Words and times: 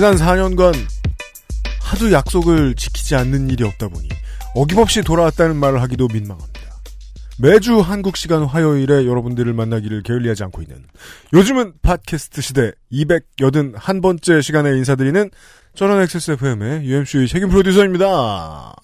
지난 0.00 0.16
4년간 0.16 0.72
하도 1.82 2.10
약속을 2.10 2.74
지키지 2.74 3.16
않는 3.16 3.50
일이 3.50 3.64
없다 3.64 3.88
보니 3.88 4.08
어김없이 4.54 5.02
돌아왔다는 5.02 5.56
말을 5.56 5.82
하기도 5.82 6.08
민망합니다. 6.10 6.58
매주 7.38 7.80
한국 7.80 8.16
시간 8.16 8.44
화요일에 8.44 9.04
여러분들을 9.04 9.52
만나기를 9.52 10.02
게을리하지 10.02 10.42
않고 10.44 10.62
있는 10.62 10.86
요즘은 11.34 11.74
팟캐스트 11.82 12.40
시대 12.40 12.72
281번째 12.90 14.40
시간에 14.40 14.70
인사드리는 14.70 15.28
저는 15.74 16.00
XSFM의 16.00 16.86
UMC의 16.86 17.28
책임 17.28 17.50
프로듀서입니다. 17.50 18.74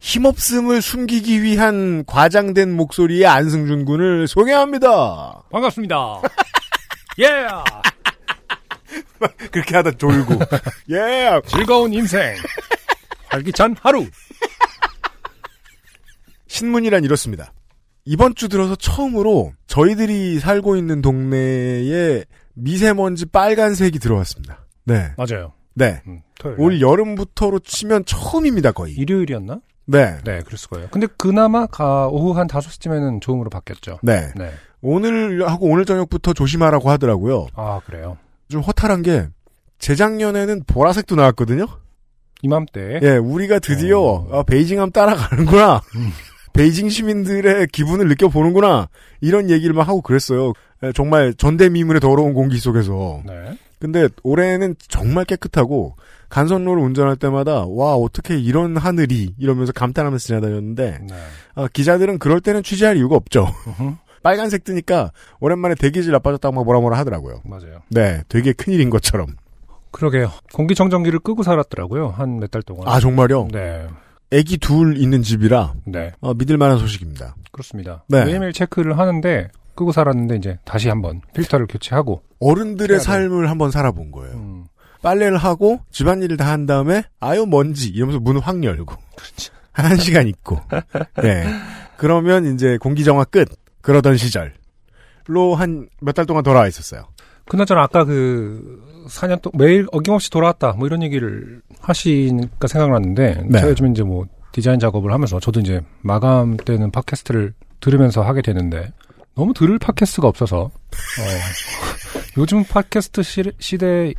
힘없음을 0.00 0.80
숨기기 0.80 1.42
위한 1.42 2.06
과장된 2.06 2.74
목소리의 2.74 3.26
안승준 3.26 3.84
군을 3.84 4.26
소개합니다. 4.26 5.42
반갑습니다. 5.50 6.22
예! 7.20 7.97
그렇게 9.50 9.76
하다 9.76 9.92
졸고. 9.92 10.34
예! 10.90 11.40
즐거운 11.46 11.92
인생. 11.92 12.34
활기찬 13.28 13.76
하루. 13.80 14.06
신문이란 16.46 17.04
이렇습니다. 17.04 17.52
이번 18.04 18.34
주 18.34 18.48
들어서 18.48 18.74
처음으로 18.74 19.52
저희들이 19.66 20.40
살고 20.40 20.76
있는 20.76 21.02
동네에 21.02 22.24
미세먼지 22.54 23.26
빨간색이 23.26 23.98
들어왔습니다. 23.98 24.66
네. 24.84 25.12
맞아요. 25.16 25.52
네. 25.74 26.02
음. 26.06 26.22
올 26.56 26.80
여름부터로 26.80 27.58
치면 27.60 28.04
처음입니다, 28.06 28.72
거의. 28.72 28.94
일요일이었나? 28.94 29.60
네. 29.86 30.18
네, 30.24 30.40
그랬을 30.42 30.68
거예요. 30.70 30.88
근데 30.90 31.06
그나마 31.16 31.66
가, 31.66 32.08
오후 32.08 32.36
한 32.36 32.46
5시쯤에는 32.46 33.20
좋음으로 33.20 33.50
바뀌었죠. 33.50 33.98
네. 34.02 34.32
네. 34.36 34.52
오늘 34.80 35.48
하고 35.48 35.66
오늘 35.66 35.84
저녁부터 35.84 36.32
조심하라고 36.32 36.90
하더라고요. 36.90 37.48
아, 37.54 37.80
그래요. 37.84 38.16
좀 38.48 38.60
허탈한 38.62 39.02
게 39.02 39.28
재작년에는 39.78 40.64
보라색도 40.66 41.16
나왔거든요. 41.16 41.66
이맘때. 42.42 43.00
예, 43.02 43.16
우리가 43.16 43.58
드디어 43.58 44.00
어. 44.00 44.28
아, 44.32 44.42
베이징함 44.42 44.90
따라가는구나. 44.92 45.82
베이징 46.52 46.88
시민들의 46.88 47.68
기분을 47.68 48.08
느껴보는구나. 48.08 48.88
이런 49.20 49.50
얘기를 49.50 49.74
막 49.74 49.88
하고 49.88 50.00
그랬어요. 50.00 50.52
예, 50.82 50.92
정말 50.92 51.34
전대미문의 51.34 52.00
더러운 52.00 52.34
공기 52.34 52.58
속에서. 52.58 53.22
네. 53.26 53.56
근데 53.80 54.08
올해는 54.24 54.74
정말 54.88 55.24
깨끗하고 55.24 55.96
간선로를 56.30 56.82
운전할 56.82 57.16
때마다 57.16 57.64
와 57.66 57.94
어떻게 57.94 58.36
이런 58.36 58.76
하늘이 58.76 59.34
이러면서 59.38 59.72
감탄하면서 59.72 60.26
지나다녔는데 60.26 60.98
네. 61.08 61.16
아, 61.54 61.68
기자들은 61.72 62.18
그럴 62.18 62.40
때는 62.40 62.62
취재할 62.64 62.96
이유가 62.96 63.14
없죠. 63.16 63.46
빨간색 64.22 64.64
뜨니까 64.64 65.12
오랜만에 65.40 65.74
대기질 65.74 66.12
나빠졌다고 66.12 66.54
막 66.54 66.64
뭐라 66.64 66.80
뭐라 66.80 66.98
하더라고요. 66.98 67.42
맞아요. 67.44 67.80
네, 67.90 68.22
되게 68.28 68.52
큰일인 68.52 68.90
것처럼. 68.90 69.36
그러게요. 69.90 70.30
공기청정기를 70.52 71.20
끄고 71.20 71.42
살았더라고요. 71.42 72.08
한 72.08 72.36
몇 72.38 72.50
달 72.50 72.62
동안. 72.62 72.86
아 72.88 73.00
정말요? 73.00 73.48
네. 73.52 73.86
애기 74.30 74.58
둘 74.58 74.98
있는 74.98 75.22
집이라 75.22 75.72
네. 75.86 76.12
어, 76.20 76.34
믿을 76.34 76.58
만한 76.58 76.78
소식입니다. 76.78 77.34
그렇습니다. 77.50 78.04
네. 78.08 78.24
매일매일 78.26 78.52
체크를 78.52 78.98
하는데 78.98 79.48
끄고 79.74 79.92
살았는데 79.92 80.36
이제 80.36 80.58
다시 80.66 80.88
한번 80.90 81.22
필터를 81.34 81.66
교체하고 81.66 82.22
어른들의. 82.40 83.00
삶을 83.00 83.48
한번 83.48 83.70
살아본 83.70 84.10
거예요. 84.10 84.34
음, 84.36 84.64
빨래를 85.02 85.38
하고 85.38 85.80
집안일을 85.90 86.36
다 86.36 86.50
한 86.52 86.66
다음에 86.66 87.04
아유 87.20 87.46
먼지 87.46 87.88
이러면서 87.88 88.20
문을 88.20 88.40
확 88.42 88.62
열고 88.62 88.94
그렇죠. 89.16 89.52
한 89.72 89.96
시간 89.96 90.26
있고 90.28 90.60
네 91.22 91.46
그러면 91.96 92.52
이제 92.54 92.76
공기정화 92.78 93.24
끝 93.24 93.48
그러던 93.80 94.16
시절로 94.16 95.54
한 95.56 95.88
몇 96.02 96.12
달 96.14 96.26
동안 96.26 96.42
돌아와 96.42 96.66
있었어요. 96.68 97.04
그나저나 97.46 97.82
아까 97.82 98.04
그 98.04 98.82
4년 99.08 99.40
동 99.40 99.52
매일 99.56 99.86
어김없이 99.92 100.30
돌아왔다 100.30 100.72
뭐 100.72 100.86
이런 100.86 101.02
얘기를 101.02 101.62
하시니까 101.80 102.68
생각났는데 102.68 103.42
네. 103.46 103.58
제가 103.60 103.70
요즘 103.70 103.90
이제 103.92 104.02
뭐 104.02 104.26
디자인 104.52 104.78
작업을 104.78 105.12
하면서 105.12 105.40
저도 105.40 105.60
이제 105.60 105.80
마감 106.02 106.56
때는 106.58 106.90
팟캐스트를 106.90 107.54
들으면서 107.80 108.22
하게 108.22 108.42
되는데 108.42 108.92
너무 109.34 109.54
들을 109.54 109.78
팟캐스트가 109.78 110.28
없어서 110.28 110.58
어, 110.64 110.70
요즘 112.36 112.64
팟캐스트 112.64 113.22
시, 113.22 113.42
시대 113.58 114.12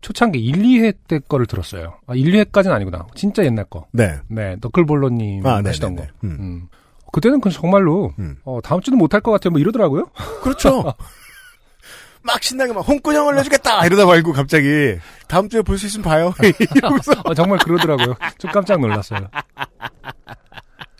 초창기 0.00 0.40
1, 0.40 0.54
2회 0.62 0.96
때 1.06 1.20
거를 1.20 1.46
들었어요. 1.46 1.94
아 2.08 2.14
1, 2.16 2.32
2회까지는 2.32 2.72
아니구나. 2.72 3.06
진짜 3.14 3.44
옛날 3.44 3.64
거. 3.66 3.86
네. 3.92 4.16
네, 4.28 4.56
너클볼러님 4.60 5.46
아, 5.46 5.62
하시던 5.64 5.94
거. 5.94 6.02
네네네. 6.02 6.12
음. 6.24 6.36
음. 6.40 6.68
그때는 7.12 7.40
그 7.40 7.50
정말로 7.50 8.12
음. 8.18 8.36
어, 8.44 8.60
다음 8.62 8.80
주는 8.80 8.98
못할 8.98 9.20
것 9.20 9.30
같아요. 9.30 9.52
뭐 9.52 9.60
이러더라고요. 9.60 10.06
그렇죠. 10.42 10.92
막 12.24 12.40
신나게 12.42 12.72
막 12.72 12.80
홍군형을 12.82 13.34
내주겠다 13.34 13.84
이러다 13.84 14.06
말고 14.06 14.32
갑자기 14.32 14.96
다음 15.26 15.48
주에 15.48 15.60
볼 15.62 15.76
수 15.78 15.86
있으면 15.86 16.04
봐요. 16.04 16.32
이러면서 16.76 17.12
아, 17.24 17.34
정말 17.34 17.58
그러더라고요. 17.58 18.14
좀 18.38 18.50
깜짝 18.52 18.80
놀랐어요. 18.80 19.28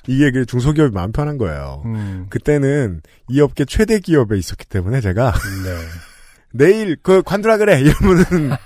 이게 0.08 0.32
그 0.32 0.44
중소기업이 0.46 0.92
마음 0.92 1.12
편한 1.12 1.38
거예요. 1.38 1.82
음, 1.84 2.26
그때는 2.28 3.02
이 3.28 3.40
업계 3.40 3.64
최대 3.64 4.00
기업에 4.00 4.36
있었기 4.36 4.66
때문에 4.66 5.00
제가 5.00 5.32
네. 5.64 5.76
내일 6.66 6.96
그 7.02 7.22
관두라 7.22 7.56
그래 7.56 7.80
이러면은 7.80 8.24
그냥 8.24 8.56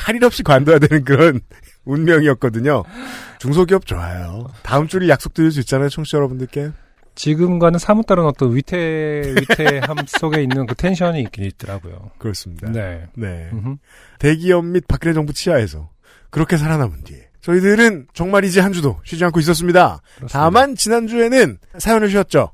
할일 0.00 0.24
없이 0.24 0.42
관둬야 0.42 0.80
되는 0.80 1.04
그런 1.04 1.40
운명이었거든요. 1.86 2.82
중소기업 3.38 3.86
좋아요. 3.86 4.46
다음 4.62 4.88
주를 4.88 5.08
약속드릴 5.08 5.50
수 5.50 5.60
있잖아요, 5.60 5.88
청취자 5.88 6.18
여러분들께. 6.18 6.72
지금과는 7.14 7.78
사뭇 7.78 8.04
다른 8.04 8.26
어떤 8.26 8.54
위태, 8.54 8.76
위태함 9.40 9.96
속에 10.06 10.42
있는 10.42 10.66
그 10.66 10.74
텐션이 10.74 11.22
있긴 11.22 11.44
있더라고요. 11.44 12.10
그렇습니다. 12.18 12.70
네. 12.70 13.06
네. 13.14 13.48
음흠. 13.52 13.76
대기업 14.18 14.66
및 14.66 14.84
박근혜 14.86 15.14
정부 15.14 15.32
치하에서 15.32 15.88
그렇게 16.30 16.58
살아남은 16.58 17.04
뒤에 17.04 17.28
저희들은 17.40 18.08
정말 18.12 18.44
이제 18.44 18.60
한 18.60 18.72
주도 18.72 19.00
쉬지 19.04 19.24
않고 19.24 19.40
있었습니다. 19.40 20.02
그렇습니다. 20.16 20.38
다만 20.38 20.74
지난주에는 20.74 21.58
사연을 21.78 22.10
쉬었죠. 22.10 22.50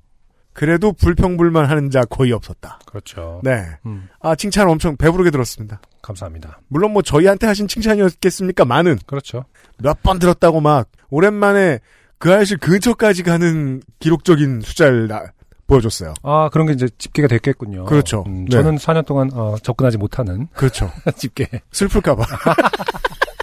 그래도 0.52 0.92
불평불만 0.92 1.64
하는 1.66 1.90
자 1.90 2.04
거의 2.04 2.32
없었다. 2.32 2.78
그렇죠. 2.86 3.40
네. 3.42 3.64
음, 3.86 4.08
아, 4.20 4.34
칭찬 4.34 4.68
엄청 4.68 4.96
배부르게 4.96 5.30
들었습니다. 5.30 5.80
감사합니다. 6.02 6.60
물론 6.68 6.92
뭐 6.92 7.02
저희한테 7.02 7.46
하신 7.46 7.68
칭찬이었겠습니까? 7.68 8.64
많은. 8.64 8.98
그렇죠. 9.06 9.44
몇 9.78 10.02
번 10.02 10.18
들었다고 10.18 10.60
막 10.60 10.88
오랜만에 11.10 11.78
그 12.18 12.32
아이실 12.32 12.58
근처까지 12.58 13.22
가는 13.22 13.82
기록적인 14.00 14.60
숫자를 14.60 15.08
나- 15.08 15.24
보여줬어요. 15.66 16.12
아, 16.22 16.50
그런 16.52 16.66
게 16.66 16.74
이제 16.74 16.86
집계가 16.98 17.28
됐겠군요. 17.28 17.84
그렇죠. 17.86 18.24
음, 18.26 18.44
네. 18.44 18.50
저는 18.50 18.76
4년 18.76 19.06
동안 19.06 19.30
어, 19.32 19.56
접근하지 19.62 19.96
못하는 19.96 20.48
그렇죠. 20.54 20.90
집계. 21.16 21.48
슬플까봐. 21.70 22.24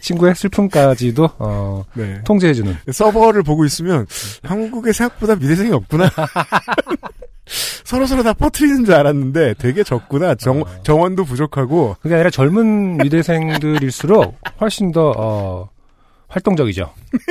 친구의 0.00 0.34
슬픔까지도 0.34 1.30
어, 1.38 1.84
네. 1.94 2.20
통제해주는. 2.24 2.76
서버를 2.92 3.42
보고 3.42 3.64
있으면 3.64 4.06
한국에 4.42 4.92
생각보다 4.92 5.34
미대생이 5.36 5.72
없구나. 5.72 6.10
서로 7.84 8.06
서로 8.06 8.22
다 8.22 8.34
퍼트리는 8.34 8.84
줄 8.84 8.94
알았는데 8.94 9.54
되게 9.58 9.82
적구나. 9.82 10.34
정, 10.34 10.60
어. 10.60 10.66
정원도 10.82 11.24
부족하고. 11.24 11.96
그게 12.00 12.14
아니라 12.14 12.28
젊은 12.30 12.98
미대생들일수록 12.98 14.38
훨씬 14.60 14.92
더 14.92 15.12
어, 15.16 15.68
활동적이죠. 16.28 16.92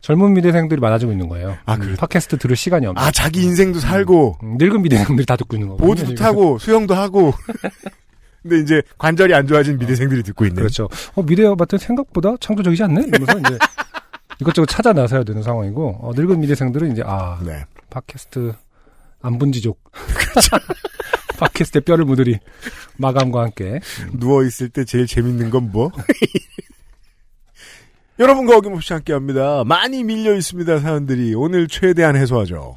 젊은 0.00 0.32
미대생들이 0.34 0.80
많아지고 0.80 1.12
있는 1.12 1.28
거예요. 1.28 1.56
아, 1.64 1.74
음, 1.74 1.80
그래? 1.80 1.94
팟캐스트 1.94 2.38
들을 2.38 2.56
시간이 2.56 2.86
없는. 2.86 3.00
아 3.00 3.12
자기 3.12 3.42
인생도 3.44 3.78
살고 3.78 4.38
음, 4.42 4.56
늙은 4.58 4.82
미대생들이 4.82 5.24
다 5.26 5.36
듣고 5.36 5.54
있는 5.56 5.68
거고. 5.68 5.86
보드도 5.86 6.14
타고 6.16 6.58
수영도 6.58 6.94
하고. 6.94 7.32
근데 8.42 8.58
이제 8.58 8.82
관절이 8.98 9.34
안 9.34 9.46
좋아진 9.46 9.78
미대생들이 9.78 10.22
듣고 10.22 10.44
있는. 10.44 10.56
그렇죠. 10.56 10.88
어, 11.14 11.56
같은 11.56 11.78
생각보다 11.78 12.36
창조적이지 12.40 12.82
않네? 12.84 13.04
이러면서 13.06 13.38
이제 13.38 13.58
이것저것 14.40 14.66
찾아 14.66 14.92
나서야 14.92 15.22
되는 15.24 15.42
상황이고, 15.42 15.98
어, 16.00 16.10
늙은 16.14 16.40
미대생들은 16.40 16.92
이제, 16.92 17.02
아, 17.04 17.38
네. 17.44 17.64
팟캐스트 17.90 18.52
안분지족. 19.20 19.78
팟캐스트에 21.38 21.82
뼈를 21.82 22.04
묻으리. 22.04 22.38
마감과 22.96 23.42
함께. 23.42 23.80
누워 24.12 24.44
있을 24.44 24.68
때 24.68 24.84
제일 24.84 25.06
재밌는 25.06 25.50
건 25.50 25.70
뭐? 25.72 25.90
여러분과 28.18 28.56
어김없이 28.56 28.92
함께합니다. 28.92 29.64
많이 29.64 30.04
밀려 30.04 30.34
있습니다 30.34 30.78
사연들이 30.80 31.34
오늘 31.34 31.66
최대한 31.66 32.16
해소하죠. 32.16 32.76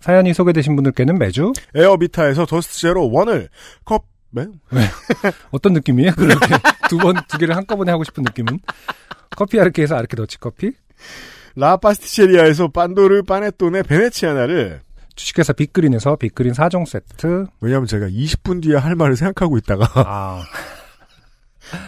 사연이 0.00 0.32
소개되신 0.34 0.76
분들께는 0.76 1.18
매주 1.18 1.52
에어비타에서 1.74 2.46
더스트 2.46 2.80
제로 2.80 3.10
원을 3.10 3.48
컵 3.84 4.04
네? 4.32 4.46
어떤 5.50 5.72
느낌이에요? 5.72 6.12
그렇게 6.12 6.54
두 6.88 6.96
번, 6.98 7.16
두 7.28 7.36
개를 7.36 7.56
한꺼번에 7.56 7.90
하고 7.90 8.04
싶은 8.04 8.22
느낌은? 8.22 8.60
커피 9.36 9.58
아르케에서 9.60 9.96
아르케 9.96 10.16
더치 10.16 10.38
커피? 10.38 10.72
라파스티체리아에서 11.56 12.68
pandoro 12.68 13.24
panettone 13.24 13.82
veneziana를 13.82 14.82
주식회사 15.16 15.52
빅그린에서 15.52 16.16
빅그린 16.16 16.52
4종 16.52 16.86
세트. 16.86 17.46
왜냐하면 17.60 17.86
제가 17.86 18.06
20분 18.06 18.62
뒤에 18.62 18.76
할 18.76 18.94
말을 18.94 19.16
생각하고 19.16 19.58
있다가 19.58 19.86
아, 19.96 20.42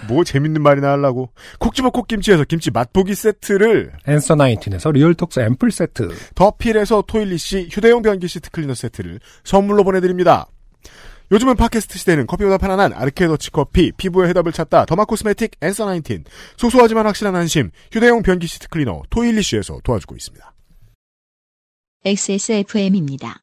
뭐 0.08 0.24
재밌는 0.24 0.62
말이나 0.62 0.92
하려고 0.92 1.30
콕 1.58 1.74
집어 1.74 1.90
콕김치에서 1.90 2.44
김치 2.44 2.70
맛보기 2.70 3.14
세트를 3.14 3.92
앤서 4.06 4.34
나인틴에서 4.34 4.90
리얼톡스 4.90 5.40
앰플 5.40 5.70
세트. 5.70 6.14
더필에서 6.34 7.04
토일리시 7.06 7.68
휴대용 7.70 8.02
변기 8.02 8.28
시트 8.28 8.50
클리너 8.50 8.74
세트를 8.74 9.20
선물로 9.44 9.84
보내드립니다. 9.84 10.46
요즘은 11.30 11.56
팟캐스트 11.56 11.98
시대는 11.98 12.26
커피보다 12.26 12.58
편안한 12.58 12.92
아르케 12.92 13.26
더치 13.26 13.52
커피, 13.52 13.90
피부의 13.92 14.28
해답을 14.28 14.52
찾다 14.52 14.84
더마 14.84 15.06
코스메틱 15.06 15.52
앤서 15.62 15.86
나인틴, 15.86 16.24
소소하지만 16.58 17.06
확실한 17.06 17.34
안심 17.34 17.70
휴대용 17.90 18.22
변기 18.22 18.46
시트 18.46 18.68
클리너 18.68 19.02
토일리시에서 19.08 19.80
도와주고 19.82 20.14
있습니다. 20.14 20.52
XSFM입니다. 22.04 23.42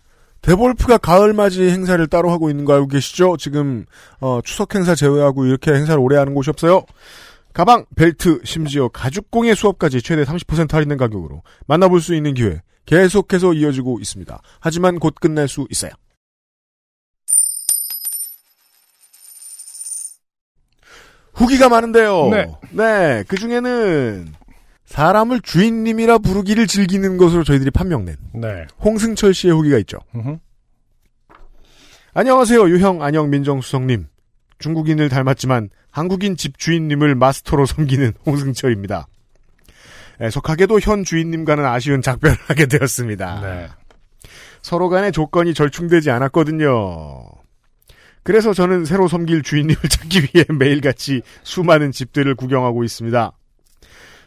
데볼프가 0.41 0.97
가을맞이 0.97 1.69
행사를 1.69 2.05
따로 2.07 2.31
하고 2.31 2.49
있는 2.49 2.65
거 2.65 2.73
알고 2.73 2.87
계시죠? 2.87 3.37
지금 3.37 3.85
어, 4.19 4.39
추석 4.43 4.73
행사 4.75 4.95
제외하고 4.95 5.45
이렇게 5.45 5.71
행사를 5.71 5.99
오래 5.99 6.17
하는 6.17 6.33
곳이 6.33 6.49
없어요. 6.49 6.83
가방, 7.53 7.85
벨트, 7.95 8.41
심지어 8.43 8.87
가죽공예 8.87 9.55
수업까지 9.55 10.01
최대 10.01 10.23
30% 10.23 10.71
할인된 10.71 10.97
가격으로 10.97 11.43
만나볼 11.67 12.01
수 12.01 12.15
있는 12.15 12.33
기회 12.33 12.61
계속해서 12.85 13.53
이어지고 13.53 13.99
있습니다. 13.99 14.41
하지만 14.59 14.99
곧 14.99 15.13
끝날 15.19 15.47
수 15.47 15.67
있어요. 15.69 15.91
후기가 21.33 21.69
많은데요. 21.69 22.29
네. 22.29 22.51
네, 22.71 23.23
그 23.27 23.37
중에는 23.37 24.33
사람을 24.91 25.39
주인님이라 25.41 26.17
부르기를 26.17 26.67
즐기는 26.67 27.15
것으로 27.15 27.45
저희들이 27.45 27.71
판명낸 27.71 28.17
네. 28.33 28.67
홍승철 28.83 29.33
씨의 29.33 29.53
후기가 29.53 29.77
있죠. 29.79 29.97
음흠. 30.13 30.37
안녕하세요, 32.13 32.69
유형 32.69 33.01
안녕 33.01 33.29
민정수석님. 33.29 34.07
중국인을 34.59 35.07
닮았지만 35.07 35.69
한국인 35.91 36.35
집 36.35 36.57
주인님을 36.57 37.15
마스터로 37.15 37.65
섬기는 37.65 38.13
홍승철입니다. 38.25 39.07
애석하게도 40.19 40.79
현 40.81 41.05
주인님과는 41.05 41.65
아쉬운 41.65 42.01
작별을 42.01 42.35
하게 42.47 42.65
되었습니다. 42.65 43.41
네. 43.41 43.67
서로 44.61 44.89
간의 44.89 45.13
조건이 45.13 45.53
절충되지 45.53 46.11
않았거든요. 46.11 47.23
그래서 48.23 48.53
저는 48.53 48.83
새로 48.83 49.07
섬길 49.07 49.41
주인님을 49.41 49.81
찾기 49.89 50.19
위해 50.33 50.45
매일같이 50.59 51.21
수많은 51.43 51.91
집들을 51.91 52.35
구경하고 52.35 52.83
있습니다. 52.83 53.31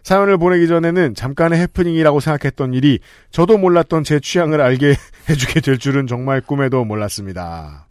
사연을 0.04 0.38
보내기 0.38 0.68
전에는 0.68 1.14
잠깐의 1.14 1.58
해프닝이라고 1.60 2.20
생각했던 2.20 2.74
일이 2.74 3.00
저도 3.30 3.58
몰랐던 3.58 4.04
제 4.04 4.20
취향을 4.20 4.60
알게 4.60 4.94
해주게 5.28 5.60
될 5.60 5.78
줄은 5.78 6.06
정말 6.06 6.40
꿈에도 6.40 6.84
몰랐습니다. 6.84 7.88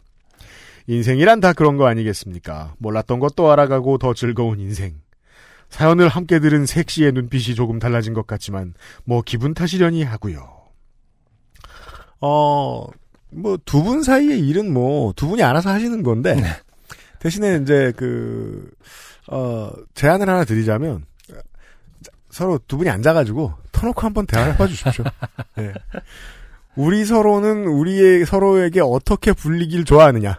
인생이란 0.86 1.40
다 1.40 1.52
그런 1.52 1.76
거 1.76 1.86
아니겠습니까? 1.86 2.74
몰랐던 2.78 3.18
것도 3.18 3.50
알아가고 3.50 3.98
더 3.98 4.14
즐거운 4.14 4.60
인생. 4.60 4.94
사연을 5.70 6.08
함께 6.08 6.38
들은 6.38 6.66
섹시의 6.66 7.12
눈빛이 7.12 7.54
조금 7.56 7.78
달라진 7.80 8.14
것 8.14 8.26
같지만 8.26 8.74
뭐 9.04 9.22
기분 9.24 9.52
탓이려니 9.54 10.04
하고요. 10.04 10.48
어, 12.20 12.86
뭐 13.30 13.56
두 13.64 13.82
분 13.82 14.02
사이의 14.04 14.38
일은 14.46 14.72
뭐 14.72 15.12
두 15.14 15.26
분이 15.26 15.42
알아서 15.42 15.70
하시는 15.70 16.02
건데 16.04 16.36
대신에 17.18 17.58
이제 17.62 17.92
그 17.96 18.70
어, 19.26 19.72
제안을 19.94 20.28
하나 20.28 20.44
드리자면 20.44 21.04
서로 22.34 22.58
두 22.66 22.76
분이 22.76 22.90
앉아가지고 22.90 23.54
터놓고 23.70 24.00
한번 24.00 24.26
대화를 24.26 24.54
해봐 24.54 24.66
주십시오. 24.66 25.04
예. 25.60 25.72
우리 26.74 27.04
서로는 27.04 27.68
우리의 27.68 28.26
서로에게 28.26 28.80
어떻게 28.80 29.32
불리길 29.32 29.84
좋아하느냐. 29.84 30.36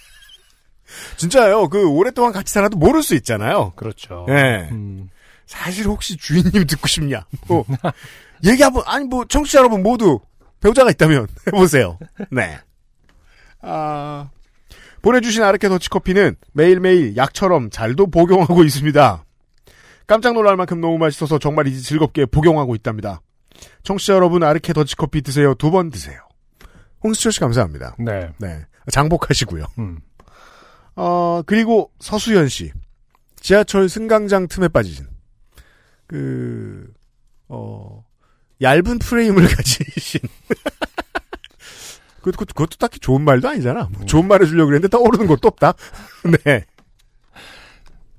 진짜요. 1.18 1.68
그 1.68 1.86
오랫동안 1.86 2.32
같이 2.32 2.54
살아도 2.54 2.78
모를 2.78 3.02
수 3.02 3.14
있잖아요. 3.16 3.74
그렇죠. 3.76 4.24
예. 4.30 4.70
음, 4.72 5.10
사실 5.44 5.84
혹시 5.84 6.16
주인님 6.16 6.66
듣고 6.66 6.88
싶냐? 6.88 7.26
뭐 7.48 7.66
얘기 8.42 8.62
한번 8.62 8.82
아니 8.86 9.04
뭐 9.04 9.26
청취자 9.26 9.58
여러분 9.58 9.82
모두 9.82 10.20
배우자가 10.62 10.90
있다면 10.90 11.26
해보세요. 11.48 11.98
네. 12.30 12.58
아 13.60 14.30
보내주신 15.02 15.42
아르케 15.42 15.68
더치커피는 15.68 16.36
매일매일 16.54 17.14
약처럼 17.18 17.68
잘도 17.68 18.06
복용하고 18.06 18.64
있습니다. 18.64 19.22
깜짝 20.06 20.34
놀랄 20.34 20.56
만큼 20.56 20.80
너무 20.80 20.98
맛있어서 20.98 21.38
정말 21.38 21.66
이제 21.68 21.80
즐겁게 21.80 22.26
복용하고 22.26 22.74
있답니다. 22.74 23.20
청취자 23.82 24.14
여러분 24.14 24.42
아르케 24.42 24.72
더치커피 24.72 25.22
드세요. 25.22 25.54
두 25.54 25.70
번 25.70 25.90
드세요. 25.90 26.20
홍수철 27.04 27.32
씨 27.32 27.40
감사합니다. 27.40 27.96
네. 27.98 28.30
네. 28.38 28.64
장복하시고요. 28.90 29.64
음. 29.78 29.98
어, 30.96 31.42
그리고 31.46 31.90
서수연 32.00 32.48
씨. 32.48 32.72
지하철 33.40 33.88
승강장 33.88 34.46
틈에 34.48 34.68
빠지신. 34.68 35.06
그, 36.06 36.92
어, 37.48 38.04
얇은 38.60 38.98
프레임을 39.00 39.46
가지신. 39.54 40.20
그, 42.22 42.30
그것도, 42.30 42.54
그것도 42.54 42.76
딱히 42.78 43.00
좋은 43.00 43.22
말도 43.22 43.48
아니잖아. 43.48 43.88
뭐 43.92 44.06
좋은 44.06 44.28
말 44.28 44.42
해주려고 44.42 44.66
그랬는데 44.68 44.88
떠오르는 44.96 45.26
것도 45.26 45.48
없다. 45.48 45.74
네. 46.44 46.64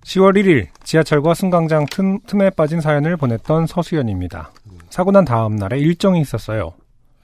10월 0.06 0.36
1일 0.38 0.68
지하철과 0.84 1.34
승강장 1.34 1.86
틈, 1.90 2.20
틈에 2.28 2.50
빠진 2.52 2.82
사연을 2.82 3.18
보냈던 3.18 3.68
서수연입니다. 3.68 4.52
사고 4.90 5.12
난 5.12 5.26
다음 5.26 5.56
날에 5.56 5.80
일정이 5.80 6.22
있었어요. 6.22 6.74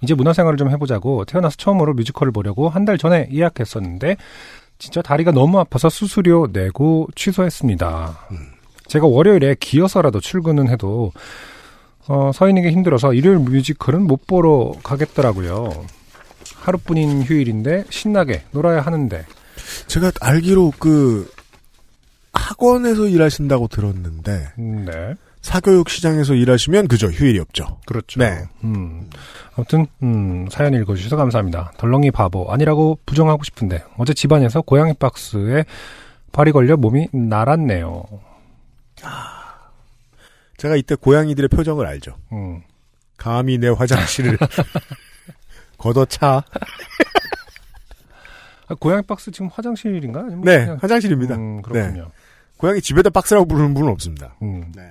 이제 0.02 0.14
문화생활을 0.16 0.58
좀 0.58 0.70
해보자고 0.72 1.26
태어나서 1.26 1.58
처음으로 1.58 1.94
뮤지컬을 1.94 2.32
보려고 2.32 2.70
한 2.70 2.86
달 2.86 2.98
전에 2.98 3.28
예약했었는데 3.34 4.16
진짜 4.78 5.02
다리가 5.02 5.32
너무 5.32 5.60
아파서 5.60 5.90
수수료 5.90 6.48
내고 6.54 7.08
취소했습니다. 7.16 8.28
제가 8.88 9.06
월요일에 9.08 9.56
기어서라도 9.60 10.22
출근은 10.22 10.70
해도 10.70 11.12
어, 12.08 12.32
서인에게 12.34 12.72
힘들어서 12.72 13.14
일요일 13.14 13.38
뮤지컬은 13.40 14.04
못 14.04 14.26
보러 14.26 14.72
가겠더라고요. 14.82 15.86
하루뿐인 16.56 17.24
휴일인데 17.24 17.84
신나게 17.90 18.44
놀아야 18.52 18.82
하는데 18.82 19.26
제가 19.88 20.12
알기로 20.22 20.74
그, 20.80 21.30
학원에서 22.34 23.08
일하신다고 23.08 23.68
들었는데, 23.68 24.50
음, 24.60 24.86
네. 24.86 25.16
사교육 25.42 25.90
시장에서 25.90 26.34
일하시면 26.34 26.88
그저 26.90 27.08
휴일이 27.08 27.40
없죠. 27.40 27.80
그렇죠. 27.86 28.20
네. 28.20 28.44
음. 28.66 29.10
아무튼 29.56 29.88
음, 30.04 30.48
사연 30.52 30.74
읽어주셔서 30.74 31.16
감사합니다. 31.16 31.72
덜렁이 31.78 32.12
바보 32.12 32.52
아니라고 32.52 33.00
부정하고 33.06 33.44
싶은데 33.46 33.82
어제 33.98 34.14
집안에서 34.14 34.62
고양이 34.62 34.94
박스에 34.94 35.64
발이 36.34 36.52
걸려 36.52 36.76
몸이 36.76 37.08
날았네요. 37.14 38.04
제가 40.58 40.76
이때 40.76 40.96
고양이들의 40.96 41.48
표정을 41.48 41.86
알죠. 41.86 42.16
음. 42.34 42.62
감히 43.16 43.58
내 43.58 43.70
화장실을 43.70 44.38
걷어차. 45.78 46.44
아, 48.68 48.76
고양이 48.76 49.02
박스 49.04 49.32
지금 49.32 49.48
화장실인가? 49.52 50.24
네, 50.44 50.60
그냥- 50.66 50.78
화장실입니다. 50.82 51.36
음, 51.36 51.62
그렇군요. 51.62 52.12
고양이 52.60 52.82
집에다 52.82 53.10
박스라고 53.10 53.48
부르는 53.48 53.74
분은 53.74 53.90
없습니다. 53.94 54.36
음. 54.42 54.72
네. 54.76 54.84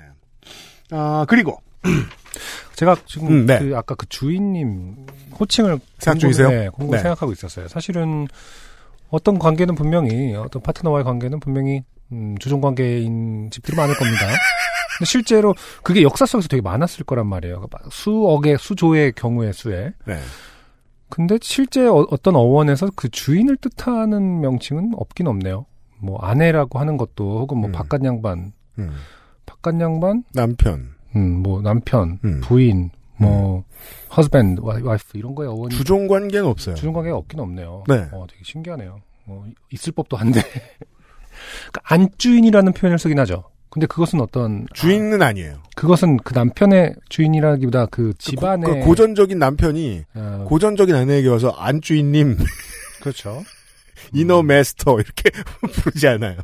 아, 0.90 1.26
그리고 1.28 1.60
제가 2.74 2.96
지금 3.04 3.28
음, 3.28 3.46
네. 3.46 3.58
그 3.58 3.76
아까 3.76 3.94
그 3.94 4.06
주인님 4.08 5.06
호칭을 5.38 5.78
생각 5.98 6.18
중이세요? 6.18 6.48
네, 6.48 6.68
공부 6.70 6.94
네. 6.94 7.02
생각하고 7.02 7.30
있었어요. 7.30 7.68
사실은 7.68 8.26
어떤 9.10 9.38
관계는 9.38 9.74
분명히 9.74 10.34
어떤 10.34 10.62
파트너와의 10.62 11.04
관계는 11.04 11.40
분명히 11.40 11.82
음, 12.10 12.36
주종 12.38 12.62
관계인 12.62 13.50
집들이 13.50 13.76
많을 13.76 13.94
겁니다. 13.96 14.26
근데 14.96 15.04
실제로 15.04 15.54
그게 15.82 16.02
역사 16.02 16.24
속에서 16.24 16.48
되게 16.48 16.62
많았을 16.62 17.04
거란 17.04 17.26
말이에요. 17.26 17.66
막 17.70 17.92
수억의 17.92 18.56
수조의 18.58 19.12
경우의 19.12 19.52
수에. 19.52 19.92
네. 20.06 20.18
근데 21.10 21.38
실제 21.42 21.86
어, 21.86 22.06
떤 22.22 22.34
어원에서 22.34 22.88
그 22.96 23.10
주인을 23.10 23.58
뜻하는 23.58 24.40
명칭은 24.40 24.92
없긴 24.96 25.26
없네요. 25.26 25.66
뭐 26.00 26.18
아내라고 26.20 26.78
하는 26.78 26.96
것도 26.96 27.40
혹은 27.40 27.58
뭐 27.58 27.68
음. 27.70 27.72
바깥 27.72 28.04
양반, 28.04 28.52
음, 28.78 28.90
바깥 29.46 29.80
양반, 29.80 30.24
남편, 30.34 30.90
음, 31.16 31.42
뭐 31.42 31.60
남편, 31.62 32.18
음. 32.24 32.40
부인, 32.42 32.90
뭐 33.16 33.64
husband, 34.16 34.60
와- 34.62 34.74
wife 34.76 35.18
이런 35.18 35.34
거에 35.34 35.46
어원이 35.48 35.74
주종 35.74 36.06
관계는 36.06 36.46
없어요. 36.46 36.74
주종 36.76 36.92
관계가 36.92 37.16
없긴 37.16 37.40
없네요. 37.40 37.84
네. 37.88 38.06
어, 38.12 38.26
되게 38.28 38.42
신기하네요. 38.44 39.00
어, 39.26 39.44
있을 39.70 39.92
법도 39.92 40.16
한데 40.16 40.40
그러니까 41.72 41.80
안주인이라는 41.84 42.72
표현을 42.72 42.98
쓰긴 42.98 43.18
하죠. 43.20 43.44
근데 43.70 43.86
그것은 43.86 44.20
어떤 44.20 44.66
주인은 44.72 45.20
아 45.20 45.32
니에요. 45.32 45.54
아, 45.56 45.68
그것은 45.76 46.16
그 46.18 46.32
남편의 46.32 46.94
주인이라기보다 47.10 47.86
그 47.86 48.14
집안의 48.18 48.64
그 48.64 48.80
고 48.86 48.94
전적인 48.94 49.38
남편이 49.38 50.04
어, 50.14 50.44
고전적인 50.48 50.94
아내에게 50.94 51.28
와서 51.28 51.50
안주인님, 51.50 52.38
그렇죠. 53.00 53.42
이너 54.12 54.42
메스터 54.42 55.00
이렇게 55.00 55.30
부르지 55.72 56.06
않아요. 56.08 56.36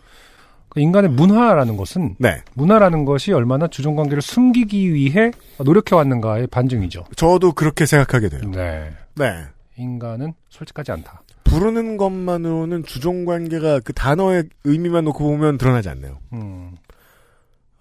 그 0.68 0.80
인간의 0.80 1.10
문화라는 1.10 1.76
것은 1.76 2.16
네. 2.18 2.42
문화라는 2.54 3.04
것이 3.04 3.32
얼마나 3.32 3.68
주종 3.68 3.94
관계를 3.94 4.20
숨기기 4.20 4.92
위해 4.92 5.30
노력해 5.58 5.94
왔는가의 5.94 6.48
반증이죠. 6.48 7.04
저도 7.16 7.52
그렇게 7.52 7.86
생각하게 7.86 8.28
돼요. 8.28 8.42
네. 8.50 8.92
네. 9.14 9.44
인간은 9.76 10.34
솔직하지 10.48 10.90
않다. 10.92 11.22
부르는 11.44 11.96
것만으로는 11.96 12.84
주종 12.84 13.24
관계가 13.24 13.80
그 13.80 13.92
단어의 13.92 14.44
의미만 14.64 15.04
놓고 15.04 15.22
보면 15.22 15.58
드러나지 15.58 15.88
않네요. 15.90 16.18
음. 16.32 16.72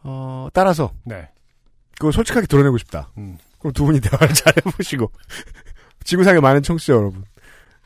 어, 0.03 0.47
따라서 0.53 0.91
네. 1.03 1.29
그걸 1.95 2.13
솔직하게 2.13 2.45
드러내고 2.45 2.77
싶다. 2.77 3.09
음. 3.17 3.37
그럼 3.57 3.73
두 3.73 3.85
분이 3.85 3.99
대화를 4.01 4.35
잘 4.35 4.53
해보시고 4.57 5.11
지구상의 6.03 6.41
많은 6.41 6.61
청취자 6.61 6.93
여러분. 6.93 7.23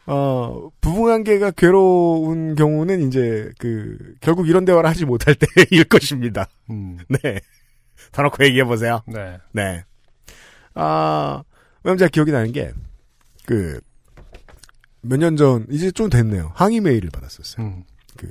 어, 0.07 0.69
부부관계가 0.81 1.51
괴로운 1.51 2.55
경우는 2.55 3.07
이제 3.07 3.51
그 3.59 3.97
결국 4.21 4.47
이런 4.47 4.63
대화를 4.65 4.89
하지 4.89 5.05
못할 5.05 5.35
때일 5.35 5.83
것입니다. 5.85 6.47
음. 6.69 6.97
네. 7.09 7.39
더 8.13 8.21
놓고 8.23 8.43
얘기해 8.45 8.63
보세요. 8.63 9.01
네. 9.05 9.37
네. 9.51 9.83
아, 10.75 11.43
왜냐면 11.83 11.97
제가 11.97 12.09
기억이 12.09 12.31
나는 12.31 12.51
게, 12.53 12.71
그, 13.45 13.79
몇 15.01 15.17
년 15.19 15.35
전, 15.35 15.65
이제 15.69 15.91
좀 15.91 16.09
됐네요. 16.09 16.51
항의 16.55 16.79
메일을 16.81 17.09
받았었어요. 17.11 17.65
음. 17.65 17.83
그, 18.15 18.27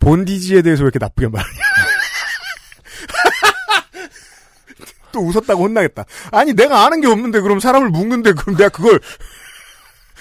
본디지에 0.00 0.62
대해서 0.62 0.82
왜 0.82 0.86
이렇게 0.86 0.98
나쁘게 0.98 1.28
말하냐. 1.28 1.50
또 5.12 5.20
웃었다고 5.20 5.64
혼나겠다. 5.64 6.04
아니, 6.32 6.54
내가 6.54 6.86
아는 6.86 7.00
게 7.00 7.06
없는데, 7.08 7.40
그럼 7.40 7.60
사람을 7.60 7.90
묵는데, 7.90 8.32
그럼 8.32 8.56
내가 8.56 8.68
그걸, 8.70 9.00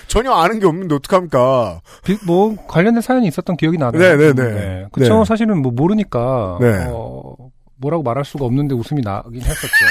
전혀 0.10 0.32
아는 0.34 0.60
게 0.60 0.66
없는데, 0.66 0.96
어떡합니까? 0.96 1.82
비- 2.04 2.18
뭐 2.26 2.56
관련된 2.68 3.02
사연이 3.02 3.28
있었던 3.28 3.56
기억이 3.56 3.78
나네요. 3.78 4.02
네네 4.18 4.34
네. 4.34 4.86
그쵸. 4.92 5.20
네. 5.20 5.26
사실은 5.26 5.62
뭐 5.62 5.72
모르니까 5.72 6.58
네. 6.60 6.86
어, 6.90 7.36
뭐라고 7.78 8.04
말할 8.04 8.26
수가 8.26 8.44
없는데 8.46 8.76
웃음이 8.76 9.02
나긴 9.02 9.42
했었죠. 9.42 9.86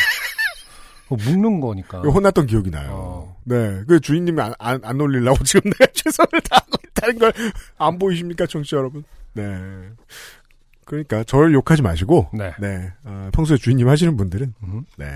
뭐 1.09 1.17
묵는 1.25 1.61
거니까. 1.61 2.01
혼났던 2.01 2.47
기억이 2.47 2.71
나요. 2.71 2.91
어. 2.93 3.37
네. 3.45 3.81
그 3.89 3.99
주인님이 4.01 4.43
안, 4.43 4.53
안, 4.59 4.81
안 4.85 4.99
놀리려고 4.99 5.43
지금 5.45 5.71
내가 5.71 5.87
최선을 5.95 6.41
다하고 6.51 6.73
있다는 6.91 7.19
걸 7.19 7.33
안 7.79 7.99
보이십니까, 7.99 8.45
청취자 8.47 8.77
여러분? 8.77 9.05
네. 9.33 9.45
그러니까 10.85 11.23
저를 11.25 11.55
욕하지 11.55 11.81
마시고, 11.83 12.29
네. 12.33 12.53
네. 12.61 12.91
어, 13.05 13.29
평소에 13.33 13.57
주인님 13.57 13.89
하시는 13.89 14.17
분들은, 14.17 14.55
음. 14.65 14.85
네. 14.97 15.07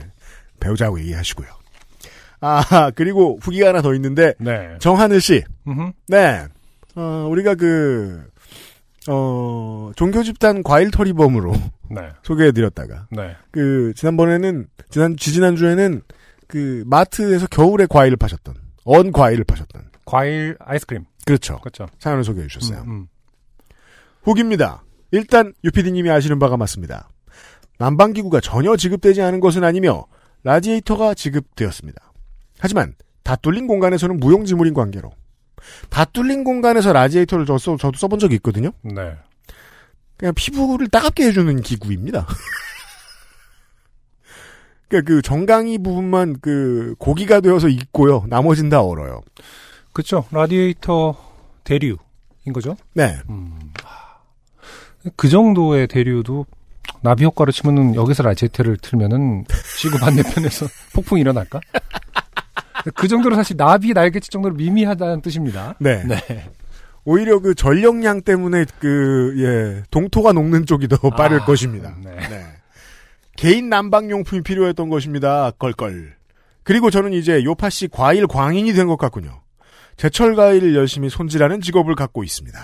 배우자하고 0.60 1.00
얘기하시고요. 1.00 1.48
아, 2.42 2.90
그리고 2.94 3.38
후기가 3.40 3.68
하나 3.68 3.80
더 3.80 3.94
있는데, 3.94 4.34
네. 4.38 4.76
정하늘 4.80 5.20
씨. 5.20 5.42
네. 6.08 6.44
어, 6.96 7.26
우리가 7.30 7.54
그, 7.54 8.24
어, 9.08 9.92
종교 9.96 10.22
집단 10.22 10.62
과일 10.62 10.90
털이범으로 10.90 11.52
네. 11.90 12.08
소개해드렸다가, 12.22 13.06
네. 13.10 13.36
그, 13.52 13.92
지난번에는, 13.96 14.66
지난, 14.90 15.16
지지난주에는, 15.16 16.02
그, 16.48 16.82
마트에서 16.86 17.46
겨울에 17.46 17.86
과일을 17.88 18.16
파셨던, 18.16 18.54
언 18.84 19.12
과일을 19.12 19.44
파셨던. 19.44 19.90
과일 20.04 20.56
아이스크림. 20.58 21.04
그렇죠. 21.24 21.60
그렇죠. 21.60 21.86
사연을 22.00 22.24
소개해 22.24 22.48
주셨어요. 22.48 22.82
음, 22.82 22.90
음. 22.90 23.06
후기입니다. 24.24 24.82
일단, 25.12 25.54
유피디님이 25.62 26.10
아시는 26.10 26.40
바가 26.40 26.56
맞습니다. 26.56 27.08
난방기구가 27.78 28.40
전혀 28.40 28.76
지급되지 28.76 29.22
않은 29.22 29.38
것은 29.38 29.62
아니며, 29.62 30.06
라디에이터가 30.42 31.14
지급되었습니다. 31.14 32.11
하지만, 32.62 32.94
다 33.24 33.34
뚫린 33.34 33.66
공간에서는 33.66 34.20
무용지물인 34.20 34.72
관계로, 34.72 35.10
다 35.90 36.04
뚫린 36.04 36.44
공간에서 36.44 36.92
라디에이터를 36.92 37.44
저, 37.44 37.58
써, 37.58 37.76
저도 37.76 37.98
써본 37.98 38.20
적이 38.20 38.36
있거든요? 38.36 38.70
네. 38.82 39.16
그냥 40.16 40.32
피부를 40.34 40.86
따갑게 40.86 41.26
해주는 41.26 41.60
기구입니다. 41.62 42.24
그러니까 44.88 45.08
그 45.08 45.22
정강이 45.22 45.78
부분만 45.78 46.36
그 46.40 46.94
고기가 46.98 47.40
되어서 47.40 47.68
익고요. 47.68 48.26
나머진 48.28 48.68
다 48.68 48.80
얼어요. 48.80 49.22
그쵸. 49.92 50.24
라디에이터 50.30 51.16
대류인 51.64 51.96
거죠. 52.52 52.76
네. 52.94 53.18
음. 53.28 53.58
하. 53.82 54.20
그 55.16 55.28
정도의 55.28 55.88
대류도 55.88 56.46
나비 57.00 57.24
효과로 57.24 57.50
치면은 57.50 57.96
여기서 57.96 58.22
라디에이터를 58.22 58.76
틀면은 58.76 59.46
지구 59.80 59.98
반대편에서 59.98 60.66
폭풍이 60.94 61.22
일어날까? 61.22 61.58
그 62.94 63.08
정도로 63.08 63.34
사실 63.36 63.56
나비 63.56 63.92
날개짓 63.92 64.30
정도로 64.30 64.54
미미하다는 64.54 65.20
뜻입니다. 65.22 65.74
네. 65.78 66.02
네. 66.04 66.18
오히려 67.04 67.40
그 67.40 67.54
전력량 67.54 68.22
때문에 68.22 68.64
그, 68.78 69.34
예, 69.38 69.82
동토가 69.90 70.32
녹는 70.32 70.66
쪽이 70.66 70.88
더 70.88 71.10
빠를 71.10 71.40
아, 71.40 71.44
것입니다. 71.44 71.94
네. 72.02 72.14
네. 72.28 72.44
개인 73.36 73.68
난방용품이 73.68 74.42
필요했던 74.42 74.88
것입니다. 74.88 75.50
껄껄. 75.58 76.14
그리고 76.62 76.90
저는 76.90 77.12
이제 77.12 77.42
요파 77.42 77.70
씨 77.70 77.88
과일 77.88 78.26
광인이 78.28 78.72
된 78.72 78.86
것 78.86 78.96
같군요. 78.96 79.40
제철 79.96 80.36
과일을 80.36 80.74
열심히 80.76 81.08
손질하는 81.10 81.60
직업을 81.60 81.94
갖고 81.96 82.22
있습니다. 82.24 82.58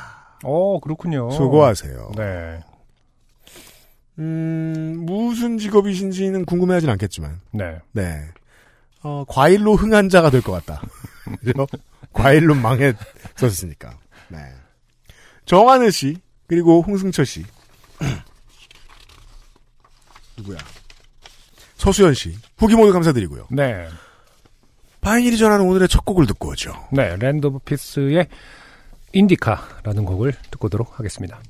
어, 0.44 0.78
그렇군요. 0.80 1.30
수고하세요. 1.30 2.12
네. 2.16 2.60
음, 4.18 4.96
무슨 5.00 5.58
직업이신지는 5.58 6.44
궁금해하진 6.44 6.90
않겠지만, 6.90 7.40
네. 7.52 7.78
네. 7.92 8.20
어, 9.02 9.24
과일로 9.28 9.76
흥한 9.76 10.08
자가 10.08 10.30
될 10.30 10.42
것 10.42 10.52
같다. 10.52 10.82
그죠? 11.40 11.66
과일로 12.12 12.54
망했었으니까. 12.54 13.98
네. 14.28 14.38
정하늘 15.46 15.92
씨, 15.92 16.16
그리고 16.46 16.82
홍승철 16.82 17.26
씨. 17.26 17.44
누구야? 20.36 20.58
서수연 21.76 22.14
씨. 22.14 22.36
후기 22.56 22.74
모두 22.74 22.92
감사드리고요. 22.92 23.48
네. 23.50 23.88
파인일이 25.00 25.38
전하는 25.38 25.64
오늘의 25.66 25.88
첫 25.88 26.04
곡을 26.04 26.26
듣고 26.26 26.50
오죠. 26.50 26.72
네. 26.92 27.16
Land 27.16 27.46
of 27.46 27.60
Peace의 27.60 28.28
인디카라는 29.12 30.04
곡을 30.04 30.32
듣고 30.50 30.66
오도록 30.66 30.98
하겠습니다. 30.98 31.40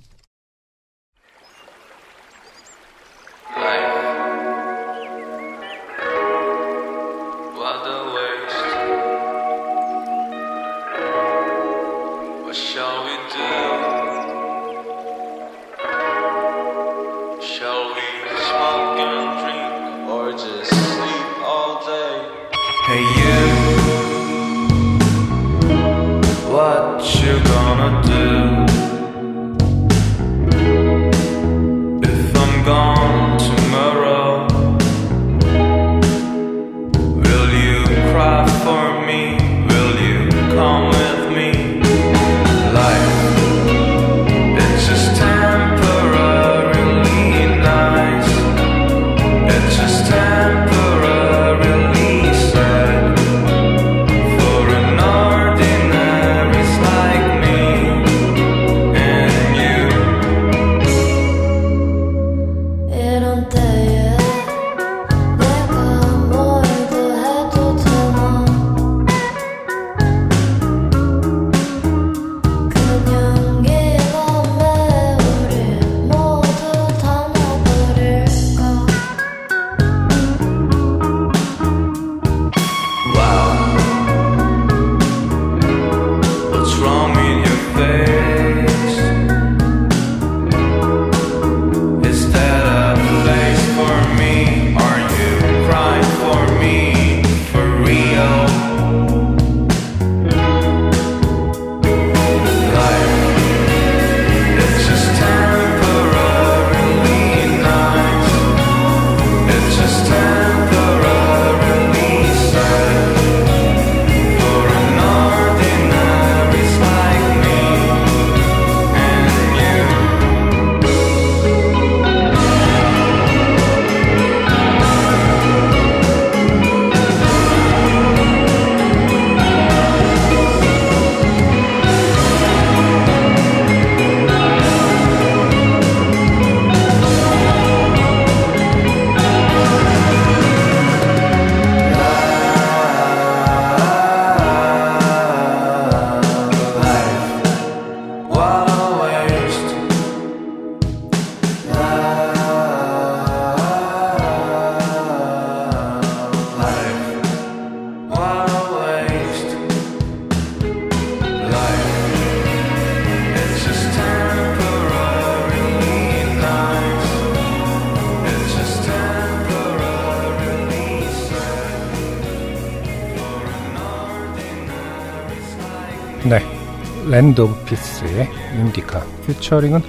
Land 177.19 177.41
of 177.41 177.65
Peace의 177.65 178.29
Indica. 178.61 179.05
피처링은 179.27 179.81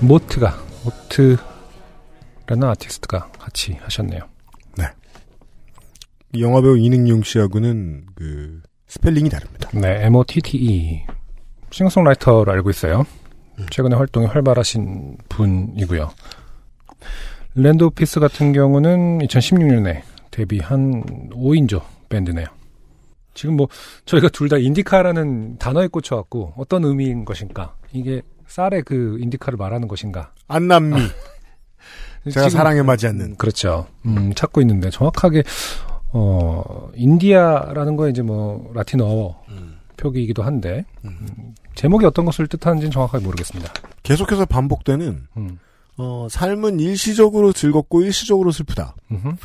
MOTTE가, 0.00 0.58
MOTTE라는 0.84 2.68
아티스트가 2.68 3.30
같이 3.38 3.74
하셨네요. 3.74 4.22
이 6.32 6.42
영화배우 6.42 6.76
이능용 6.76 7.22
씨하고는 7.22 8.06
그 8.16 8.60
스펠링이 8.88 9.30
다릅니다. 9.30 9.70
네, 9.72 10.04
MOTTE. 10.06 11.06
싱어송라이터로 11.70 12.50
알고 12.50 12.70
있어요. 12.70 13.04
최근에 13.70 13.94
활동이 13.94 14.26
활발하신 14.26 15.18
분이고요. 15.28 16.10
Land 17.54 17.84
of 17.84 17.94
Peace 17.94 18.18
같은 18.18 18.52
경우는 18.52 19.20
2016년에 19.20 20.02
데뷔한 20.32 21.30
5인조 21.30 21.82
밴드네요. 22.08 22.48
지금 23.34 23.56
뭐 23.56 23.68
저희가 24.06 24.28
둘 24.28 24.48
다 24.48 24.56
인디카라는 24.58 25.58
단어에 25.58 25.88
꽂혀갖고 25.88 26.54
어떤 26.56 26.84
의미인 26.84 27.24
것인가? 27.24 27.74
이게 27.92 28.22
쌀의 28.46 28.82
그 28.84 29.18
인디카를 29.20 29.56
말하는 29.56 29.88
것인가? 29.88 30.32
안남미. 30.48 30.96
제가 32.30 32.48
지금- 32.48 32.50
사랑에 32.50 32.82
맞지 32.82 33.06
않는. 33.08 33.36
그렇죠. 33.36 33.86
음, 34.06 34.32
찾고 34.34 34.60
있는데 34.62 34.90
정확하게 34.90 35.42
어 36.12 36.88
인디아라는 36.94 37.96
거 37.96 38.08
이제 38.08 38.22
뭐 38.22 38.70
라틴어 38.74 39.42
표기이기도 39.96 40.42
한데 40.42 40.84
음, 41.04 41.54
제목이 41.74 42.04
어떤 42.06 42.24
것을 42.24 42.46
뜻하는지는 42.46 42.90
정확하게 42.90 43.24
모르겠습니다. 43.24 43.72
계속해서 44.02 44.44
반복되는 44.46 45.26
음. 45.36 45.58
어, 45.96 46.26
삶은 46.30 46.80
일시적으로 46.80 47.52
즐겁고 47.52 48.02
일시적으로 48.02 48.50
슬프다. 48.52 48.94
음흠. 49.12 49.36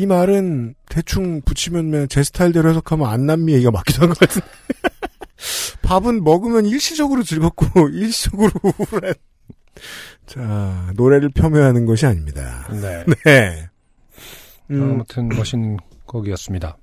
이 0.00 0.06
말은 0.06 0.74
대충 0.88 1.42
붙이면 1.42 1.90
그냥 1.90 2.08
제 2.08 2.22
스타일대로 2.22 2.70
해석하면 2.70 3.06
안남미 3.06 3.52
얘기가 3.52 3.70
맞기도 3.70 4.00
한 4.00 4.08
것 4.08 4.18
같은데. 4.18 4.46
밥은 5.82 6.24
먹으면 6.24 6.64
일시적으로 6.64 7.22
즐겁고 7.22 7.66
일시적으로 7.92 8.50
우울한. 8.62 9.12
자, 10.24 10.90
노래를 10.96 11.28
폄훼하는 11.28 11.84
것이 11.84 12.06
아닙니다. 12.06 12.66
네. 12.70 13.04
네. 13.26 13.68
음, 14.70 14.82
아무튼 14.82 15.28
멋있는 15.28 15.76
곡이었습니다. 16.06 16.78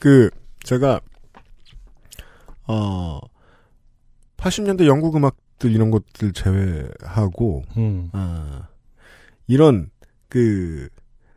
그, 0.00 0.30
제가, 0.62 1.00
어, 2.66 3.20
80년대 4.38 4.86
영국 4.86 5.16
음악들 5.16 5.70
이런 5.70 5.90
것들 5.90 6.32
제외하고, 6.32 7.64
음. 7.76 8.08
아, 8.12 8.68
이런, 9.48 9.90
그, 10.30 10.88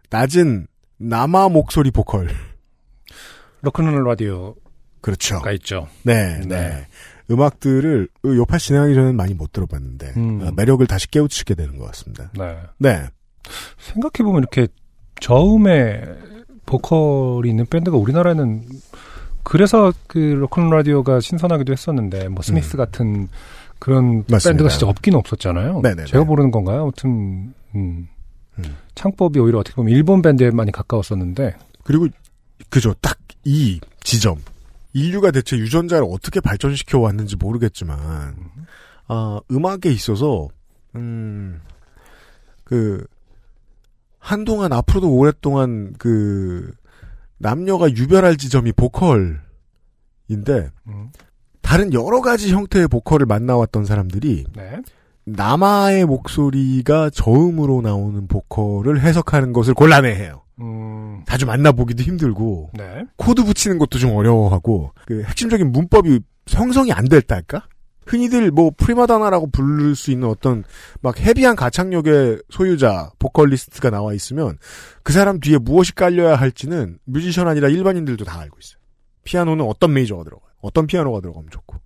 낮은 0.09 0.67
남아 1.01 1.49
목소리 1.49 1.91
보컬. 1.91 2.29
로큰롤 3.61 4.03
라디오가 4.03 4.53
그렇죠. 5.01 5.41
있죠. 5.53 5.87
네, 6.03 6.39
네. 6.39 6.47
네. 6.47 6.87
음악들을 7.29 8.07
요파 8.25 8.57
진행하기 8.57 8.93
전에는 8.93 9.15
많이 9.15 9.33
못 9.33 9.51
들어봤는데, 9.51 10.13
음. 10.17 10.41
어, 10.41 10.51
매력을 10.55 10.85
다시 10.87 11.09
깨우치게 11.09 11.55
되는 11.55 11.77
것 11.77 11.85
같습니다. 11.87 12.31
네. 12.37 12.57
네. 12.77 13.07
생각해 13.77 14.23
보면 14.23 14.39
이렇게 14.43 14.67
저음에 15.19 16.03
보컬이 16.65 17.49
있는 17.49 17.65
밴드가 17.65 17.97
우리나라에는 17.97 18.63
그래서 19.43 19.91
그 20.07 20.17
로큰 20.17 20.69
라디오가 20.69 21.19
신선하기도 21.19 21.71
했었는데 21.73 22.27
뭐 22.29 22.43
스미스 22.43 22.75
음. 22.75 22.77
같은 22.77 23.27
그런 23.79 24.23
맞습니다. 24.29 24.49
밴드가 24.49 24.69
진짜 24.69 24.87
없기는 24.87 25.17
없었잖아요. 25.17 25.81
네네네. 25.81 26.05
제가 26.05 26.23
모르는 26.23 26.51
건가요? 26.51 26.81
아무튼 26.81 27.53
음. 27.75 28.07
음. 28.65 28.77
창법이 28.95 29.39
오히려 29.39 29.59
어떻게 29.59 29.75
보면 29.75 29.93
일본 29.93 30.21
밴드에 30.21 30.51
많이 30.51 30.71
가까웠었는데 30.71 31.55
그리고, 31.83 32.07
그죠. 32.69 32.93
딱 33.01 33.17
이 33.43 33.79
지점. 34.03 34.37
인류가 34.93 35.31
대체 35.31 35.57
유전자를 35.57 36.05
어떻게 36.09 36.39
발전시켜 36.41 36.99
왔는지 36.99 37.37
모르겠지만, 37.37 38.35
아, 39.07 39.39
음악에 39.49 39.89
있어서, 39.89 40.49
음, 40.95 41.61
그, 42.63 43.05
한동안 44.19 44.73
앞으로도 44.73 45.09
오랫동안 45.09 45.93
그, 45.97 46.73
남녀가 47.37 47.89
유별할 47.89 48.37
지점이 48.37 48.73
보컬인데, 48.73 49.39
음. 50.87 51.11
다른 51.61 51.93
여러 51.93 52.21
가지 52.21 52.51
형태의 52.51 52.89
보컬을 52.89 53.25
만나왔던 53.25 53.85
사람들이, 53.85 54.45
네. 54.53 54.81
남아의 55.25 56.05
목소리가 56.05 57.09
저음으로 57.11 57.81
나오는 57.81 58.27
보컬을 58.27 59.01
해석하는 59.01 59.53
것을 59.53 59.73
곤란해해요. 59.73 60.41
음. 60.61 61.23
자주 61.27 61.45
만나보기도 61.45 62.03
힘들고, 62.03 62.71
네. 62.73 63.05
코드 63.15 63.43
붙이는 63.43 63.77
것도 63.77 63.99
좀 63.99 64.15
어려워하고 64.15 64.91
그 65.05 65.23
핵심적인 65.23 65.71
문법이 65.71 66.19
형성이 66.47 66.91
안 66.91 67.07
될달까? 67.07 67.67
흔히들 68.05 68.51
뭐 68.51 68.71
프리마돈나라고 68.75 69.51
부를 69.51 69.95
수 69.95 70.11
있는 70.11 70.27
어떤 70.27 70.63
막 71.01 71.19
헤비한 71.19 71.55
가창력의 71.55 72.41
소유자 72.49 73.11
보컬리스트가 73.19 73.89
나와 73.89 74.13
있으면 74.13 74.57
그 75.03 75.13
사람 75.13 75.39
뒤에 75.39 75.57
무엇이 75.59 75.93
깔려야 75.93 76.35
할지는 76.35 76.97
뮤지션 77.05 77.47
아니라 77.47 77.69
일반인들도 77.69 78.25
다 78.25 78.39
알고 78.39 78.57
있어요. 78.59 78.79
피아노는 79.23 79.65
어떤 79.65 79.93
메이저가 79.93 80.23
들어가요. 80.23 80.49
어떤 80.61 80.87
피아노가 80.87 81.21
들어가면 81.21 81.51
좋고 81.51 81.77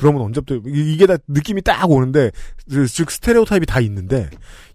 드럼은 0.00 0.20
언제부터 0.22 0.56
이- 0.68 0.92
이게 0.92 1.06
다 1.06 1.16
느낌이 1.28 1.62
딱 1.62 1.90
오는데 1.90 2.30
그- 2.70 2.86
즉 2.88 3.10
스테레오 3.10 3.44
타입이 3.44 3.66
다 3.66 3.80
있는데 3.80 4.28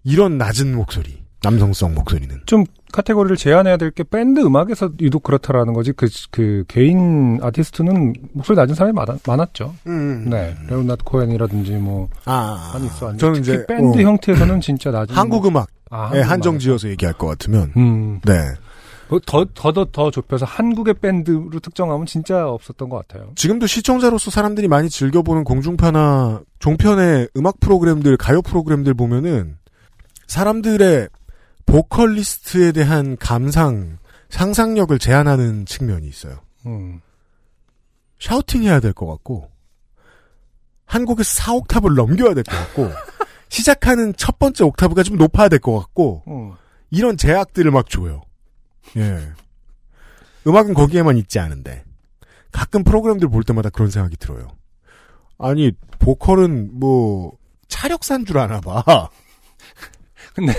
이런 0.04 0.38
낮은 0.38 0.74
목소리 0.74 1.24
남성성 1.42 1.94
목소리는 1.94 2.40
좀 2.46 2.64
카테고리를 2.92 3.36
제한해야 3.36 3.76
될 3.76 3.90
게 3.90 4.02
밴드 4.04 4.40
음악에서 4.40 4.90
유독 5.00 5.22
그렇다라는 5.22 5.74
거지 5.74 5.92
그, 5.92 6.08
그 6.30 6.64
개인 6.66 7.38
아티스트는 7.42 8.14
목소리 8.32 8.56
낮은 8.56 8.74
사람이 8.74 8.94
많았, 8.94 9.18
많았죠. 9.26 9.74
음. 9.86 10.28
네. 10.30 10.56
Leonard 10.68 11.04
Cohen이라든지 11.04 11.72
뭐 11.72 12.08
아, 12.24 12.70
많이 12.72 12.86
있어. 12.86 13.14
저는 13.16 13.40
이제 13.40 13.64
밴드 13.66 13.98
어, 13.98 14.02
형태에서는 14.02 14.60
진짜 14.60 14.90
낮은 14.90 15.14
한국 15.14 15.46
음악 15.46 15.68
아, 15.90 16.10
예, 16.14 16.18
한국 16.20 16.30
한정 16.32 16.52
음악에서. 16.54 16.64
지어서 16.64 16.88
얘기할 16.88 17.14
것 17.18 17.26
같으면 17.28 17.72
음. 17.76 18.20
네뭐 18.24 18.54
더, 19.08 19.44
더, 19.54 19.72
더, 19.72 19.84
더 19.92 20.10
좁혀서 20.10 20.44
한국의 20.46 20.94
밴드로 20.94 21.60
특정하면 21.60 22.06
진짜 22.06 22.48
없었던 22.48 22.88
것 22.88 23.06
같아요. 23.06 23.30
지금도 23.36 23.66
시청자로서 23.66 24.30
사람들이 24.30 24.66
많이 24.68 24.88
즐겨보는 24.90 25.44
공중파나 25.44 26.42
종편의 26.58 27.28
음악 27.36 27.60
프로그램들 27.60 28.16
가요 28.16 28.42
프로그램들 28.42 28.94
보면은 28.94 29.58
사람들의 30.26 31.08
보컬리스트에 31.66 32.72
대한 32.72 33.16
감상 33.18 33.98
상상력을 34.28 34.98
제한하는 34.98 35.66
측면이 35.66 36.06
있어요. 36.08 36.40
음. 36.66 37.00
샤우팅 38.18 38.62
해야 38.64 38.80
될 38.80 38.92
것 38.92 39.06
같고 39.06 39.50
한 40.84 41.04
곡에서 41.04 41.42
4옥탑을 41.42 41.94
넘겨야 41.94 42.34
될 42.34 42.42
것 42.44 42.52
같고 42.56 42.90
시작하는 43.50 44.14
첫 44.16 44.38
번째 44.38 44.64
옥타브가 44.64 45.02
좀 45.04 45.16
높아야 45.16 45.48
될 45.48 45.58
것 45.60 45.78
같고 45.78 46.22
음. 46.28 46.52
이런 46.90 47.16
제약들을 47.16 47.70
막 47.70 47.88
줘요. 47.88 48.22
예. 48.96 49.32
음악은 50.46 50.74
거기에만 50.74 51.16
있지 51.16 51.38
않은데 51.38 51.84
가끔 52.52 52.84
프로그램들 52.84 53.28
볼 53.28 53.42
때마다 53.42 53.68
그런 53.70 53.90
생각이 53.90 54.16
들어요. 54.16 54.48
아니 55.38 55.72
보컬은 55.98 56.78
뭐 56.78 57.32
차력산 57.68 58.24
줄 58.24 58.38
아나 58.38 58.60
봐. 58.60 58.82
근데 60.34 60.52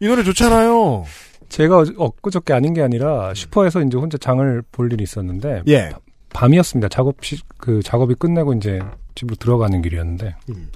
이 0.00 0.06
노래 0.06 0.22
좋잖아요. 0.22 1.04
제가 1.48 1.84
엊그저께 1.96 2.52
아닌 2.52 2.74
게 2.74 2.82
아니라 2.82 3.32
슈퍼에서 3.34 3.82
이제 3.82 3.96
혼자 3.96 4.18
장을 4.18 4.62
볼 4.72 4.92
일이 4.92 5.04
있었는데 5.04 5.62
예. 5.68 5.92
밤이었습니다. 6.32 6.88
작업 6.88 7.24
시, 7.24 7.40
그 7.58 7.80
작업이 7.82 8.14
끝내고 8.16 8.54
이제 8.54 8.80
집으로 9.14 9.36
들어가는 9.36 9.80
길이었는데 9.80 10.34
음. 10.50 10.70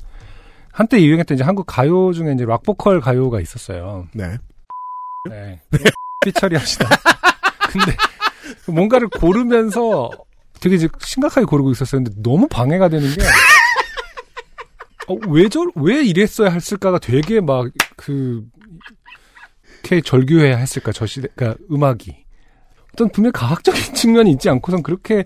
한때 0.71 1.03
유행했던 1.03 1.35
이제 1.35 1.45
한국 1.45 1.65
가요 1.67 2.13
중에 2.13 2.33
이제 2.33 2.45
락 2.45 2.63
보컬 2.63 3.01
가요가 3.01 3.41
있었어요. 3.41 4.07
네. 4.15 4.39
네. 5.29 5.61
삐 6.29 6.33
처리 6.33 6.57
합시다. 6.57 6.89
근데 7.71 7.97
뭔가를 8.67 9.09
고르면서 9.09 10.11
되게 10.61 10.77
이제 10.77 10.89
심각하게 11.01 11.47
고르고 11.47 11.71
있었어요. 11.73 12.03
근데 12.03 12.21
너무 12.23 12.49
방해가 12.49 12.89
되는 12.89 13.09
게 13.09 13.23
어, 15.09 15.17
왜 15.29 15.49
저, 15.49 15.65
왜 15.75 16.05
이랬어야 16.05 16.51
했을까가 16.51 16.99
되게 16.99 17.41
막, 17.41 17.71
그, 17.97 18.45
이렇게 19.81 20.03
절규해야 20.03 20.59
했을까, 20.59 20.93
저 20.93 21.07
시대, 21.07 21.29
그니까 21.35 21.57
음악이. 21.73 22.15
어떤 22.93 23.11
분명 23.11 23.33
과학적인 23.33 23.81
측면이 23.95 24.33
있지 24.33 24.51
않고선 24.51 24.83
그렇게 24.83 25.25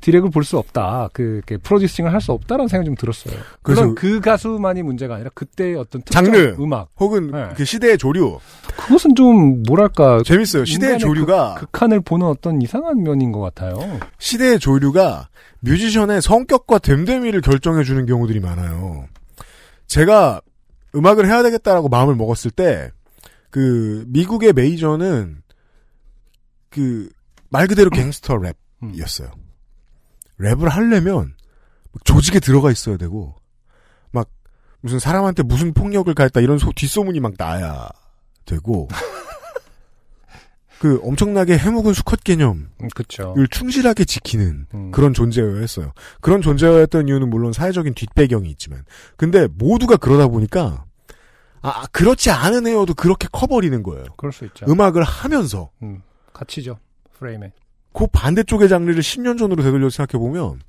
디렉을 0.00 0.30
볼 0.30 0.44
수 0.44 0.56
없다. 0.58 1.08
그, 1.12 1.40
프로듀싱을 1.62 2.12
할 2.12 2.20
수 2.20 2.32
없다라는 2.32 2.68
생각이 2.68 2.86
좀 2.86 2.94
들었어요. 2.96 3.34
그래서- 3.62 3.94
그 3.94 4.20
가수만이 4.20 4.82
문제가 4.82 5.14
아니라 5.16 5.30
그때의 5.34 5.76
어떤 5.76 6.02
장르. 6.04 6.56
음악. 6.58 6.88
혹은 6.98 7.30
네. 7.30 7.48
그 7.56 7.64
시대의 7.64 7.98
조류. 7.98 8.38
그것은 8.76 9.14
좀, 9.14 9.62
뭐랄까, 9.64 10.22
재밌어요. 10.24 10.64
시대의 10.64 10.98
조류가 10.98 11.54
그, 11.54 11.66
극한을 11.66 12.00
보는 12.00 12.26
어떤 12.26 12.60
이상한 12.62 13.02
면인 13.02 13.32
것 13.32 13.40
같아요. 13.40 13.74
시대의 14.18 14.58
조류가 14.58 15.28
뮤지션의 15.60 16.22
성격과 16.22 16.78
됨됨이를 16.78 17.40
결정해 17.42 17.84
주는 17.84 18.06
경우들이 18.06 18.40
많아요. 18.40 19.06
제가 19.86 20.40
음악을 20.94 21.26
해야 21.26 21.42
되겠다라고 21.42 21.88
마음을 21.88 22.14
먹었을 22.16 22.50
때, 22.50 22.90
그, 23.50 24.04
미국의 24.08 24.52
메이저는, 24.52 25.42
그, 26.70 27.08
말 27.48 27.66
그대로 27.66 27.90
갱스터 27.90 28.36
음. 28.36 28.92
랩이었어요. 28.92 29.30
랩을 30.40 30.68
하려면 30.68 31.34
막 31.92 32.04
조직에 32.04 32.40
들어가 32.40 32.70
있어야 32.70 32.96
되고 32.96 33.34
막 34.10 34.28
무슨 34.80 34.98
사람한테 34.98 35.42
무슨 35.42 35.72
폭력을 35.72 36.12
가했다 36.12 36.40
이런 36.40 36.58
소, 36.58 36.72
뒷소문이 36.72 37.20
막 37.20 37.34
나야 37.36 37.88
되고 38.46 38.88
그 40.80 40.98
엄청나게 41.02 41.58
해묵은 41.58 41.92
수컷 41.92 42.24
개념을 42.24 42.68
음, 42.80 42.88
그쵸. 42.94 43.34
충실하게 43.50 44.06
지키는 44.06 44.66
음. 44.72 44.90
그런 44.90 45.12
존재여야 45.12 45.60
했어요. 45.60 45.92
그런 46.22 46.40
존재여야 46.40 46.78
했던 46.78 47.06
이유는 47.06 47.28
물론 47.28 47.52
사회적인 47.52 47.92
뒷배경이 47.92 48.48
있지만 48.52 48.84
근데 49.16 49.46
모두가 49.46 49.98
그러다 49.98 50.28
보니까 50.28 50.86
아 51.60 51.86
그렇지 51.92 52.30
않은 52.30 52.66
애여도 52.66 52.94
그렇게 52.94 53.28
커버리는 53.30 53.82
거예요. 53.82 54.06
그럴 54.16 54.32
수 54.32 54.46
있죠. 54.46 54.64
음악을 54.66 55.02
하면서 55.02 55.70
음, 55.82 56.02
갇히죠. 56.32 56.78
프레임에. 57.18 57.52
그 57.92 58.06
반대쪽의 58.06 58.68
장르를 58.68 59.00
10년 59.00 59.38
전으로 59.38 59.62
되돌려 59.62 59.90
생각해보면, 59.90 60.60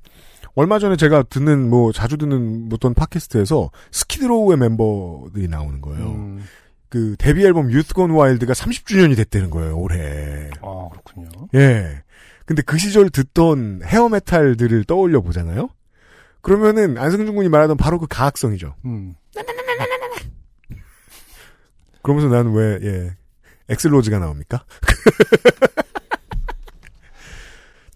얼마 0.54 0.78
전에 0.78 0.96
제가 0.96 1.22
듣는, 1.24 1.70
뭐, 1.70 1.92
자주 1.92 2.16
듣는 2.18 2.68
어떤 2.72 2.94
팟캐스트에서 2.94 3.70
스키드로우의 3.90 4.58
멤버들이 4.58 5.48
나오는 5.48 5.80
거예요. 5.80 6.04
음, 6.10 6.44
그, 6.88 7.16
데뷔 7.18 7.44
앨범 7.44 7.66
Youth 7.66 7.94
Gone 7.94 8.12
Wild가 8.14 8.52
30주년이 8.52 9.16
됐다는 9.16 9.50
거예요, 9.50 9.78
올해. 9.78 10.50
아, 10.60 10.88
그렇군요. 10.90 11.48
예. 11.54 12.02
근데 12.44 12.60
그 12.62 12.76
시절 12.76 13.08
듣던 13.08 13.82
헤어 13.84 14.08
메탈들을 14.08 14.84
떠올려 14.84 15.20
보잖아요? 15.22 15.70
그러면은, 16.42 16.98
안승준 16.98 17.34
군이 17.34 17.48
말하던 17.48 17.76
바로 17.76 17.98
그 17.98 18.06
가학성이죠. 18.08 18.74
음, 18.84 19.14
그러면서 22.02 22.28
나는 22.28 22.52
왜, 22.52 22.78
예, 22.82 23.10
엑슬로즈가 23.68 24.18
나옵니까? 24.18 24.64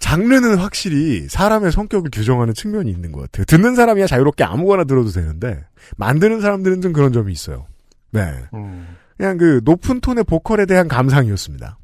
장르는 0.06 0.58
확실히 0.58 1.26
사람의 1.28 1.72
성격을 1.72 2.10
규정하는 2.12 2.54
측면이 2.54 2.88
있는 2.88 3.10
것 3.10 3.22
같아요. 3.22 3.44
듣는 3.44 3.74
사람이야 3.74 4.06
자유롭게 4.06 4.44
아무거나 4.44 4.84
들어도 4.84 5.10
되는데, 5.10 5.64
만드는 5.96 6.40
사람들은 6.40 6.80
좀 6.80 6.92
그런 6.92 7.12
점이 7.12 7.32
있어요. 7.32 7.66
네. 8.12 8.20
음. 8.54 8.86
그냥 9.16 9.36
그 9.36 9.60
높은 9.64 10.00
톤의 10.00 10.22
보컬에 10.22 10.64
대한 10.66 10.86
감상이었습니다. 10.86 11.78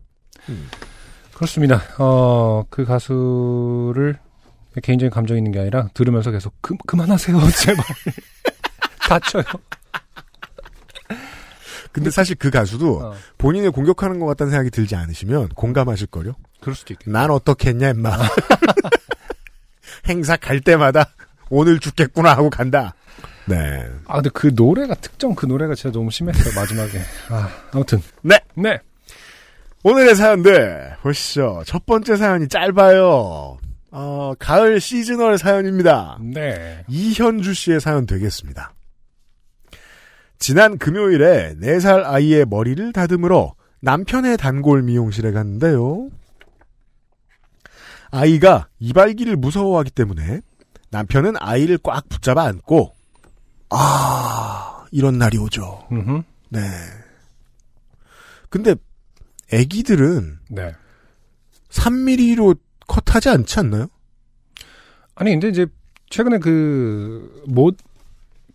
그렇습니다. 1.34 1.82
어, 1.98 2.62
그 2.70 2.84
가수를 2.84 4.20
개인적인 4.80 5.10
감정이 5.10 5.38
있는 5.38 5.50
게 5.50 5.58
아니라 5.58 5.88
들으면서 5.92 6.30
계속 6.30 6.54
그, 6.60 6.76
그만하세요, 6.86 7.36
제발. 7.58 7.84
다쳐요. 9.08 9.42
근데 11.90 12.08
사실 12.10 12.36
그 12.36 12.50
가수도 12.50 13.00
어, 13.00 13.14
본인을 13.38 13.72
공격하는 13.72 14.20
것 14.20 14.26
같다는 14.26 14.52
생각이 14.52 14.70
들지 14.70 14.94
않으시면 14.94 15.48
공감하실 15.56 16.06
거요. 16.06 16.34
그럴 16.62 16.74
수도 16.74 16.94
있겠네. 16.94 17.18
난 17.18 17.30
어떻게 17.30 17.70
했냐, 17.70 17.90
임마. 17.90 18.16
행사 20.08 20.36
갈 20.36 20.60
때마다 20.60 21.10
오늘 21.50 21.78
죽겠구나 21.78 22.30
하고 22.30 22.48
간다. 22.48 22.94
네. 23.46 23.88
아, 24.06 24.14
근데 24.14 24.30
그 24.32 24.52
노래가, 24.54 24.94
특정 24.94 25.34
그 25.34 25.46
노래가 25.46 25.74
진짜 25.74 25.92
너무 25.92 26.10
심했어요, 26.10 26.54
마지막에. 26.54 27.00
아, 27.28 27.50
아무튼. 27.72 28.00
네. 28.22 28.38
네. 28.54 28.78
오늘의 29.82 30.14
사연들 30.14 30.96
보시죠. 31.02 31.62
첫 31.66 31.84
번째 31.84 32.16
사연이 32.16 32.48
짧아요. 32.48 33.58
어, 33.90 34.32
가을 34.38 34.80
시즈널 34.80 35.38
사연입니다. 35.38 36.18
네. 36.20 36.84
이현주 36.88 37.52
씨의 37.52 37.80
사연 37.80 38.06
되겠습니다. 38.06 38.72
지난 40.38 40.78
금요일에 40.78 41.56
4살 41.60 42.04
아이의 42.04 42.46
머리를 42.46 42.92
다듬으러 42.92 43.54
남편의 43.80 44.38
단골 44.38 44.82
미용실에 44.82 45.32
갔는데요. 45.32 46.08
아이가 48.12 48.68
이발기를 48.78 49.36
무서워하기 49.36 49.90
때문에 49.90 50.40
남편은 50.90 51.34
아이를 51.40 51.78
꽉 51.82 52.08
붙잡아 52.08 52.44
안고 52.44 52.94
아 53.70 54.84
이런 54.92 55.18
날이 55.18 55.38
오죠. 55.38 55.88
음흠. 55.90 56.22
네. 56.50 56.60
근데 58.48 58.76
아기들은 59.52 60.38
네. 60.50 60.72
3mm로 61.70 62.58
컷하지 62.86 63.30
않지 63.30 63.58
않나요? 63.60 63.86
아니, 65.14 65.30
근데 65.32 65.48
이제, 65.48 65.66
최근에 66.10 66.38
그, 66.38 67.42
뭐, 67.48 67.72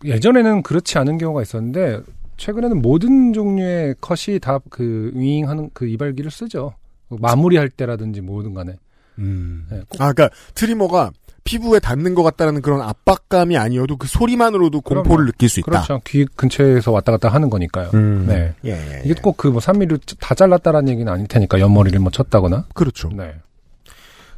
예전에는 0.04 0.62
그렇지 0.62 0.98
않은 0.98 1.18
경우가 1.18 1.42
있었는데, 1.42 2.00
최근에는 2.36 2.80
모든 2.80 3.32
종류의 3.32 3.96
컷이 4.00 4.38
다 4.38 4.60
그, 4.70 5.10
윙하는 5.14 5.70
그 5.72 5.88
이발기를 5.88 6.30
쓰죠. 6.30 6.74
마무리할 7.08 7.68
때라든지 7.68 8.20
뭐든 8.20 8.54
간에. 8.54 8.76
음. 9.18 9.66
네, 9.70 9.82
꼭 9.88 10.00
아, 10.00 10.12
그러니까 10.12 10.30
트리머가 10.54 11.10
피부에 11.44 11.78
닿는 11.78 12.14
것 12.14 12.22
같다는 12.22 12.60
그런 12.60 12.82
압박감이 12.82 13.56
아니어도 13.56 13.96
그 13.96 14.06
소리만으로도 14.06 14.82
그럼요. 14.82 15.04
공포를 15.04 15.26
느낄 15.26 15.48
수 15.48 15.60
있다. 15.60 15.70
그렇죠. 15.70 16.00
귀 16.04 16.26
근처에서 16.26 16.92
왔다 16.92 17.10
갔다 17.12 17.28
하는 17.30 17.48
거니까요. 17.48 17.90
음. 17.94 18.26
네. 18.28 18.54
예, 18.66 18.72
예, 18.72 19.00
이게 19.04 19.10
예. 19.10 19.14
꼭그뭐 19.14 19.58
3mm 19.58 20.18
다 20.20 20.34
잘랐다라는 20.34 20.90
얘기는 20.90 21.10
아닐 21.10 21.26
테니까 21.26 21.58
옆머리를 21.58 21.98
뭐 22.00 22.10
쳤다거나. 22.10 22.66
그렇죠. 22.74 23.08
네. 23.16 23.34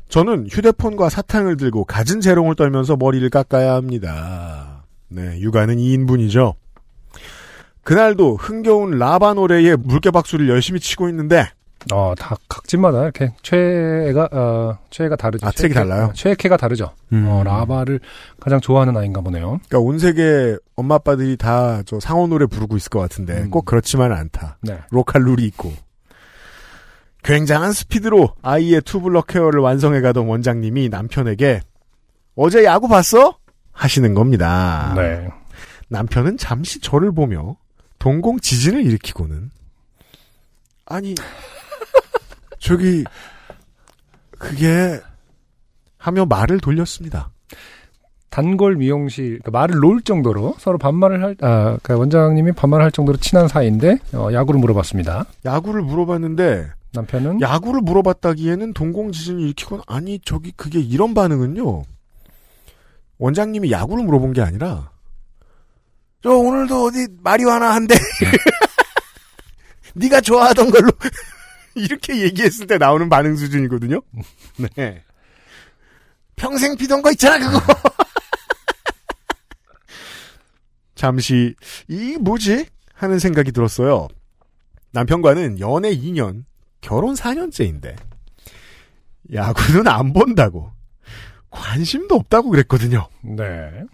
저는 0.08 0.48
휴대폰과 0.50 1.08
사탕을 1.08 1.56
들고 1.56 1.84
갖은 1.84 2.20
재롱을 2.20 2.54
떨면서 2.54 2.96
머리를 2.96 3.28
깎아야 3.30 3.74
합니다. 3.74 4.84
네, 5.08 5.40
육아는 5.40 5.76
2인분이죠. 5.76 6.54
그날도 7.82 8.36
흥겨운 8.36 8.98
라바 8.98 9.34
노래에 9.34 9.74
물개 9.74 10.10
박수를 10.12 10.48
열심히 10.48 10.78
치고 10.78 11.08
있는데 11.08 11.48
어, 11.92 12.14
다 12.18 12.36
각집마다 12.48 13.02
이렇게 13.04 13.32
최애가 13.42 14.28
어, 14.32 14.78
최애가 14.90 15.16
다르죠. 15.16 15.46
아, 15.46 15.50
트랙이 15.50 15.72
최애- 15.72 15.76
달라요? 15.76 16.04
어, 16.06 16.12
최애캐가 16.12 16.56
다르죠. 16.58 16.92
어, 17.12 17.42
라바를 17.44 18.00
가장 18.38 18.60
좋아하는 18.60 18.96
아이인가 18.96 19.22
보네요. 19.22 19.58
그러니까 19.68 19.78
온 19.80 19.98
세계 19.98 20.56
엄마 20.76 20.96
아빠들이 20.96 21.36
다 21.36 21.82
저 21.86 21.98
상어 21.98 22.26
노래 22.26 22.44
부르고 22.46 22.76
있을 22.76 22.90
것 22.90 22.98
같은데 23.00 23.38
음. 23.44 23.50
꼭 23.50 23.64
그렇지만은 23.64 24.14
않다. 24.16 24.58
네. 24.60 24.78
로컬 24.90 25.22
룰이 25.24 25.44
있고 25.46 25.72
굉장한 27.22 27.72
스피드로 27.72 28.34
아이의 28.42 28.82
투블럭 28.82 29.26
케어를 29.26 29.60
완성해 29.60 30.00
가던 30.00 30.26
원장님이 30.26 30.88
남편에게 30.90 31.60
어제 32.36 32.64
야구 32.64 32.88
봤어? 32.88 33.38
하시는 33.72 34.14
겁니다. 34.14 34.92
네. 34.96 35.28
남편은 35.88 36.36
잠시 36.36 36.80
저를 36.80 37.12
보며 37.12 37.56
동공 37.98 38.38
지진을 38.40 38.84
일으키고는 38.84 39.50
아니 40.86 41.14
저기 42.60 43.04
그게 44.38 45.00
하며 45.98 46.24
말을 46.26 46.60
돌렸습니다. 46.60 47.30
단골 48.30 48.76
미용실 48.76 49.40
그러니까 49.40 49.50
말을 49.50 49.80
놓을 49.80 50.02
정도로 50.02 50.54
서로 50.58 50.78
반말을 50.78 51.22
할 51.22 51.36
아, 51.40 51.76
그러니까 51.82 51.96
원장님이 51.96 52.52
반말을 52.52 52.84
할 52.84 52.92
정도로 52.92 53.18
친한 53.18 53.48
사이인데 53.48 53.98
어, 54.14 54.28
야구를 54.32 54.60
물어봤습니다. 54.60 55.24
야구를 55.44 55.82
물어봤는데 55.82 56.70
남편은 56.92 57.40
야구를 57.40 57.80
물어봤다기에는 57.80 58.72
동공 58.72 59.12
지진을 59.12 59.40
일으키고는 59.40 59.84
아니 59.86 60.20
저기 60.20 60.52
그게 60.52 60.78
이런 60.78 61.12
반응은요. 61.12 61.82
원장님이 63.18 63.70
야구를 63.70 64.04
물어본 64.04 64.32
게 64.32 64.42
아니라 64.42 64.90
저 66.22 66.30
오늘도 66.30 66.84
어디 66.84 67.08
마리화나 67.22 67.74
한대. 67.74 67.94
네가 69.94 70.20
좋아하던 70.20 70.70
걸로 70.70 70.88
이렇게 71.84 72.20
얘기했을 72.22 72.66
때 72.66 72.78
나오는 72.78 73.08
반응 73.08 73.36
수준이거든요. 73.36 74.00
네. 74.76 75.02
평생 76.36 76.76
피던 76.76 77.02
거 77.02 77.10
있잖아 77.12 77.38
그거. 77.38 77.60
잠시 80.94 81.54
이 81.88 82.16
뭐지 82.18 82.66
하는 82.94 83.18
생각이 83.18 83.52
들었어요. 83.52 84.08
남편과는 84.92 85.60
연애 85.60 85.94
2년, 85.94 86.44
결혼 86.80 87.14
4년째인데 87.14 87.96
야구는 89.32 89.86
안 89.88 90.12
본다고 90.12 90.72
관심도 91.50 92.14
없다고 92.16 92.50
그랬거든요. 92.50 93.08
네. 93.22 93.84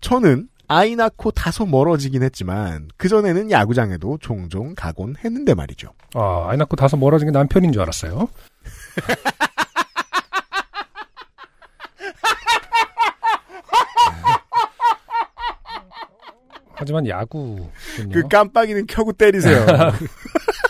저는 0.00 0.48
아이 0.68 0.96
낳고 0.96 1.30
다소 1.30 1.64
멀어지긴 1.66 2.22
했지만 2.22 2.88
그전에는 2.96 3.50
야구장에도 3.50 4.18
종종 4.20 4.74
가곤 4.74 5.14
했는데 5.24 5.54
말이죠. 5.54 5.92
아, 6.14 6.46
아이 6.48 6.56
낳고 6.56 6.76
다소 6.76 6.96
멀어진 6.96 7.28
게 7.28 7.32
남편인 7.32 7.72
줄 7.72 7.82
알았어요. 7.82 8.28
하지만 16.74 17.08
야구군요. 17.08 17.70
그 18.12 18.28
깜빡이는 18.28 18.86
켜고 18.86 19.12
때리세요. 19.12 19.64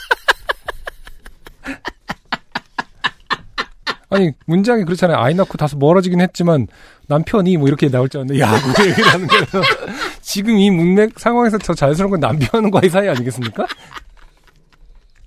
아니 4.08 4.30
문장이 4.46 4.84
그렇잖아요. 4.84 5.18
아이 5.18 5.34
낳고 5.34 5.58
다소 5.58 5.76
멀어지긴 5.78 6.20
했지만 6.20 6.68
남편이 7.08 7.56
뭐 7.56 7.66
이렇게 7.68 7.88
나올 7.88 8.08
줄 8.08 8.20
알았는데 8.20 8.40
야구 8.40 8.68
얘기를 8.88 9.08
하는 9.12 9.26
거예요. 9.26 9.44
지금 10.22 10.56
이 10.58 10.70
문맥 10.70 11.18
상황에서 11.18 11.58
더 11.58 11.74
자연스러운 11.74 12.10
건 12.12 12.20
남편과의 12.20 12.88
사이 12.90 13.08
아니겠습니까? 13.08 13.66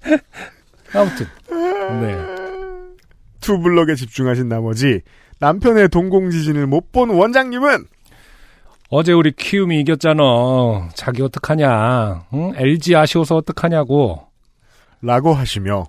아무튼 0.93 1.27
네. 2.01 2.17
투 3.41 3.59
블럭에 3.59 3.95
집중하신 3.95 4.47
나머지 4.49 5.01
남편의 5.39 5.89
동공지진을 5.89 6.67
못 6.67 6.91
본 6.91 7.09
원장님은 7.11 7.85
어제 8.91 9.13
우리 9.13 9.31
키움이 9.31 9.79
이겼잖아. 9.81 10.23
자기 10.95 11.21
어떡하냐. 11.21 12.23
응? 12.33 12.53
LG 12.55 12.95
아쉬워서 12.95 13.35
어떡하냐고. 13.35 14.23
라고 15.03 15.33
하시며 15.33 15.85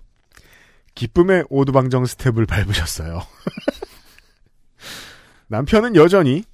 기쁨의 1.01 1.45
오두방정 1.49 2.05
스텝을 2.05 2.45
밟으셨어요. 2.45 3.23
남편은 5.49 5.97
여전히 5.97 6.45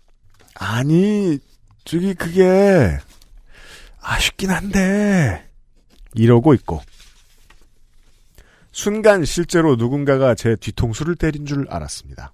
아니 0.55 1.41
저기 1.85 2.15
그게 2.15 2.97
아쉽긴 4.01 4.53
한데 4.53 5.51
이러고 6.15 6.55
있고 6.55 6.81
순간 8.71 9.25
실제로 9.25 9.75
누군가가 9.75 10.37
제 10.37 10.55
뒤통수를 10.55 11.17
때린 11.17 11.45
줄 11.45 11.67
알았습니다. 11.69 12.33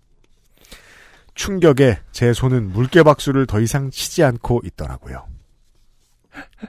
충격에 1.34 1.98
제 2.12 2.34
손은 2.34 2.72
물개박수를 2.72 3.46
더 3.46 3.58
이상 3.58 3.90
치지 3.90 4.22
않고 4.22 4.60
있더라고요. 4.66 5.26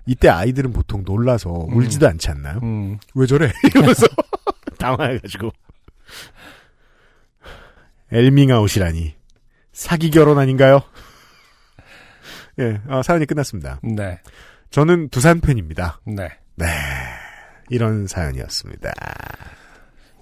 이때 0.05 0.29
아이들은 0.29 0.71
보통 0.71 1.03
놀라서 1.03 1.49
울지도 1.49 2.07
않지 2.07 2.29
않나요? 2.29 2.61
음. 2.63 2.97
왜 3.13 3.27
저래? 3.27 3.51
이러면서 3.75 4.07
당황해가지고 4.83 5.49
엘밍아웃이라니 8.11 9.15
사기 9.71 10.11
결혼 10.11 10.37
아닌가요? 10.37 10.81
예, 12.59 12.79
어, 12.87 13.01
사연이 13.01 13.25
끝났습니다. 13.25 13.79
네. 13.81 14.19
저는 14.69 15.09
두산 15.09 15.39
팬입니다. 15.39 15.99
네. 16.05 16.29
이런 17.69 18.05
사연이었습니다. 18.05 18.91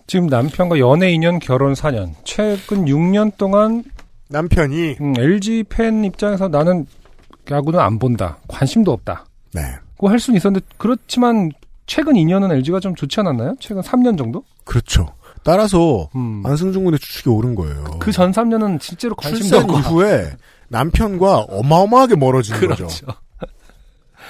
지금 0.08 0.28
남편과 0.28 0.80
연애 0.80 1.12
2년, 1.12 1.40
결혼 1.42 1.74
4년. 1.74 2.14
최근 2.24 2.86
6년 2.86 3.36
동안 3.38 3.84
남편이 4.30 4.98
음, 5.02 5.14
LG 5.18 5.66
팬 5.68 6.06
입장에서 6.06 6.48
나는 6.48 6.86
야구는 7.50 7.80
안 7.80 8.00
본다. 8.00 8.38
관심도 8.48 8.94
없다. 8.94 9.26
네 9.54 9.62
그거 9.96 10.10
할 10.10 10.20
수는 10.20 10.38
있었는데 10.38 10.66
그렇지만 10.78 11.52
최근 11.92 12.14
2년은 12.14 12.50
LG가 12.54 12.80
좀 12.80 12.96
좋지 12.96 13.20
않았나요? 13.20 13.56
최근 13.60 13.82
3년 13.82 14.18
정도? 14.18 14.46
그렇죠. 14.64 15.08
따라서 15.44 16.08
음. 16.16 16.42
안승준 16.46 16.86
군의 16.86 16.98
추측이 17.00 17.30
옳은 17.30 17.54
거예요. 17.56 17.84
그 18.00 18.14
전 18.14 18.32
3년은 18.32 18.82
실제로 18.82 19.14
관심도 19.16 19.44
출산 19.44 19.64
없고 19.70 19.80
이후에 19.80 20.32
남편과 20.70 21.40
어마어마하게 21.50 22.16
멀어진 22.16 22.54
거죠. 22.56 22.68
그렇죠. 22.68 23.08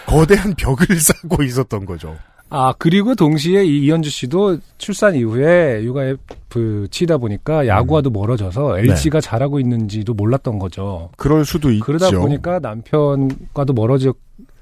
거대한 0.08 0.56
벽을 0.56 0.88
쌓고 1.00 1.44
있었던 1.44 1.86
거죠. 1.86 2.16
아 2.50 2.74
그리고 2.80 3.14
동시에 3.14 3.64
이 3.64 3.86
이현주 3.86 4.10
씨도 4.10 4.58
출산 4.80 5.14
이후에 5.16 5.84
육아에 5.84 6.16
그 6.50 6.88
치다 6.90 7.18
보니까 7.20 7.68
야구와도 7.68 8.10
멀어져서 8.10 8.80
LG가 8.80 9.22
잘하고 9.22 9.60
있는지도 9.60 10.16
몰랐던 10.16 10.58
거죠. 10.58 11.12
그럴 11.16 11.46
수도 11.46 11.72
있죠. 11.72 11.86
그러다 11.86 12.10
보니까 12.10 12.58
남편과도 12.60 13.74
멀어졌 13.74 14.18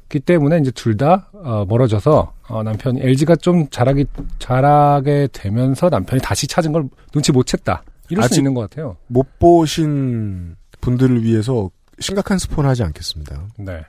기 0.09 0.19
때문에 0.19 0.57
이제 0.57 0.71
둘 0.71 0.97
다 0.97 1.29
어, 1.33 1.65
멀어져서 1.69 2.33
어, 2.47 2.63
남편이 2.63 2.99
LG가 3.01 3.35
좀 3.37 3.69
잘하기 3.69 4.05
잘하게 4.39 5.29
되면서 5.31 5.89
남편이 5.89 6.21
다시 6.21 6.47
찾은 6.47 6.71
걸 6.71 6.89
눈치 7.13 7.31
못 7.31 7.45
챘다. 7.45 7.81
이럴 8.09 8.27
수 8.27 8.39
있는 8.39 8.53
것 8.55 8.61
같아요. 8.61 8.97
못 9.07 9.37
보신 9.39 10.55
분들을 10.81 11.23
위해서 11.23 11.69
심각한 11.99 12.39
스포는 12.39 12.69
하지 12.69 12.83
않겠습니다. 12.83 13.47
네. 13.59 13.81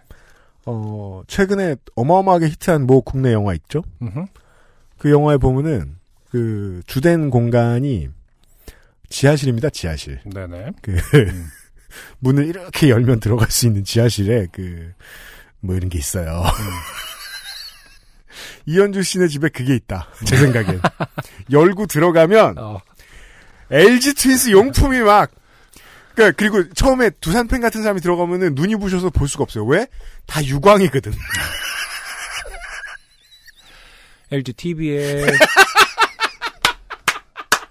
어, 0.67 1.23
최근에 1.27 1.77
어마어마하게 1.97 2.49
히트한 2.49 2.87
모 2.87 3.01
국내 3.01 3.33
영화 3.33 3.55
있죠? 3.55 3.83
음흠. 4.03 4.27
그 4.99 5.11
영화에 5.11 5.39
보면은 5.39 5.97
그 6.31 6.83
주된 6.87 7.31
공간이 7.31 8.09
지하실입니다, 9.09 9.71
지하실. 9.71 10.21
네네. 10.33 10.73
그 10.83 10.95
문을 12.21 12.47
이렇게 12.47 12.91
열면 12.91 13.21
들어갈 13.21 13.51
수 13.51 13.67
있는 13.67 13.83
지하실에 13.85 14.49
그 14.53 14.93
뭐 15.61 15.77
이런 15.77 15.89
게 15.89 15.99
있어요. 15.99 16.45
이현주 18.67 19.03
씨네 19.03 19.29
집에 19.29 19.49
그게 19.49 19.75
있다. 19.75 20.09
제 20.27 20.37
생각엔. 20.37 20.81
열고 21.51 21.87
들어가면 21.87 22.59
어, 22.59 22.81
LG 23.71 24.15
트윈스 24.15 24.51
용품이 24.51 25.01
막 25.01 25.31
그러니까 26.15 26.37
그리고 26.37 26.69
처음에 26.75 27.11
두산 27.21 27.49
팬 27.49 27.61
같은 27.61 27.83
사람이 27.83 28.01
들어가면은 28.01 28.55
눈이 28.55 28.77
부셔서 28.77 29.11
볼 29.11 29.29
수가 29.29 29.45
없어요. 29.45 29.65
왜? 29.65 29.87
다 30.27 30.45
유광이거든. 30.45 31.13
LG 34.33 34.53
TV에 34.53 35.27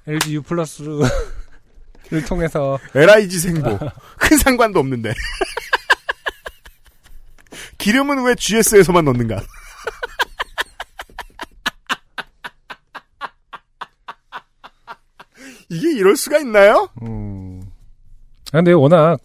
LG 0.07 0.35
U 0.35 0.41
플러스를 0.41 0.99
통해서 2.27 2.79
LIG 2.95 3.39
생보. 3.39 3.77
큰 4.17 4.37
상관도 4.37 4.79
없는데. 4.79 5.13
기름은 7.79 8.23
왜 8.23 8.35
GS에서만 8.35 9.05
넣는가? 9.05 9.41
이게 15.69 15.91
이럴 15.93 16.15
수가 16.15 16.37
있나요? 16.39 16.89
음. 17.01 17.61
아, 18.51 18.57
근데 18.57 18.73
워낙 18.73 19.19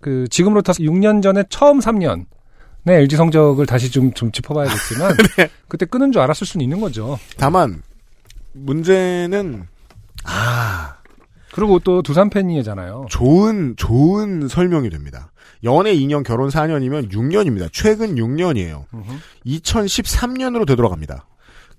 그 0.00 0.26
지금으로부터 0.28 0.72
6년 0.74 1.22
전에 1.22 1.44
처음 1.50 1.80
3년 1.80 2.24
네, 2.84 2.94
LG 2.98 3.16
성적을 3.16 3.66
다시 3.66 3.90
좀, 3.90 4.12
좀 4.12 4.30
짚어봐야겠지만, 4.30 5.16
그때 5.66 5.84
끊은 5.86 6.12
줄 6.12 6.22
알았을 6.22 6.46
수는 6.46 6.62
있는 6.62 6.80
거죠. 6.80 7.18
다만 7.36 7.82
문제는 8.52 9.66
아 10.24 10.94
그리고 11.52 11.80
또 11.80 12.02
두산 12.02 12.30
팬이잖아요. 12.30 13.06
좋은 13.10 13.74
좋은 13.76 14.46
설명이 14.46 14.90
됩니다. 14.90 15.32
연애 15.64 15.94
2년 15.94 16.22
결혼 16.24 16.48
4년이면 16.48 17.10
6년입니다. 17.12 17.68
최근 17.72 18.14
6년이에요. 18.16 18.84
2013년으로 19.46 20.66
되돌아갑니다. 20.66 21.26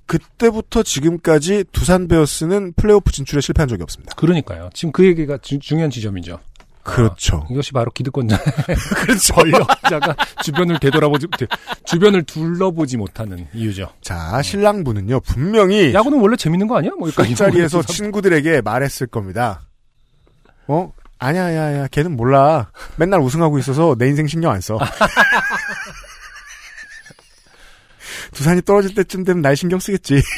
그때부터 0.06 0.84
지금까지 0.84 1.66
두산 1.72 2.08
베어스는 2.08 2.74
플레이오프 2.78 3.12
진출에 3.12 3.42
실패한 3.42 3.68
적이 3.68 3.84
없습니다. 3.84 4.16
그러니까요. 4.16 4.70
지금 4.74 4.92
그 4.94 5.06
얘기가 5.06 5.38
주- 5.40 5.60
중요한 5.60 5.90
지점이죠. 5.90 6.40
그렇죠. 6.84 7.46
이것이 7.52 7.74
바로 7.74 7.92
기득권자 7.92 8.40
그렇죠. 8.96 9.34
권력자가 9.34 10.16
주변을 10.42 10.80
되돌아보지, 10.80 11.28
되- 11.38 11.48
주변을 11.84 12.24
둘러보지 12.24 12.96
못하는 12.96 13.46
이유죠. 13.54 13.90
자, 14.00 14.42
신랑분은요, 14.42 15.20
분명히 15.20 15.94
야구는 15.94 16.22
원래 16.22 16.38
재밌는 16.38 16.68
거 16.68 16.78
아니야? 16.78 16.92
뭐 16.98 17.10
여기까지 17.10 17.36
술자리에서. 17.36 17.82
친구들에게 17.82 18.62
말했을 18.62 19.08
겁니다. 19.08 19.64
어? 20.70 20.94
아니야, 21.20 21.54
야, 21.56 21.78
야, 21.80 21.88
걔는 21.88 22.16
몰라. 22.16 22.70
맨날 22.96 23.20
우승하고 23.22 23.58
있어서 23.60 23.96
내 23.98 24.08
인생 24.08 24.28
신경 24.28 24.52
안 24.52 24.62
써. 24.62 24.78
두산이 28.34 28.62
떨어질 28.62 28.94
때쯤 28.94 29.24
되면 29.24 29.42
날 29.42 29.56
신경 29.56 29.80
쓰겠지. 29.80 30.22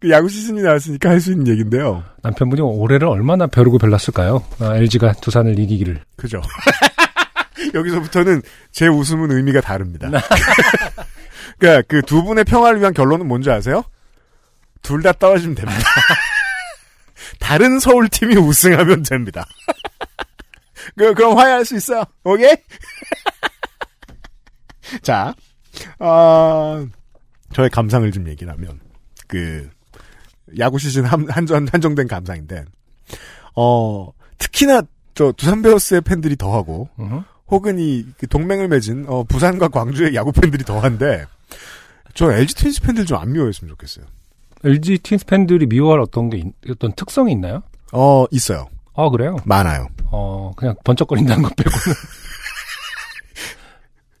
그 0.00 0.10
야구 0.10 0.28
시즌이 0.28 0.62
나왔으니까 0.62 1.08
할 1.10 1.20
수 1.20 1.32
있는 1.32 1.48
얘기인데요. 1.48 2.02
남편분이 2.22 2.60
올해를 2.60 3.08
얼마나 3.08 3.46
벼르고 3.46 3.78
별났을까요? 3.78 4.42
아, 4.60 4.76
LG가 4.76 5.12
두산을 5.14 5.58
이기기를. 5.58 6.00
그죠. 6.16 6.42
여기서부터는 7.72 8.42
제 8.72 8.86
웃음은 8.88 9.30
의미가 9.30 9.60
다릅니다. 9.62 10.08
그러니까 11.58 11.82
그 11.88 12.02
두 12.02 12.22
분의 12.24 12.44
평화를 12.44 12.80
위한 12.80 12.92
결론은 12.94 13.26
뭔지 13.28 13.50
아세요? 13.50 13.84
둘 14.82 15.02
다 15.02 15.12
떨어지면 15.12 15.54
됩니다. 15.54 15.80
다른 17.40 17.78
서울 17.78 18.08
팀이 18.08 18.36
우승하면 18.36 19.02
됩니다. 19.02 19.46
그, 20.96 21.14
그럼 21.14 21.38
화해할 21.38 21.64
수 21.64 21.76
있어요. 21.76 22.04
오케이? 22.24 22.54
자, 25.02 25.34
어, 25.98 26.86
저의 27.52 27.70
감상을 27.70 28.10
좀 28.12 28.28
얘기를 28.28 28.52
하면, 28.52 28.80
그, 29.26 29.70
야구 30.58 30.78
시즌 30.78 31.04
한, 31.04 31.28
한전, 31.30 31.68
한정된 31.68 32.06
감상인데, 32.08 32.64
어, 33.56 34.10
특히나 34.38 34.82
저 35.14 35.32
두산 35.32 35.62
베어스의 35.62 36.02
팬들이 36.02 36.36
더하고, 36.36 36.90
음흠. 36.98 37.22
혹은 37.50 37.78
이그 37.78 38.26
동맹을 38.28 38.68
맺은 38.68 39.04
어, 39.08 39.24
부산과 39.24 39.68
광주의 39.68 40.14
야구 40.14 40.32
팬들이 40.32 40.64
더한데 40.64 41.26
저 42.14 42.32
LG 42.32 42.54
트윈스 42.54 42.82
팬들 42.82 43.06
좀 43.06 43.18
안 43.18 43.32
미워했으면 43.32 43.68
좋겠어요. 43.70 44.06
LG 44.64 44.98
트윈스 44.98 45.26
팬들이 45.26 45.66
미워할 45.66 46.00
어떤 46.00 46.30
게, 46.30 46.38
있- 46.38 46.54
어떤 46.70 46.92
특성이 46.94 47.32
있나요? 47.32 47.62
어 47.92 48.24
있어요. 48.30 48.66
아, 48.96 49.08
그래요? 49.10 49.36
많아요. 49.44 49.88
어, 50.06 50.52
그냥 50.56 50.74
번쩍거린다는 50.84 51.42
것 51.42 51.54
빼고는. 51.56 51.78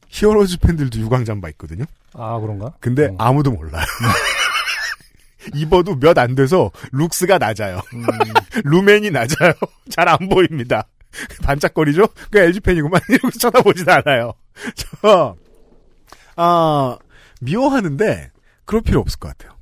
히어로즈 0.08 0.58
팬들도 0.58 0.98
유광잠바 1.00 1.48
있거든요. 1.50 1.84
아, 2.14 2.38
그런가? 2.40 2.72
근데 2.80 3.06
어. 3.06 3.14
아무도 3.18 3.50
몰라요. 3.52 3.84
입어도 5.54 5.96
몇 5.96 6.18
안 6.18 6.34
돼서 6.34 6.70
룩스가 6.92 7.38
낮아요. 7.38 7.80
음, 7.94 8.04
루멘이 8.64 9.10
낮아요. 9.10 9.52
잘 9.90 10.08
안 10.08 10.28
보입니다. 10.28 10.86
반짝거리죠? 11.42 12.06
그 12.30 12.38
LG 12.38 12.60
팬이구만 12.60 13.00
이러고 13.08 13.30
쳐다보지도 13.30 13.92
않아요. 13.92 14.32
저, 15.02 15.36
아, 16.36 16.98
미워하는데 17.40 18.30
그럴 18.64 18.82
필요 18.82 19.00
없을 19.00 19.18
것 19.18 19.28
같아요. 19.36 19.54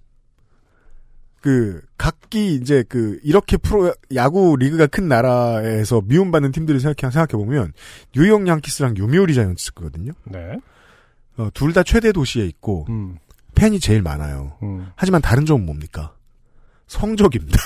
그 1.40 1.82
각기 1.98 2.54
이제 2.54 2.84
그 2.88 3.18
이렇게 3.24 3.56
프로 3.56 3.92
야구 4.14 4.56
리그가 4.56 4.86
큰 4.86 5.08
나라에서 5.08 6.00
미움받는 6.04 6.52
팀들을 6.52 6.78
생각해 6.78 7.10
생각해 7.12 7.32
보면 7.42 7.72
뉴욕 8.14 8.46
양키스랑 8.46 8.96
요미우리 8.96 9.34
자이언츠거든요. 9.34 10.12
네. 10.24 10.56
어, 11.38 11.48
둘 11.52 11.72
다 11.72 11.82
최대 11.82 12.12
도시에 12.12 12.44
있고 12.46 12.86
음, 12.90 13.16
팬이 13.56 13.80
제일 13.80 14.02
많아요. 14.02 14.56
음. 14.62 14.92
하지만 14.94 15.20
다른 15.20 15.44
점은 15.44 15.66
뭡니까? 15.66 16.14
성적입니다. 16.86 17.58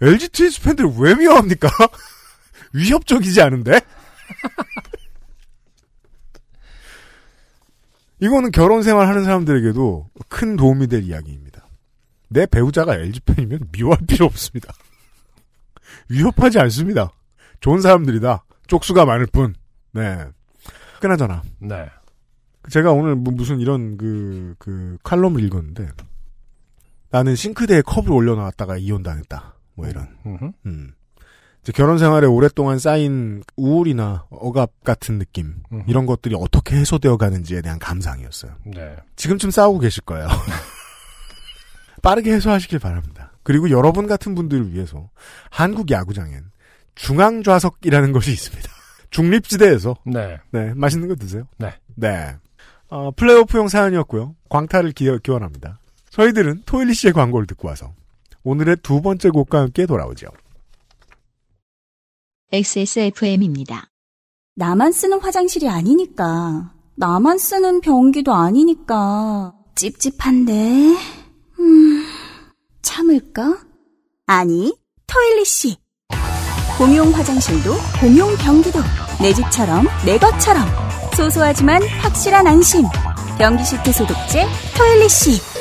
LG 0.00 0.28
트윈스 0.28 0.62
팬들 0.62 0.86
왜 0.98 1.14
미워합니까? 1.14 1.68
위협적이지 2.72 3.40
않은데? 3.40 3.80
이거는 8.20 8.50
결혼 8.50 8.82
생활 8.82 9.08
하는 9.08 9.24
사람들에게도 9.24 10.10
큰 10.28 10.56
도움이 10.56 10.88
될 10.88 11.04
이야기입니다. 11.04 11.66
내 12.28 12.46
배우자가 12.46 12.96
LG 12.96 13.20
팬이면 13.20 13.68
미워할 13.72 13.98
필요 14.06 14.26
없습니다. 14.26 14.72
위협하지 16.08 16.58
않습니다. 16.60 17.10
좋은 17.60 17.80
사람들이다. 17.80 18.44
쪽수가 18.66 19.04
많을 19.04 19.26
뿐. 19.26 19.54
네. 19.92 20.24
그나저나 21.00 21.42
네. 21.58 21.88
제가 22.70 22.92
오늘 22.92 23.14
뭐 23.14 23.32
무슨 23.32 23.60
이런 23.60 23.96
그, 23.96 24.56
그, 24.58 24.98
칼럼을 25.04 25.44
읽었는데, 25.44 25.88
나는 27.10 27.36
싱크대에 27.36 27.82
컵을 27.82 28.10
올려놨다가 28.10 28.78
이혼 28.78 29.04
당했다. 29.04 29.55
뭐 29.76 29.86
이런. 29.86 30.08
음. 30.66 30.92
결혼 31.74 31.98
생활에 31.98 32.26
오랫동안 32.26 32.78
쌓인 32.78 33.42
우울이나 33.56 34.26
억압 34.30 34.84
같은 34.84 35.18
느낌, 35.18 35.54
음흠. 35.72 35.84
이런 35.88 36.06
것들이 36.06 36.36
어떻게 36.38 36.76
해소되어 36.76 37.16
가는지에 37.16 37.60
대한 37.60 37.78
감상이었어요. 37.78 38.52
네. 38.66 38.96
지금쯤 39.16 39.50
싸우고 39.50 39.80
계실 39.80 40.04
거예요. 40.04 40.28
빠르게 42.02 42.32
해소하시길 42.34 42.78
바랍니다. 42.78 43.32
그리고 43.42 43.70
여러분 43.70 44.06
같은 44.06 44.34
분들을 44.34 44.72
위해서 44.72 45.10
한국 45.50 45.90
야구장엔 45.90 46.44
중앙 46.94 47.42
좌석이라는 47.42 48.12
것이 48.12 48.32
있습니다. 48.32 48.68
중립지대에서 49.10 49.96
네. 50.04 50.38
네, 50.52 50.72
맛있는 50.74 51.08
거 51.08 51.16
드세요. 51.16 51.48
네. 51.58 51.74
네. 51.96 52.36
어, 52.88 53.10
플레이오프용 53.10 53.68
사연이었고요. 53.68 54.36
광탈을 54.48 54.92
기, 54.92 55.10
기원합니다. 55.22 55.80
저희들은 56.10 56.62
토일리 56.64 56.94
씨의 56.94 57.12
광고를 57.12 57.46
듣고 57.46 57.68
와서 57.68 57.92
오늘의 58.46 58.76
두 58.80 59.02
번째 59.02 59.30
곡과 59.30 59.58
함께 59.58 59.86
돌아오죠. 59.86 60.28
XSFM입니다. 62.52 63.88
나만 64.54 64.92
쓰는 64.92 65.20
화장실이 65.20 65.68
아니니까. 65.68 66.72
나만 66.94 67.38
쓰는 67.38 67.80
변기도 67.80 68.32
아니니까. 68.32 69.52
찝찝한데. 69.74 70.52
음, 71.58 72.04
참을까? 72.82 73.58
아니, 74.26 74.72
토일리씨. 75.08 75.78
공용 76.78 77.12
화장실도 77.12 77.72
공용 78.00 78.32
변기도 78.36 78.78
내 79.20 79.34
집처럼 79.34 79.86
내 80.04 80.18
것처럼 80.18 80.64
소소하지만 81.16 81.82
확실한 81.82 82.46
안심. 82.46 82.84
변기 83.38 83.64
시트 83.64 83.92
소독제 83.92 84.46
토일리씨. 84.78 85.55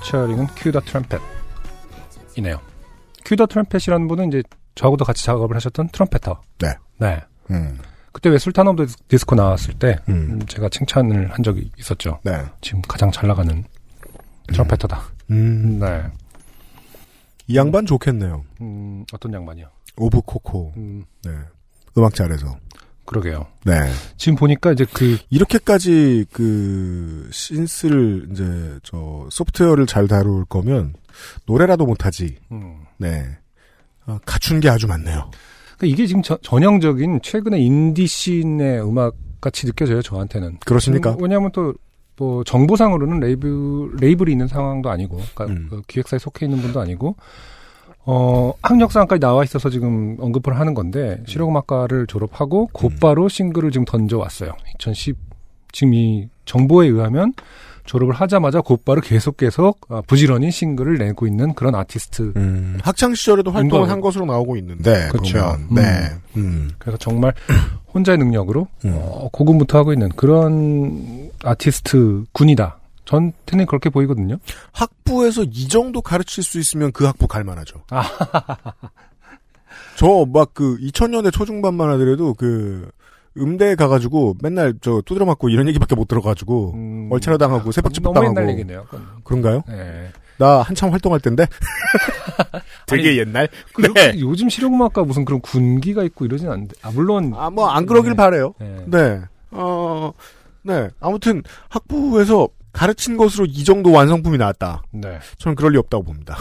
피처링은 0.00 0.46
Q 0.56 0.80
the 0.80 1.20
Trumpet이네요. 2.36 2.60
Q 3.24 3.30
the 3.30 3.46
Trumpet이라는 3.46 4.08
분은 4.08 4.28
이제 4.28 4.42
저하고도 4.74 5.04
같이 5.04 5.24
작업을 5.24 5.56
하셨던 5.56 5.88
trumpeter. 5.90 6.40
네. 6.58 6.74
네. 6.98 7.20
음. 7.50 7.78
그때 8.12 8.28
왜 8.28 8.38
Sultan 8.38 8.66
of 8.66 8.86
the 8.86 8.92
Disco 9.08 9.34
나왔을 9.34 9.74
때 9.74 9.98
음. 10.08 10.14
음, 10.40 10.46
제가 10.46 10.68
칭찬을 10.68 11.30
한 11.30 11.42
적이 11.42 11.70
있었죠. 11.78 12.18
네. 12.24 12.44
지금 12.60 12.82
가장 12.82 13.10
잘 13.10 13.28
나가는 13.28 13.64
trumpeter다. 14.48 15.02
음. 15.30 15.78
네. 15.78 16.02
이 17.46 17.56
양반 17.56 17.86
좋겠네요. 17.86 18.44
음, 18.60 19.04
어떤 19.12 19.32
양반이요? 19.32 19.68
오브 19.96 20.22
코코. 20.22 20.72
음, 20.76 21.04
네. 21.24 21.30
음악 21.98 22.14
잘해서. 22.14 22.56
그러게요. 23.10 23.44
네. 23.64 23.74
지금 24.16 24.36
보니까 24.36 24.70
이제 24.70 24.86
그 24.92 25.18
이렇게까지 25.30 26.26
그 26.32 27.28
synth를 27.32 28.28
이제 28.30 28.78
저 28.84 29.26
소프트웨어를 29.30 29.86
잘 29.86 30.06
다룰 30.06 30.44
거면 30.44 30.94
노래라도 31.46 31.86
못하지. 31.86 32.36
음, 32.52 32.76
네. 32.98 33.24
아, 34.06 34.20
갖춘 34.24 34.60
게 34.60 34.68
아주 34.68 34.86
많네요. 34.86 35.28
그러니까 35.76 35.86
이게 35.86 36.06
지금 36.06 36.22
저- 36.22 36.38
전형적인 36.42 37.20
최근의 37.22 37.64
인디 37.64 38.06
씬의 38.06 38.80
음악 38.88 39.14
같이 39.40 39.66
느껴져요 39.66 40.02
저한테는. 40.02 40.58
그렇습니까? 40.64 41.10
음, 41.12 41.16
왜냐하면 41.20 41.50
또 41.52 41.74
뭐 42.16 42.44
정보상으로는 42.44 43.18
레이블 43.20 43.96
레이블이 43.98 44.30
있는 44.30 44.46
상황도 44.46 44.90
아니고, 44.90 45.16
그러니까 45.34 45.46
음. 45.46 45.68
그 45.70 45.80
기획사에 45.88 46.18
속해 46.18 46.44
있는 46.44 46.60
분도 46.60 46.78
아니고, 46.78 47.16
어 48.12 48.52
학력상까지 48.62 49.20
나와 49.20 49.44
있어서 49.44 49.70
지금 49.70 50.16
언급을 50.18 50.58
하는 50.58 50.74
건데 50.74 51.22
실용음악과를 51.26 52.08
졸업하고 52.08 52.68
곧바로 52.72 53.28
싱글을 53.28 53.70
지금 53.70 53.84
던져 53.84 54.18
왔어요. 54.18 54.50
2010 54.80 55.16
지금 55.70 55.94
이 55.94 56.28
정보에 56.44 56.88
의하면 56.88 57.32
졸업을 57.84 58.12
하자마자 58.14 58.60
곧바로 58.60 59.00
계속 59.00 59.36
계속 59.36 59.80
아, 59.88 60.02
부지런히 60.06 60.50
싱글을 60.50 60.98
내고 60.98 61.28
있는 61.28 61.54
그런 61.54 61.76
아티스트. 61.76 62.32
음, 62.36 62.78
학창 62.82 63.14
시절에도 63.14 63.52
활동을. 63.52 63.88
한 63.88 64.00
것으로 64.00 64.26
나오고 64.26 64.56
있는데. 64.56 65.08
그렇죠. 65.10 65.56
음. 65.70 65.74
네. 65.74 65.82
음. 66.36 66.70
그래서 66.78 66.98
정말 66.98 67.32
혼자의 67.94 68.18
능력으로 68.18 68.66
음. 68.84 68.92
어, 68.96 69.28
고군부터 69.32 69.78
하고 69.78 69.92
있는 69.92 70.08
그런 70.10 71.30
아티스트 71.44 72.24
군이다. 72.32 72.79
전테는 73.10 73.66
그렇게 73.66 73.90
보이거든요. 73.90 74.36
학부에서 74.72 75.42
이 75.42 75.68
정도 75.68 76.00
가르칠 76.00 76.44
수 76.44 76.58
있으면 76.60 76.92
그 76.92 77.04
학부 77.04 77.26
갈만하죠. 77.26 77.82
아. 77.90 78.04
저막 79.96 80.54
그 80.54 80.78
2000년대 80.78 81.32
초중반만 81.32 81.90
하더라도 81.90 82.34
그 82.34 82.88
음대에 83.36 83.74
가가지고 83.74 84.36
맨날 84.42 84.74
저 84.80 85.02
두드려 85.04 85.26
맞고 85.26 85.48
이런 85.50 85.68
얘기밖에 85.68 85.94
못 85.94 86.08
들어가지고 86.08 86.72
음, 86.74 87.08
월차려 87.12 87.36
당하고 87.38 87.70
새벽집 87.72 88.02
너무 88.02 88.14
당하고 88.14 88.40
옛날 88.40 88.52
얘기네요. 88.54 88.84
그건. 88.84 89.06
그런가요? 89.24 89.62
네. 89.68 90.10
나 90.38 90.62
한참 90.62 90.90
활동할 90.90 91.20
때인데 91.20 91.46
되게 92.86 93.18
옛날. 93.18 93.48
그렇게 93.74 94.18
요즘 94.20 94.48
실용음악과 94.48 95.04
무슨 95.04 95.24
그런 95.24 95.40
군기가 95.40 96.02
있고 96.04 96.24
이러진 96.24 96.48
않는데. 96.48 96.74
아 96.82 96.90
물론 96.90 97.34
아 97.36 97.50
뭐 97.50 97.68
안 97.68 97.86
그러길 97.86 98.12
네. 98.12 98.16
바래요. 98.16 98.54
네. 98.58 98.84
네. 98.86 99.20
어, 99.50 100.12
네. 100.62 100.88
아무튼 101.00 101.42
학부에서 101.68 102.48
가르친 102.72 103.16
것으로 103.16 103.46
이 103.46 103.64
정도 103.64 103.92
완성품이 103.92 104.38
나왔다. 104.38 104.82
네. 104.92 105.18
저는 105.38 105.54
그럴 105.56 105.72
리 105.72 105.78
없다고 105.78 106.04
봅니다. 106.04 106.38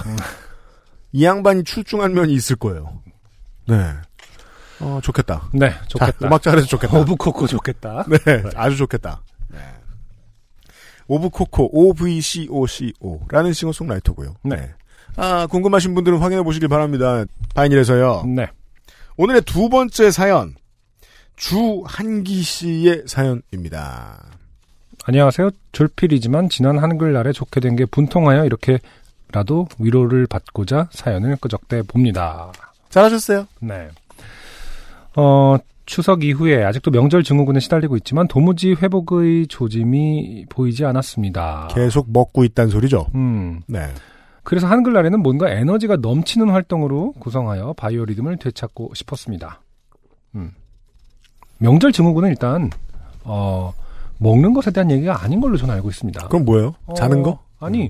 이 1.11 1.23
양반이 1.25 1.63
출중한 1.63 2.13
면이 2.13 2.33
있을 2.33 2.55
거예요. 2.55 3.01
네. 3.67 3.93
어, 4.79 4.99
좋겠다. 5.03 5.49
네, 5.53 5.71
자, 5.71 5.85
좋겠다. 5.87 6.27
음악 6.27 6.41
잘해서 6.41 6.67
좋겠다. 6.67 6.97
오브코코 6.99 7.47
좋겠다. 7.47 8.05
네, 8.07 8.43
아주 8.55 8.77
좋겠다. 8.77 9.21
네. 9.49 9.59
오브코코, 11.07 11.71
O-V-C-O-C-O 11.73 13.21
라는 13.29 13.51
싱어송라이터고요. 13.51 14.35
네. 14.43 14.73
아, 15.17 15.47
궁금하신 15.47 15.95
분들은 15.95 16.19
확인해 16.19 16.43
보시길 16.43 16.69
바랍니다. 16.69 17.25
바이닐에서요. 17.55 18.23
네. 18.27 18.47
오늘의 19.17 19.41
두 19.41 19.67
번째 19.69 20.11
사연. 20.11 20.55
주한기 21.35 22.41
씨의 22.41 23.03
사연입니다. 23.07 24.38
안녕하세요. 25.05 25.49
졸필이지만 25.71 26.49
지난 26.49 26.77
한글날에 26.77 27.31
좋게 27.31 27.59
된 27.61 27.75
게 27.75 27.85
분통하여 27.85 28.45
이렇게라도 28.45 29.67
위로를 29.79 30.27
받고자 30.27 30.89
사연을 30.91 31.37
끄적대 31.37 31.83
봅니다. 31.83 32.51
잘하셨어요. 32.89 33.47
네. 33.61 33.89
어, 35.15 35.57
추석 35.85 36.23
이후에 36.23 36.63
아직도 36.63 36.91
명절 36.91 37.23
증후군에 37.23 37.59
시달리고 37.59 37.95
있지만 37.97 38.27
도무지 38.27 38.73
회복의 38.73 39.47
조짐이 39.47 40.45
보이지 40.49 40.85
않았습니다. 40.85 41.69
계속 41.71 42.11
먹고 42.11 42.43
있단 42.43 42.67
소리죠. 42.69 43.07
음. 43.15 43.61
네. 43.67 43.87
그래서 44.43 44.67
한글날에는 44.67 45.21
뭔가 45.21 45.49
에너지가 45.49 45.97
넘치는 45.97 46.49
활동으로 46.49 47.13
구성하여 47.13 47.73
바이오 47.73 48.05
리듬을 48.05 48.37
되찾고 48.37 48.93
싶었습니다. 48.95 49.61
음. 50.35 50.51
명절 51.59 51.91
증후군은 51.91 52.29
일단 52.29 52.69
어, 53.23 53.73
먹는 54.19 54.53
것에 54.53 54.71
대한 54.71 54.91
얘기가 54.91 55.23
아닌 55.23 55.41
걸로 55.41 55.57
저는 55.57 55.73
알고 55.75 55.89
있습니다. 55.89 56.27
그럼 56.27 56.45
뭐예요? 56.45 56.75
어, 56.85 56.93
자는 56.93 57.23
거? 57.23 57.39
아니 57.59 57.89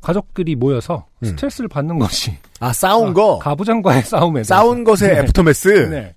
가족끼리 0.00 0.54
모여서 0.54 1.06
음. 1.22 1.28
스트레스를 1.28 1.68
받는 1.68 1.98
것이 1.98 2.36
아, 2.60 2.72
싸운 2.72 3.10
아, 3.10 3.12
거? 3.12 3.38
가부장과의 3.38 4.02
싸움에. 4.04 4.44
싸운 4.44 4.84
것의 4.84 5.14
네. 5.14 5.18
aftermath? 5.20 5.68
네. 5.90 6.14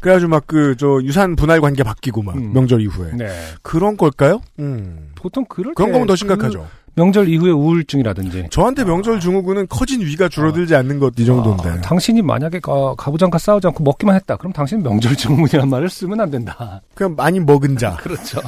그래가지고 0.00 0.30
막 0.30 0.46
그, 0.46 0.76
저, 0.78 1.00
유산 1.02 1.36
분할 1.36 1.60
관계 1.60 1.82
바뀌고 1.82 2.22
막, 2.22 2.36
음. 2.36 2.52
명절 2.52 2.80
이후에. 2.82 3.12
네. 3.14 3.28
그런 3.62 3.96
걸까요? 3.96 4.40
음. 4.58 5.10
보통 5.16 5.44
그럴 5.48 5.74
그런 5.74 5.88
때 5.88 5.92
거면 5.92 6.06
더그 6.06 6.16
심각하죠. 6.16 6.66
명절 6.94 7.28
이후에 7.28 7.50
우울증이라든지 7.50 8.46
저한테 8.50 8.84
명절 8.84 9.20
증후군은 9.20 9.66
커진 9.68 10.00
위가 10.00 10.28
줄어들지 10.30 10.74
않는 10.76 10.98
것, 10.98 11.12
이 11.18 11.26
정도인데. 11.26 11.68
아, 11.68 11.80
당신이 11.82 12.22
만약에 12.22 12.60
가, 12.60 12.94
가부장과 12.94 13.36
싸우지 13.38 13.66
않고 13.66 13.84
먹기만 13.84 14.14
했다. 14.16 14.36
그럼 14.36 14.52
당신은 14.52 14.82
명절 14.82 15.16
증후군이라는 15.16 15.68
말을 15.68 15.90
쓰면 15.90 16.20
안 16.20 16.30
된다. 16.30 16.80
그냥 16.94 17.14
많이 17.14 17.38
먹은 17.40 17.76
자. 17.76 17.96
그렇죠. 18.00 18.40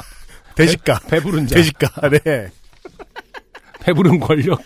대식가. 0.59 0.99
배 1.09 1.19
부른 1.19 1.47
자. 1.47 1.55
대식가. 1.55 2.09
네. 2.09 2.49
배부른 3.81 4.19
권력, 4.19 4.59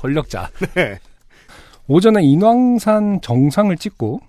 권력자. 0.00 0.50
네. 0.74 0.98
오전에 1.86 2.22
인왕산 2.22 3.20
정상을 3.22 3.74
찍고 3.76 4.20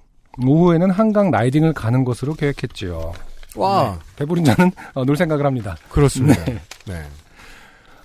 오후에는 0.45 0.91
한강 0.91 1.32
라이딩을 1.32 1.74
가는 1.74 2.05
것으로 2.05 2.36
계획했지요. 2.36 3.13
와. 3.55 3.97
배부른 4.15 4.43
자는 4.43 4.72
어, 4.93 5.03
놀 5.03 5.18
생각을 5.18 5.45
합니다. 5.45 5.76
그렇습니다. 5.89 6.45
네. 6.45 7.03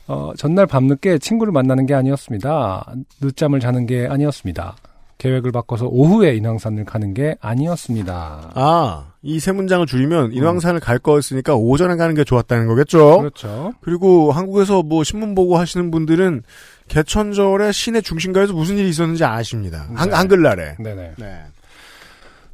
어, 0.07 0.33
전날 0.37 0.67
밤늦게 0.67 1.19
친구를 1.19 1.53
만나는 1.53 1.85
게 1.85 1.95
아니었습니다. 1.95 2.95
늦잠을 3.21 3.61
자는 3.61 3.87
게 3.87 4.07
아니었습니다. 4.09 4.75
계획을 5.23 5.53
바꿔서 5.53 5.87
오후에 5.87 6.35
인왕산을 6.35 6.85
가는 6.85 7.15
게 7.15 7.37
아니었습니다. 7.41 8.51
아, 8.55 9.13
이 9.23 9.39
세 9.39 9.53
문장을 9.53 9.87
줄이면 9.87 10.33
인왕산을 10.33 10.81
갈 10.81 10.99
거였으니까 10.99 11.55
오전에 11.55 11.95
가는 11.95 12.15
게 12.17 12.25
좋았다는 12.25 12.67
거겠죠? 12.67 13.19
그렇죠. 13.21 13.73
그리고 13.83 14.33
한국에서 14.33 14.83
뭐 14.83 15.05
신문 15.05 15.37
보고 15.37 15.57
하시는 15.59 15.93
분들은 15.93 16.43
개천절에 16.89 17.71
시내 17.71 18.01
중심가에서 18.01 18.53
무슨 18.53 18.79
일이 18.79 18.89
있었는지 18.89 19.25
아십니다. 19.25 19.87
한, 19.95 20.11
네. 20.11 20.17
한글날에. 20.17 20.77
네네. 20.81 21.13
네. 21.19 21.43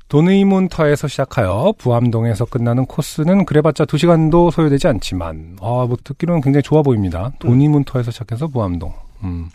돈의문터에서 0.08 1.08
시작하여 1.08 1.72
부암동에서 1.78 2.46
끝나는 2.46 2.84
코스는 2.86 3.44
그래봤자 3.46 3.84
2시간도 3.86 4.50
소요되지 4.50 4.88
않지만 4.88 5.56
아, 5.60 5.86
뭐 5.88 5.96
듣기로는 6.04 6.42
굉장히 6.42 6.62
좋아 6.62 6.82
보입니다. 6.82 7.32
돈의문터에서 7.38 8.10
시작해서 8.10 8.46
부암동. 8.46 8.92
음. 9.24 9.48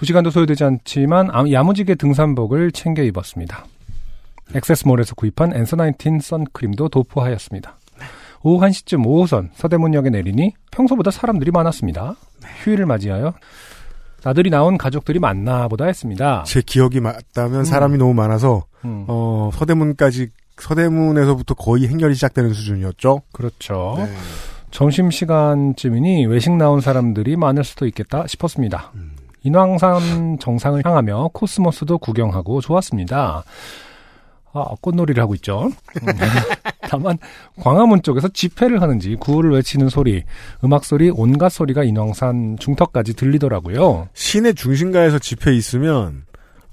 2시간도 0.00 0.30
소요되지 0.30 0.64
않지만 0.64 1.28
아- 1.32 1.44
야무지게 1.50 1.94
등산복을 1.96 2.72
챙겨 2.72 3.02
입었습니다. 3.02 3.64
액세스몰에서 4.54 5.14
구입한 5.14 5.52
앤서19 5.52 6.20
선크림도 6.20 6.88
도포하였습니다. 6.88 7.76
오후 8.42 8.60
1시쯤 8.64 9.04
5호선 9.04 9.50
서대문역에 9.54 10.08
내리니 10.10 10.54
평소보다 10.70 11.10
사람들이 11.10 11.50
많았습니다. 11.50 12.16
휴일을 12.64 12.86
맞이하여 12.86 13.34
나들이 14.24 14.50
나온 14.50 14.78
가족들이 14.78 15.18
많나 15.18 15.68
보다 15.68 15.84
했습니다. 15.84 16.42
제 16.46 16.62
기억이 16.64 17.00
맞다면 17.00 17.64
사람이 17.64 17.98
너무 17.98 18.14
많아서 18.14 18.64
음, 18.84 19.04
어, 19.08 19.50
서대문까지 19.54 20.28
서대문에서부터 20.58 21.54
거의 21.54 21.86
행렬이 21.88 22.14
시작되는 22.14 22.52
수준이었죠. 22.52 23.22
그렇죠. 23.32 23.94
네. 23.98 24.10
점심시간쯤이니 24.70 26.26
외식 26.26 26.52
나온 26.52 26.80
사람들이 26.80 27.36
많을 27.36 27.64
수도 27.64 27.86
있겠다 27.86 28.26
싶었습니다. 28.26 28.90
음. 28.94 29.09
인왕산 29.42 30.38
정상을 30.38 30.82
향하며 30.84 31.30
코스모스도 31.32 31.98
구경하고 31.98 32.60
좋았습니다. 32.60 33.44
아, 34.52 34.64
꽃놀이를 34.80 35.22
하고 35.22 35.34
있죠. 35.36 35.70
음. 36.02 36.06
다만 36.82 37.18
광화문 37.60 38.02
쪽에서 38.02 38.28
집회를 38.28 38.82
하는지 38.82 39.14
구호를 39.14 39.52
외치는 39.52 39.88
소리, 39.88 40.24
음악 40.64 40.84
소리, 40.84 41.10
온갖 41.10 41.50
소리가 41.50 41.84
인왕산 41.84 42.56
중턱까지 42.58 43.14
들리더라고요. 43.14 44.08
시내 44.12 44.52
중심가에서 44.52 45.20
집회 45.20 45.54
있으면 45.54 46.24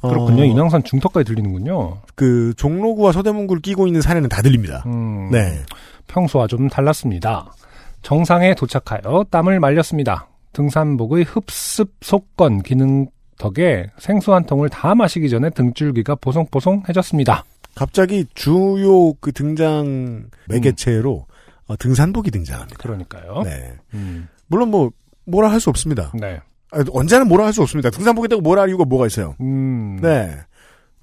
어, 0.01 0.09
그렇군요. 0.09 0.43
인왕산 0.43 0.83
중턱까지 0.83 1.25
들리는군요. 1.25 1.99
그 2.15 2.53
종로구와 2.57 3.11
서대문구를 3.11 3.61
끼고 3.61 3.85
있는 3.87 4.01
산에는 4.01 4.29
다 4.29 4.41
들립니다. 4.41 4.83
음, 4.87 5.29
네. 5.31 5.61
평소와 6.07 6.47
좀 6.47 6.67
달랐습니다. 6.69 7.53
정상에 8.01 8.55
도착하여 8.55 9.25
땀을 9.29 9.59
말렸습니다. 9.59 10.27
등산복의 10.57 11.23
흡습 11.23 11.91
속건 12.01 12.63
기능 12.63 13.05
덕에 13.37 13.91
생수 13.99 14.33
한 14.33 14.43
통을 14.43 14.69
다 14.69 14.95
마시기 14.95 15.29
전에 15.29 15.51
등줄기가 15.51 16.15
보송보송해졌습니다. 16.15 17.43
갑자기 17.75 18.25
주요 18.33 19.13
그 19.19 19.31
등장 19.31 20.25
매개체로 20.49 21.27
어, 21.67 21.77
등산복이 21.77 22.31
등장합니다. 22.31 22.79
그러니까요. 22.79 23.43
네. 23.43 23.75
음, 23.93 24.27
물론 24.47 24.71
뭐 24.71 24.89
뭐라 25.25 25.51
할 25.51 25.59
수 25.59 25.69
없습니다. 25.69 26.11
네. 26.19 26.39
아, 26.71 26.83
언제는 26.91 27.27
뭐라 27.27 27.45
할 27.45 27.53
수 27.53 27.61
없습니다. 27.61 27.91
등산 27.91 28.15
보겠다고 28.15 28.41
뭐라 28.41 28.63
할 28.63 28.69
이유가 28.69 28.83
뭐가 28.83 29.05
있어요. 29.05 29.35
음. 29.41 29.99
네. 30.01 30.35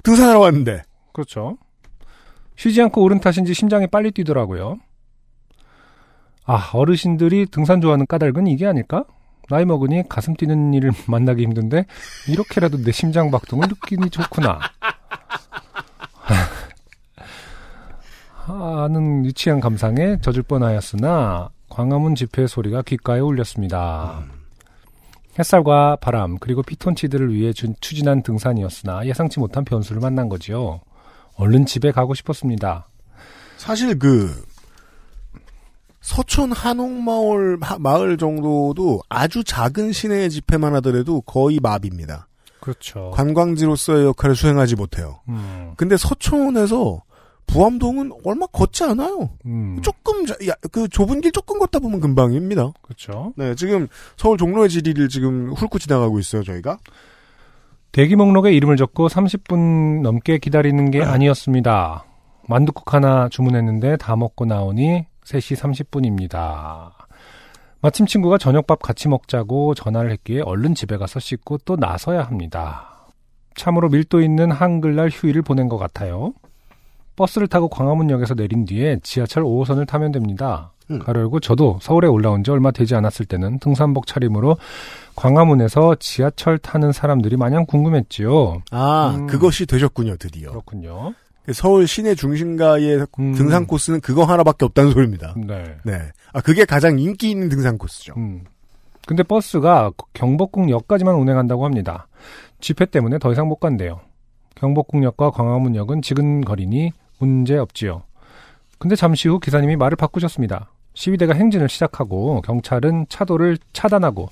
등산하러 0.03 0.41
왔는데. 0.41 0.83
그렇죠. 1.13 1.59
쉬지 2.57 2.83
않고 2.83 3.03
오른 3.05 3.21
탓인지 3.21 3.55
심장이 3.55 3.87
빨리 3.87 4.11
뛰더라고요. 4.11 4.79
아, 6.45 6.71
어르신들이 6.73 7.47
등산 7.53 7.81
좋아하는 7.81 8.05
까닭은 8.07 8.49
이게 8.49 8.67
아닐까? 8.67 9.05
나이 9.51 9.65
먹으니 9.65 10.03
가슴 10.09 10.35
뛰는 10.35 10.73
일을 10.75 10.93
만나기 11.07 11.43
힘든데 11.43 11.87
이렇게라도 12.29 12.79
내 12.83 12.93
심장 12.93 13.31
박동을 13.31 13.69
느끼니 13.69 14.11
좋구나. 14.11 14.59
하는 18.47 19.25
유치한 19.25 19.61
감상에 19.61 20.19
젖을 20.21 20.43
뻔하였으나 20.43 21.49
광화문 21.71 22.15
집회 22.15 22.47
소리가 22.47 22.83
귓가에 22.83 23.21
울렸습니다. 23.21 24.23
햇살과 25.39 25.97
바람 25.97 26.39
그리고 26.39 26.63
피톤치드를 26.63 27.33
위해 27.33 27.53
준- 27.53 27.75
추진한 27.81 28.23
등산이었으나 28.23 29.07
예상치 29.07 29.41
못한 29.41 29.65
변수를 29.65 30.01
만난 30.01 30.29
거지요. 30.29 30.81
얼른 31.37 31.67
집에 31.67 31.91
가고 31.91 32.15
싶었습니다. 32.15 32.89
사실 33.57 33.99
그 33.99 34.45
서촌 36.09 36.53
한옥마을 36.53 37.57
하- 37.63 37.79
마을 37.79 38.19
정도도 38.19 39.01
아주 39.09 39.43
작은 39.43 39.93
시내의 39.93 40.29
집회만 40.29 40.75
하더라도 40.77 41.23
거의 41.23 41.59
마비입니다. 41.63 42.29
그렇죠. 42.61 43.11
관광지로서의 43.15 44.05
역할을 44.07 44.37
수행하지 44.37 44.77
못해요. 44.77 45.21
음, 45.31 45.73
근데 45.79 45.97
서촌에서 45.97 47.03
부암동은 47.47 48.13
얼마 48.25 48.47
걷지 48.47 48.85
않아요. 48.85 49.31
음, 49.47 49.79
조금 49.83 50.27
자- 50.27 50.35
야, 50.47 50.53
그 50.73 50.89
좁은 50.89 51.23
길 51.23 51.33
조금 51.33 51.59
걷다 51.59 51.79
보면 51.79 52.01
금방입니다. 52.01 52.73
그렇죠. 52.83 53.33
네, 53.37 53.55
지금 53.55 53.89
서울 54.19 54.37
종로의 54.37 54.69
지리를 54.69 55.09
지금 55.09 55.53
훑고 55.55 55.79
지나가고 55.79 56.19
있어요, 56.19 56.43
저희가. 56.43 56.79
대기 57.93 58.15
목록에 58.17 58.53
이름을 58.53 58.77
적고 58.77 59.09
30분 59.09 60.03
넘게 60.03 60.37
기다리는 60.39 60.91
게 60.91 61.01
아니었습니다. 61.03 62.05
만두국 62.47 62.93
하나 62.93 63.29
주문했는데 63.31 63.97
다 63.97 64.17
먹고 64.17 64.45
나오니 64.45 65.07
3시 65.25 65.57
30분입니다. 65.57 66.91
마침 67.81 68.07
친구가 68.07 68.39
저녁밥 68.39 68.81
같이 68.81 69.09
먹자고 69.09 69.75
전화를 69.75 70.11
했기에 70.13 70.41
얼른 70.41 70.75
집에 70.75 70.97
가서 70.97 71.21
씻고 71.21 71.59
또 71.65 71.77
나서야 71.77 72.23
합니다. 72.23 73.11
참으로 73.55 73.89
밀도 73.89 74.21
있는 74.21 74.51
한글날 74.51 75.11
휴일을 75.13 75.43
보낸 75.43 75.69
것 75.69 75.77
같아요. 75.77 76.33
버스를 77.17 77.47
타고 77.47 77.69
광화문역에서 77.69 78.35
내린 78.35 78.65
뒤에 78.65 78.99
지하철 79.03 79.45
5호선을 79.45 79.87
타면 79.87 80.13
됩니다. 80.13 80.73
음. 80.91 80.99
가로 80.99 81.21
열고 81.21 81.41
저도 81.41 81.79
서울에 81.81 82.09
올라온 82.09 82.45
지 82.45 82.51
얼마 82.51 82.71
되지 82.71 82.95
않았을 82.95 83.27
때는 83.27 83.59
등산복 83.59 84.07
차림으로 84.07 84.57
광화문에서 85.17 85.97
지하철 85.97 86.59
타는 86.59 86.93
사람들이 86.93 87.37
마냥 87.37 87.65
궁금했지요. 87.67 88.63
아, 88.71 89.15
음. 89.17 89.27
그것이 89.27 89.67
되셨군요, 89.67 90.17
드디어. 90.17 90.51
그렇군요. 90.51 91.15
서울 91.53 91.87
시내 91.87 92.15
중심가의 92.15 93.07
음. 93.19 93.35
등산 93.35 93.67
코스는 93.67 94.01
그거 94.01 94.25
하나밖에 94.25 94.65
없다는 94.65 94.93
소리입니다. 94.93 95.35
네. 95.37 95.77
네. 95.85 95.99
아, 96.33 96.41
그게 96.41 96.65
가장 96.65 96.99
인기 96.99 97.31
있는 97.31 97.49
등산 97.49 97.77
코스죠. 97.77 98.15
음. 98.17 98.45
근데 99.07 99.23
버스가 99.23 99.91
경복궁역까지만 100.15 101.15
운행한다고 101.15 101.65
합니다. 101.65 102.07
집회 102.61 102.87
때문에 102.87 103.19
더 103.19 103.33
이상 103.33 103.49
못 103.49 103.57
간대요. 103.57 104.01
경복궁역과 104.55 105.31
광화문역은 105.31 106.01
지근 106.01 106.41
거리니 106.41 106.93
문제 107.19 107.57
없지요. 107.57 108.03
근데 108.79 108.97
잠시 108.97 109.29
후 109.29 109.39
기사님이 109.39 109.77
말을 109.77 109.97
바꾸셨습니다. 109.97 110.71
시위대가 110.95 111.35
행진을 111.35 111.69
시작하고 111.69 112.41
경찰은 112.43 113.07
차도를 113.09 113.59
차단하고 113.73 114.29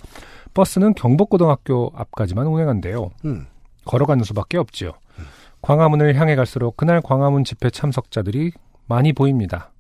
버스는 0.55 0.95
경복고등학교 0.95 1.93
앞까지만 1.95 2.47
운행한대요. 2.47 3.11
음. 3.25 3.47
걸어가는 3.85 4.25
수밖에 4.25 4.59
없지요. 4.59 4.93
광화문을 5.63 6.17
향해 6.17 6.35
갈수록 6.35 6.77
그날 6.77 7.01
광화문 7.01 7.45
집회 7.45 7.71
참석자들이 7.71 8.53
많이 8.87 9.13
보입니다. 9.13 9.71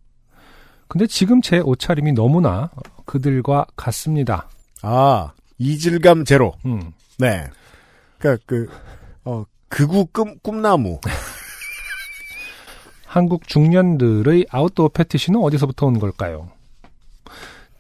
근데 0.88 1.06
지금 1.06 1.42
제 1.42 1.58
옷차림이 1.58 2.12
너무나 2.12 2.70
그들과 3.04 3.66
같습니다. 3.76 4.48
아, 4.82 5.32
이질감 5.58 6.24
제로. 6.24 6.54
음. 6.64 6.92
네. 7.18 7.46
그니까, 8.18 8.42
그, 8.46 8.68
어, 9.24 9.44
극우 9.68 10.06
꿈, 10.12 10.38
꿈나무. 10.40 11.00
한국 13.06 13.46
중년들의 13.46 14.46
아웃도어 14.50 14.88
패티시는 14.88 15.40
어디서부터 15.40 15.86
온 15.86 15.98
걸까요? 15.98 16.50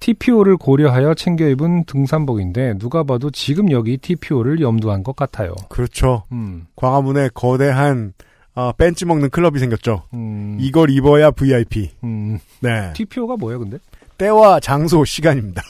TPO를 0.02 0.56
고려하여 0.56 1.14
챙겨 1.14 1.48
입은 1.48 1.84
등산복인데 1.84 2.78
누가 2.78 3.04
봐도 3.04 3.30
지금 3.30 3.70
여기 3.70 3.96
TPO를 3.96 4.60
염두한 4.60 5.04
것 5.04 5.14
같아요. 5.14 5.54
그렇죠. 5.68 6.24
음, 6.32 6.66
광화문에 6.74 7.28
거대한, 7.34 8.12
아, 8.54 8.72
벤치 8.76 9.04
먹는 9.06 9.30
클럽이 9.30 9.60
생겼죠. 9.60 10.02
음, 10.14 10.58
이걸 10.60 10.90
입어야 10.90 11.30
VIP. 11.30 11.92
음. 12.02 12.40
네. 12.60 12.92
TPO가 12.94 13.36
뭐예요, 13.36 13.60
근데? 13.60 13.78
때와 14.18 14.58
장소, 14.58 15.04
시간입니다. 15.04 15.62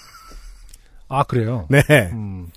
아 1.09 1.23
그래요. 1.25 1.67
네. 1.69 1.83
음. 2.13 2.49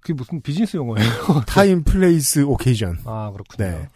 그게 0.00 0.12
무슨 0.12 0.40
비즈니스 0.40 0.76
용어예요? 0.76 1.08
Time, 1.46 1.84
place, 1.84 2.40
occasion. 2.40 2.98
아 3.04 3.30
그렇군요. 3.32 3.64
네. 3.64 3.88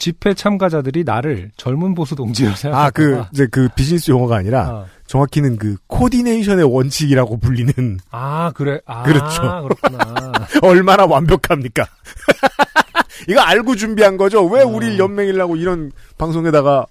집회 0.00 0.32
참가자들이 0.32 1.04
나를 1.04 1.50
젊은 1.58 1.94
보수 1.94 2.16
동지로 2.16 2.54
생각하고 2.56 2.86
아, 2.86 2.90
그, 2.90 3.22
이제 3.32 3.46
그 3.46 3.68
비즈니스 3.76 4.10
용어가 4.10 4.36
아니라, 4.36 4.62
아, 4.66 4.86
정확히는 5.06 5.58
그 5.58 5.76
coordination의 5.88 6.64
원칙이라고 6.64 7.38
불리는 7.38 7.98
아, 8.10 8.50
그래 8.54 8.80
아 8.86 9.02
그렇죠. 9.02 9.42
그렇구나. 9.68 10.32
얼마나 10.62 11.04
완벽합니까? 11.04 11.86
이거 13.28 13.40
알고 13.40 13.76
준비한 13.76 14.16
거죠? 14.16 14.42
왜 14.46 14.62
어. 14.62 14.66
우리를 14.66 14.98
연맹이라고 14.98 15.56
이런 15.56 15.92
방송에다가 16.16 16.86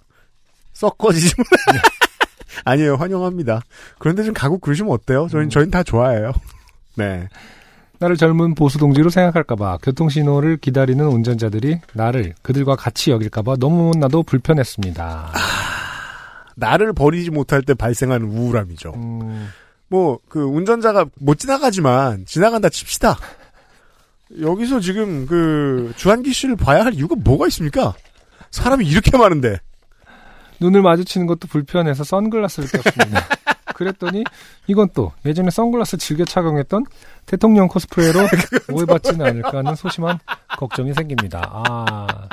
썩거지지? 0.74 1.34
아니에요, 2.64 2.96
환영합니다. 2.96 3.64
그런데 3.98 4.24
좀 4.24 4.36
가고 4.36 4.60
그러시면 4.60 4.92
어때요? 4.92 5.28
저희, 5.32 5.46
음. 5.46 5.50
저희는 5.50 5.72
다 5.72 5.82
좋아해요. 5.82 6.32
네. 6.96 7.28
나를 8.00 8.16
젊은 8.18 8.56
보수 8.56 8.78
동지로 8.78 9.10
생각할까봐 9.10 9.80
교통신호를 9.82 10.58
기다리는 10.58 11.06
운전자들이 11.06 11.80
나를 11.94 12.34
그들과 12.42 12.76
같이 12.76 13.12
여길까봐 13.12 13.58
너무나도 13.60 14.24
불편했습니다. 14.24 15.34
나를 16.56 16.94
버리지 16.94 17.30
못할 17.30 17.62
때 17.62 17.74
발생하는 17.74 18.28
우울함이죠. 18.28 18.94
음, 18.96 19.50
뭐, 19.88 20.20
그, 20.28 20.44
운전자가 20.44 21.06
못 21.20 21.40
지나가지만, 21.40 22.26
지나간다 22.26 22.70
칩시다. 22.70 23.18
여기서 24.42 24.80
지금, 24.80 25.26
그, 25.26 25.94
주한기 25.96 26.34
씨를 26.34 26.56
봐야 26.56 26.86
할 26.86 26.94
이유가 26.94 27.16
뭐가 27.18 27.48
있습니까? 27.48 27.94
사람이 28.52 28.86
이렇게 28.86 29.18
많은데. 29.18 29.58
눈을 30.60 30.82
마주치는 30.82 31.26
것도 31.28 31.48
불편해서 31.48 32.04
선글라스를 32.04 32.70
꼈습니다. 32.70 33.26
그랬더니 33.80 34.26
이건 34.68 34.90
또 34.94 35.14
예전에 35.26 35.50
선글라스 35.50 35.98
즐겨 35.98 36.26
착용했던 36.26 36.84
대통령 37.26 37.70
코스프레로 37.70 38.20
오해받지는 38.74 39.26
않을까 39.26 39.60
하는 39.60 39.76
소심한 39.76 40.20
걱정이 40.58 40.94
생깁니다. 40.94 41.50
아, 41.50 42.28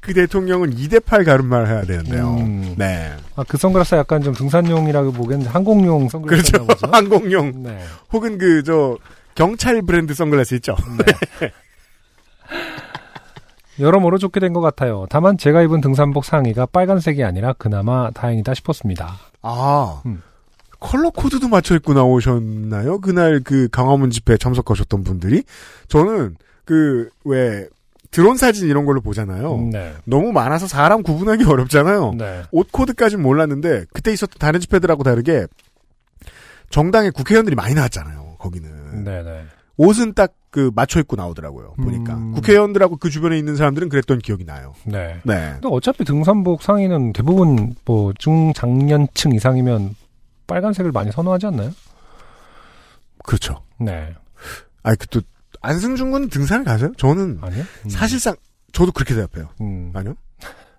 그 0.00 0.14
대통령은 0.14 0.74
2대8 0.74 1.26
가름말 1.26 1.66
해야 1.66 1.82
되는데요. 1.82 2.36
음. 2.36 2.74
네. 2.78 3.12
아, 3.36 3.44
그 3.46 3.58
선글라스 3.58 3.96
약간 3.96 4.22
좀 4.22 4.32
등산용이라고 4.32 5.12
보기엔 5.12 5.42
항공용 5.42 6.08
그렇죠. 6.08 6.10
선글라스인가 6.18 6.64
보죠. 6.74 6.86
항공용. 6.90 7.62
네. 7.64 7.78
혹은 8.12 8.38
그, 8.38 8.62
저, 8.62 8.96
경찰 9.34 9.82
브랜드 9.82 10.14
선글라스 10.14 10.54
있죠? 10.54 10.74
네. 11.40 11.52
여러모로 13.80 14.18
좋게 14.18 14.40
된 14.40 14.52
것 14.54 14.60
같아요. 14.60 15.06
다만 15.10 15.36
제가 15.38 15.62
입은 15.62 15.80
등산복 15.80 16.24
상의가 16.24 16.66
빨간색이 16.66 17.22
아니라 17.22 17.52
그나마 17.52 18.10
다행이다 18.10 18.54
싶었습니다. 18.54 19.14
아, 19.42 20.02
음. 20.06 20.22
컬러 20.80 21.10
코드도 21.10 21.48
맞춰 21.48 21.74
입고 21.74 21.94
나오셨나요? 21.94 23.00
그날 23.00 23.40
그 23.40 23.68
강화문 23.68 24.10
집회에 24.10 24.36
참석하셨던 24.36 25.04
분들이? 25.04 25.42
저는 25.88 26.36
그, 26.64 27.08
왜, 27.24 27.68
드론 28.10 28.36
사진 28.36 28.68
이런 28.68 28.86
걸로 28.86 29.00
보잖아요. 29.00 29.68
네. 29.72 29.94
너무 30.04 30.32
많아서 30.32 30.66
사람 30.66 31.02
구분하기 31.02 31.44
어렵잖아요. 31.44 32.14
네. 32.16 32.42
옷 32.52 32.70
코드까지는 32.72 33.22
몰랐는데, 33.22 33.86
그때 33.92 34.12
있었던 34.12 34.38
다른 34.38 34.60
집회들하고 34.60 35.02
다르게, 35.02 35.46
정당의 36.70 37.10
국회의원들이 37.12 37.56
많이 37.56 37.74
나왔잖아요, 37.74 38.36
거기는. 38.38 39.04
네, 39.04 39.22
네. 39.22 39.44
옷은 39.76 40.14
딱 40.14 40.34
그 40.50 40.70
맞춰 40.74 40.98
입고 41.00 41.16
나오더라고요, 41.16 41.74
보니까. 41.74 42.14
음. 42.14 42.32
국회의원들하고 42.32 42.96
그 42.96 43.10
주변에 43.10 43.38
있는 43.38 43.56
사람들은 43.56 43.90
그랬던 43.90 44.18
기억이 44.18 44.44
나요. 44.44 44.74
네. 44.84 45.20
네. 45.24 45.50
근데 45.52 45.68
어차피 45.70 46.04
등산복 46.04 46.62
상의는 46.62 47.12
대부분 47.12 47.74
뭐 47.84 48.12
중장년층 48.18 49.32
이상이면 49.34 49.94
빨간색을 50.52 50.90
많이 50.90 51.12
선호하지 51.12 51.46
않나요? 51.46 51.70
그렇죠. 53.24 53.62
네. 53.78 54.14
아니, 54.82 54.96
그 54.96 55.06
또, 55.08 55.20
안승준 55.60 56.10
군은 56.10 56.28
등산을 56.28 56.64
가세요? 56.64 56.90
저는 56.96 57.38
아니요? 57.42 57.64
음. 57.84 57.90
사실상, 57.90 58.34
저도 58.72 58.90
그렇게 58.92 59.14
대답해요. 59.14 59.48
음. 59.60 59.92
아니요? 59.94 60.14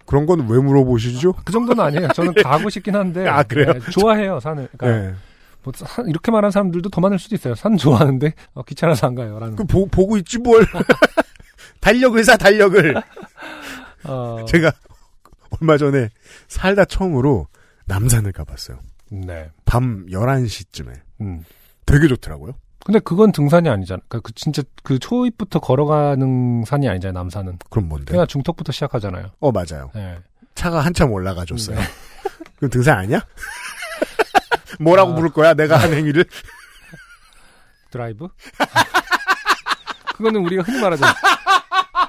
그런 0.05 0.25
건 0.25 0.39
왜 0.49 0.59
물어보시죠? 0.59 1.33
그 1.45 1.51
정도는 1.53 1.83
아니에요. 1.83 2.07
저는 2.15 2.33
가고 2.33 2.69
싶긴 2.69 2.95
한데. 2.95 3.27
아, 3.27 3.43
그래요? 3.43 3.73
네, 3.73 3.79
좋아해요, 3.91 4.39
산을. 4.39 4.67
그러니까 4.75 5.09
네. 5.11 5.15
뭐 5.63 5.71
산- 5.75 6.07
이렇게 6.07 6.31
말하는 6.31 6.49
사람들도 6.51 6.89
더 6.89 6.99
많을 7.01 7.19
수도 7.19 7.35
있어요. 7.35 7.53
산 7.53 7.77
좋아하는데 7.77 8.33
어, 8.55 8.63
귀찮아서 8.63 9.05
안 9.07 9.13
가요라는. 9.13 9.55
그 9.55 9.63
보, 9.65 9.85
보고 9.85 10.17
있지 10.17 10.39
뭘. 10.39 10.65
달력을 11.81 12.23
사 12.23 12.37
달력을. 12.37 12.95
어, 14.05 14.45
제가 14.47 14.71
얼마 15.61 15.77
전에 15.77 16.09
살다 16.47 16.85
처음으로 16.85 17.47
남산을 17.85 18.31
가봤어요. 18.31 18.79
네. 19.11 19.49
밤 19.65 20.05
11시쯤에. 20.07 20.93
음. 21.21 21.43
되게 21.85 22.07
좋더라고요. 22.07 22.53
근데 22.85 22.99
그건 22.99 23.31
등산이 23.31 23.67
아니잖아. 23.69 24.01
그러니까 24.07 24.27
그 24.27 24.33
진짜 24.33 24.63
그 24.83 24.99
초입부터 24.99 25.59
걸어가는 25.59 26.63
산이 26.65 26.87
아니잖아요. 26.87 27.13
남산은. 27.13 27.59
그럼 27.69 27.89
뭔데? 27.89 28.11
그냥 28.11 28.25
중턱부터 28.27 28.71
시작하잖아요. 28.71 29.31
어, 29.39 29.51
맞아요. 29.51 29.91
네. 29.93 30.17
차가 30.55 30.79
한참 30.79 31.11
올라가줬어요. 31.11 31.77
네. 31.77 31.81
그럼 32.57 32.69
등산 32.69 32.97
아니야? 32.97 33.25
뭐라고 34.79 35.11
아. 35.11 35.15
부를 35.15 35.29
거야? 35.29 35.53
내가 35.53 35.77
한 35.77 35.93
행위를? 35.93 36.25
드라이브? 37.91 38.27
그거는 40.15 40.41
우리가 40.45 40.63
흔히 40.63 40.81
말하죠. 40.81 41.05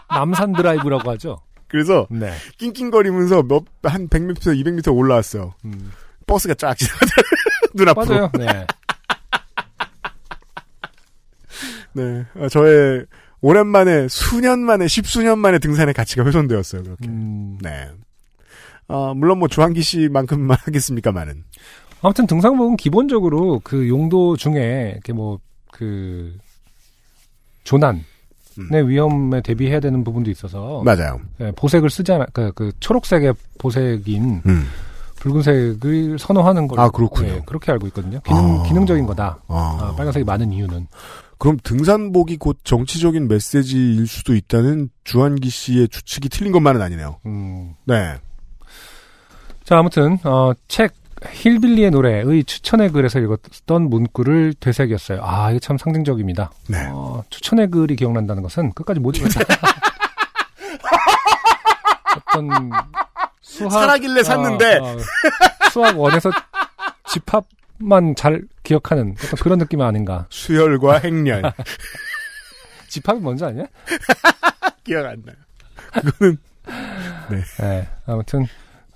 남산 0.09 0.53
드라이브라고 0.53 1.11
하죠. 1.13 1.41
그래서 1.69 2.07
네. 2.11 2.33
낑낑거리면서 2.59 3.45
몇, 3.45 3.65
한 3.85 4.09
100m, 4.09 4.37
200m 4.37 4.95
올라왔어요. 4.97 5.55
음. 5.65 5.93
버스가 6.31 6.55
쫙. 6.55 6.77
눈앞으로. 7.75 8.07
맞아요. 8.07 8.31
네. 8.39 8.67
네. 11.93 12.25
어, 12.37 12.49
저의 12.49 13.05
오랜만에 13.41 14.07
수년 14.09 14.61
만에, 14.61 14.87
십수년 14.89 15.39
만에 15.39 15.59
등산의 15.59 15.95
가치가 15.95 16.25
훼손되었어요. 16.25 16.83
그렇게. 16.83 17.09
음. 17.09 17.59
네. 17.61 17.91
어, 18.89 19.15
물론 19.15 19.39
뭐 19.39 19.49
주한기 19.49 19.83
씨만큼만 19.83 20.57
하겠습니까만은. 20.65 21.45
아무튼 22.03 22.27
등산복은 22.27 22.77
기본적으로 22.77 23.61
그 23.63 23.89
용도 23.89 24.37
중에 24.37 24.93
이렇게 24.95 25.13
뭐 25.13 25.39
그 25.81 26.37
조난의 27.65 28.03
음. 28.59 28.89
위험에 28.89 29.41
대비해야 29.41 29.81
되는 29.81 30.05
부분도 30.05 30.31
있어서 30.31 30.83
맞아요. 30.85 31.21
예, 31.41 31.53
보색을 31.53 31.89
쓰지 31.89 32.13
않아 32.13 32.27
그, 32.35 32.53
그 32.53 32.71
초록색의 32.81 33.35
보색인 33.59 34.43
음. 34.47 34.67
붉은색을 35.21 36.19
선호하는 36.19 36.67
걸로 36.67 36.83
아, 36.83 36.91
그렇군요. 36.91 37.29
예, 37.29 37.43
그렇게 37.47 37.71
알고 37.71 37.87
있거든요. 37.89 38.21
기능 38.21 38.61
아. 38.61 38.63
기능적인 38.65 39.07
거다. 39.07 39.39
아. 39.49 39.79
아, 39.81 39.95
빨간색이 39.97 40.25
많은 40.25 40.53
이유는 40.53 40.89
그럼 41.39 41.59
등산복이 41.63 42.37
곧 42.39 42.59
정치적인 42.65 43.29
메시지일 43.29 44.07
수도 44.07 44.35
있다는 44.35 44.91
주한기 45.05 45.49
씨의 45.49 45.89
추측이 45.89 46.29
틀린 46.29 46.53
것만은 46.53 46.83
아니네요. 46.83 47.19
음. 47.27 47.75
네. 47.85 48.17
자 49.65 49.79
아무튼 49.79 50.19
어, 50.25 50.53
책 50.69 50.95
힐빌리의 51.27 51.91
노래의 51.91 52.45
추천의 52.45 52.93
글에서 52.93 53.21
읽었던 53.21 53.91
문구를 53.91 54.55
되새겼어요. 54.59 55.21
아 55.23 55.51
이게 55.51 55.61
참 55.61 55.77
상징적입니다. 55.77 56.51
네. 56.69 56.89
어, 56.91 57.23
추천의 57.29 57.71
글이 57.71 57.97
기억난다는 57.97 58.43
것은 58.43 58.73
끝까지 58.73 59.01
못 59.01 59.17
읽었다. 59.17 59.41
어떤 62.17 62.71
수학 63.51 63.73
살아길래 63.73 64.23
샀는데. 64.23 64.79
어, 64.79 64.85
어, 64.85 64.97
수학 65.73 65.99
원에서 65.99 66.31
집합만 67.09 68.15
잘 68.15 68.43
기억하는 68.63 69.17
어떤 69.19 69.31
그런 69.43 69.59
느낌 69.59 69.81
아닌가. 69.81 70.27
수혈과 70.31 70.99
행렬. 70.99 71.43
집합이 72.89 73.21
뭔지 73.21 73.45
아니야? 73.45 73.67
기억 74.85 75.07
안 75.07 75.23
나요. 75.25 75.37
그거는 75.93 76.39
네, 77.59 77.89
아무튼 78.07 78.47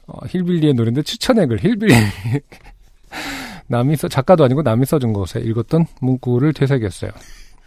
어, 0.07 0.19
힐빌리의 0.29 0.75
노래인데 0.75 1.03
추천의 1.03 1.47
글 1.49 1.59
힐빌리 1.59 1.93
남이 3.67 3.97
써 3.97 4.07
작가도 4.09 4.45
아니고 4.45 4.63
남이 4.63 4.87
써준 4.87 5.13
것에 5.13 5.41
읽었던 5.41 5.87
문구를 6.01 6.53
되새겼어요. 6.53 7.11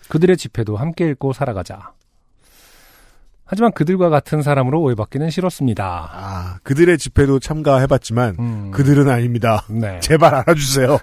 그들의 0.09 0.37
집회도 0.37 0.77
함께 0.77 1.09
읽고 1.09 1.33
살아가자. 1.33 1.91
하지만 3.47 3.71
그들과 3.71 4.09
같은 4.09 4.41
사람으로 4.41 4.81
오해받기는 4.81 5.29
싫었습니다. 5.29 6.09
아 6.11 6.59
그들의 6.63 6.97
집회도 6.97 7.39
참가해봤지만 7.39 8.35
음, 8.39 8.71
그들은 8.71 9.09
아닙니다. 9.09 9.63
네. 9.69 9.99
제발 10.03 10.35
알아주세요. 10.35 10.99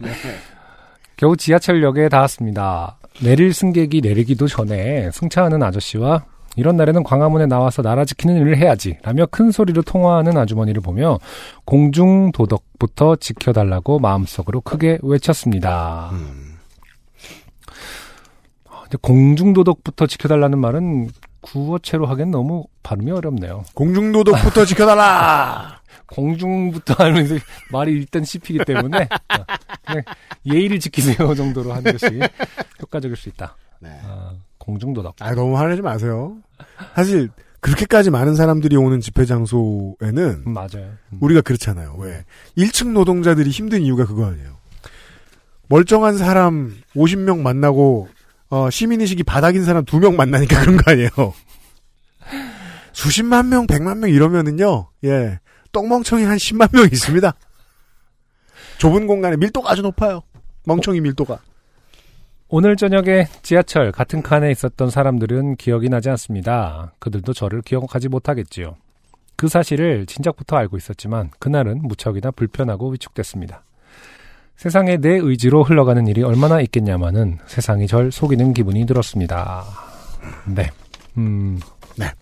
겨우 1.16 1.36
지하철역에 1.36 2.08
닿았습니다. 2.08 2.98
내릴 3.22 3.52
승객이 3.52 4.00
내리기도 4.00 4.48
전에 4.48 5.10
승차하는 5.12 5.62
아저씨와 5.62 6.24
이런 6.56 6.76
날에는 6.76 7.04
광화문에 7.04 7.46
나와서 7.46 7.82
나라 7.82 8.04
지키는 8.04 8.36
일을 8.38 8.56
해야지 8.56 8.98
라며 9.02 9.26
큰 9.26 9.50
소리로 9.50 9.82
통화하는 9.82 10.36
아주머니를 10.36 10.82
보며 10.82 11.18
공중 11.64 12.32
도덕부터 12.32 13.16
지켜달라고 13.16 13.98
마음속으로 14.00 14.60
크게 14.62 14.98
외쳤습니다. 15.02 16.10
음. 16.12 16.56
아, 18.68 18.82
공중 19.00 19.52
도덕부터 19.52 20.06
지켜달라는 20.06 20.58
말은 20.58 21.08
구어체로 21.40 22.06
하기엔 22.06 22.30
너무 22.30 22.64
발음이 22.82 23.10
어렵네요. 23.10 23.64
공중도덕부터 23.74 24.64
지켜달라. 24.64 25.80
공중부터 26.06 26.94
하면서 27.04 27.36
말이 27.70 27.92
일단 27.92 28.24
씹히기 28.24 28.64
때문에 28.66 29.02
어, 29.02 29.44
그냥 29.86 30.02
예의를 30.44 30.80
지키세요 30.80 31.34
정도로 31.34 31.72
하는 31.72 31.92
것이 31.92 32.20
효과적일 32.82 33.16
수 33.16 33.28
있다. 33.28 33.56
네. 33.78 33.90
아, 34.04 34.32
공중도덕. 34.58 35.16
아 35.20 35.34
너무 35.34 35.56
화내지 35.56 35.82
마세요. 35.82 36.36
사실 36.94 37.30
그렇게까지 37.60 38.10
많은 38.10 38.34
사람들이 38.34 38.76
오는 38.76 39.00
집회 39.00 39.24
장소에는 39.24 40.42
음, 40.46 40.52
맞아요. 40.52 40.92
음. 41.12 41.18
우리가 41.20 41.42
그렇잖아요. 41.42 41.94
왜 41.98 42.24
1층 42.56 42.92
노동자들이 42.92 43.50
힘든 43.50 43.82
이유가 43.82 44.04
그거 44.04 44.26
아니에요. 44.26 44.58
멀쩡한 45.68 46.18
사람 46.18 46.74
50명 46.96 47.40
만나고 47.40 48.08
어, 48.50 48.68
시민의식이 48.68 49.22
바닥인 49.22 49.64
사람 49.64 49.84
2명 49.84 50.16
만나니까 50.16 50.60
그런 50.60 50.76
거 50.76 50.90
아니에요. 50.90 51.10
수십만 52.92 53.48
명, 53.48 53.66
백만 53.66 54.00
명 54.00 54.10
이러면은요, 54.10 54.88
예, 55.04 55.38
똥멍청이 55.72 56.24
한 56.24 56.36
10만 56.36 56.74
명 56.74 56.84
있습니다. 56.84 57.32
좁은 58.78 59.06
공간에 59.06 59.36
밀도가 59.36 59.70
아주 59.70 59.82
높아요. 59.82 60.22
멍청이 60.64 61.00
밀도가. 61.00 61.38
오늘 62.48 62.74
저녁에 62.74 63.28
지하철 63.42 63.92
같은 63.92 64.22
칸에 64.22 64.50
있었던 64.50 64.90
사람들은 64.90 65.54
기억이 65.54 65.88
나지 65.88 66.10
않습니다. 66.10 66.92
그들도 66.98 67.32
저를 67.32 67.62
기억하지 67.62 68.08
못하겠지요. 68.08 68.76
그 69.36 69.46
사실을 69.46 70.06
진작부터 70.06 70.56
알고 70.56 70.76
있었지만 70.76 71.30
그날은 71.38 71.82
무척이나 71.82 72.32
불편하고 72.32 72.90
위축됐습니다. 72.90 73.62
세상에 74.60 74.98
내 74.98 75.16
의지로 75.16 75.62
흘러가는 75.62 76.06
일이 76.06 76.22
얼마나 76.22 76.60
있겠냐마는 76.60 77.38
세상이 77.46 77.86
절 77.86 78.12
속이는 78.12 78.52
기분이 78.52 78.84
들었습니다. 78.84 79.64
네. 80.54 80.68
음. 81.16 81.58
네. 81.96 82.12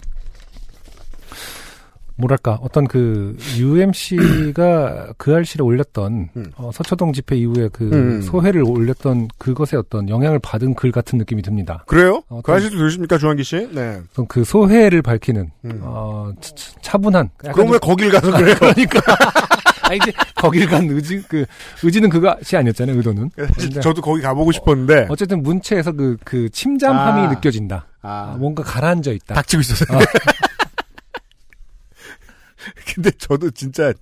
뭐랄까 2.14 2.56
어떤 2.62 2.86
그 2.86 3.36
UMC가 3.56 5.14
그 5.18 5.34
알실에 5.34 5.64
올렸던 5.64 6.28
음. 6.36 6.52
어, 6.54 6.70
서초동 6.72 7.12
집회 7.12 7.34
이후에 7.34 7.70
그 7.72 7.90
음. 7.92 8.22
소회를 8.22 8.62
올렸던 8.62 9.26
그것에 9.38 9.76
어떤 9.76 10.08
영향을 10.08 10.38
받은 10.38 10.74
글 10.74 10.92
같은 10.92 11.18
느낌이 11.18 11.42
듭니다. 11.42 11.82
그래요? 11.88 12.22
어, 12.28 12.40
그 12.40 12.52
아실도 12.52 12.76
들으십니까, 12.78 13.18
주한기 13.18 13.42
씨? 13.42 13.68
네. 13.72 14.00
어떤 14.12 14.28
그 14.28 14.44
소회를 14.44 15.02
밝히는 15.02 15.50
음. 15.64 15.80
어, 15.82 16.30
차-. 16.40 16.98
약간 17.00 17.30
그럼 17.52 17.66
왜 17.72 17.78
좀- 17.80 17.80
거길 17.80 18.12
가서 18.12 18.30
그래요? 18.30 18.54
그러니까 18.60 19.00
아 19.88 19.94
이제 19.94 20.12
거길 20.36 20.68
간 20.68 20.88
의지 20.90 21.22
그 21.28 21.44
의지는 21.82 22.08
그것이 22.10 22.56
아니었잖아요 22.56 22.96
의도는. 22.96 23.30
사실 23.36 23.54
근데 23.56 23.80
저도 23.80 24.02
거기 24.02 24.20
가보고 24.22 24.52
싶었는데, 24.52 25.06
어 25.08 25.16
쨌든 25.16 25.42
문체에서 25.42 25.92
그 25.92 26.16
그 26.24 26.48
침잠함이 26.50 27.26
아. 27.26 27.30
느껴진다. 27.30 27.86
아, 28.02 28.32
아, 28.34 28.36
뭔가 28.38 28.62
가라앉아 28.62 29.10
있다. 29.12 29.34
닥치고 29.34 29.60
있었어요. 29.60 29.98
아. 29.98 30.02
근데 32.94 33.10
저도 33.12 33.50
진짜 33.50 33.92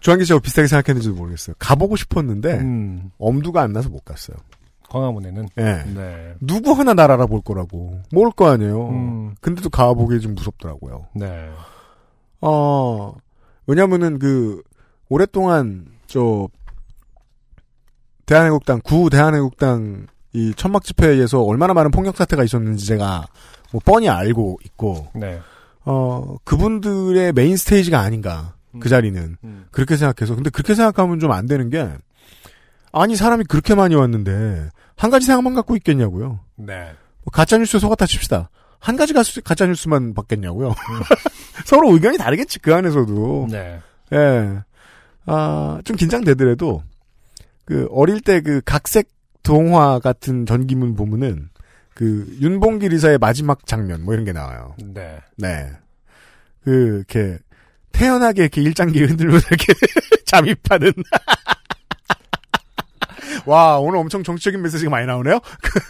주한기 0.00 0.24
씨하고 0.24 0.40
비슷하게 0.40 0.68
생각했는지도 0.68 1.14
모르겠어요. 1.14 1.54
가보고 1.58 1.96
싶었는데 1.96 2.54
음, 2.58 3.10
엄두가 3.18 3.62
안 3.62 3.72
나서 3.72 3.88
못 3.88 4.04
갔어요. 4.04 4.36
광화문에는. 4.88 5.48
예. 5.58 5.62
네. 5.94 6.34
누구 6.40 6.72
하나 6.72 6.94
날 6.94 7.10
알아볼 7.10 7.42
거라고. 7.42 8.00
모를 8.10 8.32
거 8.32 8.50
아니에요. 8.50 8.88
음, 8.88 9.34
근데도 9.40 9.68
가보기 9.68 10.20
좀 10.20 10.34
무섭더라고요. 10.34 11.08
네. 11.14 11.50
어, 12.40 13.14
왜냐면은 13.68 14.18
그, 14.18 14.62
오랫동안, 15.08 15.86
저, 16.06 16.48
대한애국당, 18.26 18.80
구 18.82 19.08
대한애국당, 19.10 20.06
이 20.32 20.52
천막 20.56 20.82
집회에 20.84 21.10
의해서 21.10 21.42
얼마나 21.42 21.74
많은 21.74 21.90
폭력 21.90 22.16
사태가 22.16 22.44
있었는지 22.44 22.86
제가 22.86 23.26
뭐 23.72 23.80
뻔히 23.84 24.08
알고 24.08 24.58
있고, 24.64 25.08
네. 25.14 25.40
어, 25.84 26.36
그분들의 26.44 27.32
메인 27.34 27.56
스테이지가 27.56 28.00
아닌가. 28.00 28.54
그 28.80 28.88
자리는. 28.88 29.36
음. 29.44 29.66
그렇게 29.70 29.96
생각해서. 29.96 30.34
근데 30.34 30.50
그렇게 30.50 30.74
생각하면 30.74 31.18
좀 31.20 31.30
안 31.32 31.46
되는 31.46 31.70
게, 31.70 31.88
아니, 32.92 33.16
사람이 33.16 33.44
그렇게 33.44 33.74
많이 33.74 33.94
왔는데, 33.94 34.70
한 34.96 35.10
가지 35.10 35.26
생각만 35.26 35.54
갖고 35.54 35.76
있겠냐고요. 35.76 36.40
네. 36.56 36.92
뭐 37.24 37.30
가짜 37.32 37.58
뉴스에 37.58 37.80
속았다 37.80 38.06
칩시다. 38.06 38.50
한 38.78 38.96
가지 38.96 39.12
가수- 39.12 39.42
가짜 39.42 39.66
뉴스만 39.66 40.14
받겠냐고요. 40.14 40.74
서로 41.66 41.92
의견이 41.92 42.16
다르겠지, 42.18 42.58
그 42.60 42.74
안에서도. 42.74 43.48
네. 43.50 43.80
예. 44.12 44.58
아, 45.26 45.80
좀 45.84 45.96
긴장되더라도, 45.96 46.82
그 47.64 47.86
어릴 47.90 48.20
때 48.20 48.40
그 48.40 48.60
각색 48.64 49.08
동화 49.42 49.98
같은 49.98 50.46
전기문 50.46 50.94
보면은 50.94 51.48
그 51.94 52.26
윤봉길 52.40 52.92
의사의 52.92 53.18
마지막 53.18 53.66
장면 53.66 54.04
뭐 54.04 54.14
이런 54.14 54.24
게 54.24 54.32
나와요. 54.32 54.74
네. 54.82 55.18
네. 55.36 55.70
그 56.62 56.96
이렇게 56.96 57.38
태연하게 57.92 58.42
이렇게 58.42 58.62
일장기 58.62 59.02
흔들면서 59.04 59.46
이렇게 59.50 59.72
잠입하는. 60.24 60.92
와 63.48 63.78
오늘 63.78 63.98
엄청 63.98 64.22
정치적인 64.22 64.60
메시지가 64.60 64.90
많이 64.90 65.06
나오네요. 65.06 65.40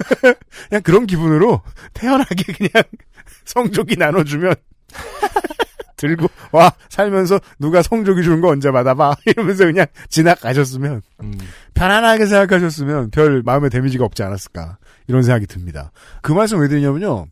그냥 0.70 0.82
그런 0.84 1.06
기분으로 1.06 1.60
태연하게 1.92 2.52
그냥 2.52 2.84
성조기 3.46 3.96
나눠주면 3.96 4.54
들고 5.96 6.28
와 6.52 6.72
살면서 6.88 7.40
누가 7.58 7.82
성조기 7.82 8.22
주는 8.22 8.40
거 8.40 8.48
언제 8.48 8.70
받아봐 8.70 9.16
이러면서 9.26 9.64
그냥 9.64 9.86
지나가셨으면 10.08 11.02
음. 11.24 11.38
편안하게 11.74 12.26
생각하셨으면 12.26 13.10
별 13.10 13.42
마음의 13.44 13.70
데미지가 13.70 14.04
없지 14.04 14.22
않았을까 14.22 14.78
이런 15.08 15.24
생각이 15.24 15.48
듭니다. 15.48 15.90
그 16.22 16.30
말씀 16.30 16.60
왜 16.60 16.68
드리냐면요. 16.68 17.26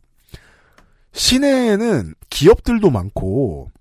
시내에는 1.13 2.15
기업들도 2.29 2.89
많고 2.89 3.71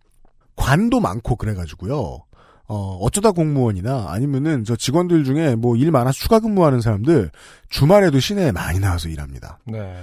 관도 0.54 1.00
많고 1.00 1.34
그래가지고요. 1.34 2.25
어, 2.68 2.98
어쩌다 3.00 3.30
공무원이나 3.30 4.06
아니면은 4.10 4.64
저 4.64 4.74
직원들 4.76 5.24
중에 5.24 5.54
뭐 5.54 5.76
일 5.76 5.90
많아서 5.90 6.18
추가 6.18 6.40
근무하는 6.40 6.80
사람들 6.80 7.30
주말에도 7.68 8.18
시내에 8.18 8.50
많이 8.52 8.80
나와서 8.80 9.08
일합니다. 9.08 9.58
네. 9.64 9.94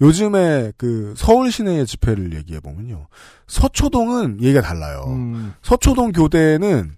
요즘에 0.00 0.72
그 0.76 1.14
서울 1.16 1.50
시내의 1.50 1.86
집회를 1.86 2.34
얘기해 2.36 2.60
보면요. 2.60 3.06
서초동은 3.46 4.42
얘기가 4.42 4.60
달라요. 4.60 5.04
음. 5.08 5.54
서초동 5.62 6.12
교대는 6.12 6.96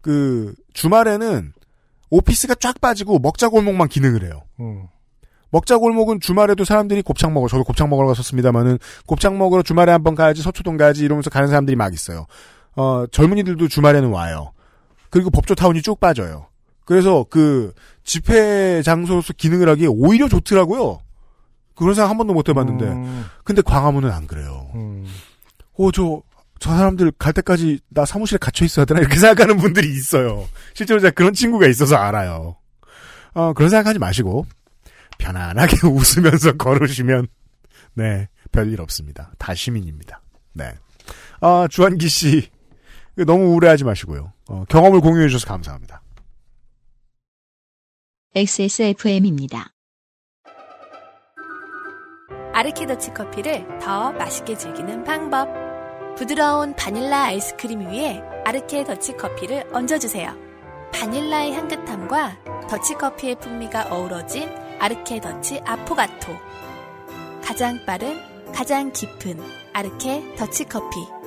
그 0.00 0.54
주말에는 0.72 1.52
오피스가 2.10 2.54
쫙 2.54 2.80
빠지고 2.80 3.18
먹자 3.18 3.48
골목만 3.48 3.88
기능을 3.88 4.22
해요. 4.24 4.42
음. 4.60 4.86
먹자 5.50 5.78
골목은 5.78 6.20
주말에도 6.20 6.64
사람들이 6.64 7.02
곱창 7.02 7.32
먹어. 7.34 7.48
저도 7.48 7.64
곱창 7.64 7.88
먹으러 7.90 8.06
갔었습니다만은 8.08 8.78
곱창 9.06 9.38
먹으러 9.38 9.62
주말에 9.62 9.92
한번 9.92 10.14
가야지 10.14 10.42
서초동 10.42 10.76
가야지 10.76 11.04
이러면서 11.04 11.30
가는 11.30 11.48
사람들이 11.48 11.74
막 11.76 11.92
있어요. 11.92 12.26
어 12.76 13.06
젊은이들도 13.10 13.68
주말에는 13.68 14.10
와요. 14.10 14.52
그리고 15.10 15.30
법조타운이 15.30 15.82
쭉 15.82 15.98
빠져요. 16.00 16.46
그래서 16.84 17.26
그 17.28 17.72
집회 18.04 18.82
장소로서 18.82 19.34
기능을 19.34 19.68
하기에 19.68 19.88
오히려 19.88 20.28
좋더라고요. 20.28 21.00
그런 21.74 21.94
생각 21.94 22.10
한 22.10 22.18
번도 22.18 22.32
못 22.32 22.48
해봤는데. 22.48 22.84
음. 22.86 23.24
근데 23.44 23.62
광화문은 23.62 24.10
안 24.10 24.26
그래요. 24.26 24.70
음. 24.74 25.06
어, 25.78 25.92
저, 25.92 26.22
저 26.58 26.70
사람들 26.70 27.12
갈 27.18 27.32
때까지 27.32 27.78
나 27.88 28.04
사무실에 28.04 28.38
갇혀 28.38 28.64
있어야 28.64 28.84
되나? 28.84 29.00
이렇게 29.00 29.16
생각하는 29.20 29.58
분들이 29.58 29.88
있어요. 29.90 30.48
실제로 30.74 30.98
제가 30.98 31.12
그런 31.12 31.32
친구가 31.34 31.68
있어서 31.68 31.96
알아요. 31.96 32.56
어, 33.34 33.52
그런 33.52 33.70
생각하지 33.70 33.98
마시고, 34.00 34.46
편안하게 35.18 35.86
웃으면서 35.86 36.56
걸으시면, 36.56 37.28
네, 37.94 38.28
별일 38.50 38.80
없습니다. 38.80 39.30
다 39.38 39.54
시민입니다. 39.54 40.20
네. 40.54 40.74
아, 41.40 41.68
주한기 41.70 42.08
씨, 42.08 42.48
너무 43.24 43.44
우울해하지 43.52 43.84
마시고요. 43.84 44.32
어, 44.48 44.64
경험을 44.68 45.00
공유해 45.00 45.28
주셔서 45.28 45.46
감사합니다. 45.46 46.02
XSFM입니다. 48.34 49.72
아르케더치 52.52 53.14
커피를 53.14 53.66
더 53.80 54.12
맛있게 54.12 54.56
즐기는 54.56 55.04
방법. 55.04 55.48
부드러운 56.16 56.74
바닐라 56.74 57.24
아이스크림 57.26 57.80
위에 57.80 58.20
아르케 58.44 58.82
더치 58.82 59.16
커피를 59.16 59.68
얹어주세요. 59.72 60.36
바닐라의 60.92 61.52
향긋함과 61.52 62.66
더치 62.68 62.94
커피의 62.94 63.38
풍미가 63.38 63.88
어우러진 63.94 64.48
아르케 64.80 65.20
더치 65.20 65.60
아포가토. 65.64 66.32
가장 67.44 67.78
빠른, 67.86 68.18
가장 68.52 68.90
깊은 68.92 69.40
아르케 69.72 70.34
더치 70.36 70.64
커피. 70.64 71.17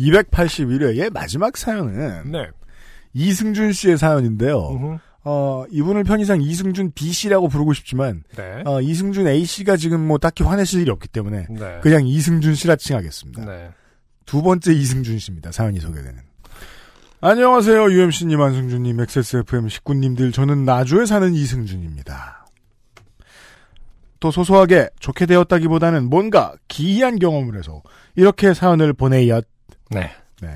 281회의 0.00 1.12
마지막 1.12 1.56
사연은, 1.56 2.32
네. 2.32 2.48
이승준 3.12 3.72
씨의 3.72 3.98
사연인데요. 3.98 5.00
어, 5.22 5.64
이분을 5.70 6.04
편의상 6.04 6.40
이승준 6.40 6.92
B 6.94 7.12
씨라고 7.12 7.48
부르고 7.48 7.74
싶지만, 7.74 8.22
네. 8.36 8.62
어, 8.64 8.80
이승준 8.80 9.26
A 9.26 9.44
씨가 9.44 9.76
지금 9.76 10.06
뭐 10.06 10.18
딱히 10.18 10.42
화내실 10.42 10.80
일이 10.80 10.90
없기 10.90 11.08
때문에, 11.08 11.46
네. 11.50 11.80
그냥 11.82 12.06
이승준 12.06 12.54
씨라 12.54 12.76
칭하겠습니다. 12.76 13.44
네. 13.44 13.70
두 14.24 14.42
번째 14.42 14.72
이승준 14.72 15.18
씨입니다. 15.18 15.52
사연이 15.52 15.80
소개되는. 15.80 16.30
안녕하세요. 17.22 17.90
UMC님, 17.90 18.40
안승준님, 18.40 18.98
XSFM 18.98 19.68
식구님들. 19.68 20.32
저는 20.32 20.64
나주에 20.64 21.04
사는 21.04 21.34
이승준입니다. 21.34 22.46
또 24.20 24.30
소소하게 24.30 24.88
좋게 25.00 25.26
되었다기보다는 25.26 26.08
뭔가 26.08 26.54
기이한 26.68 27.18
경험을 27.18 27.58
해서 27.58 27.82
이렇게 28.14 28.54
사연을 28.54 28.94
보내였. 28.94 29.44
네. 29.90 30.10
네. 30.40 30.48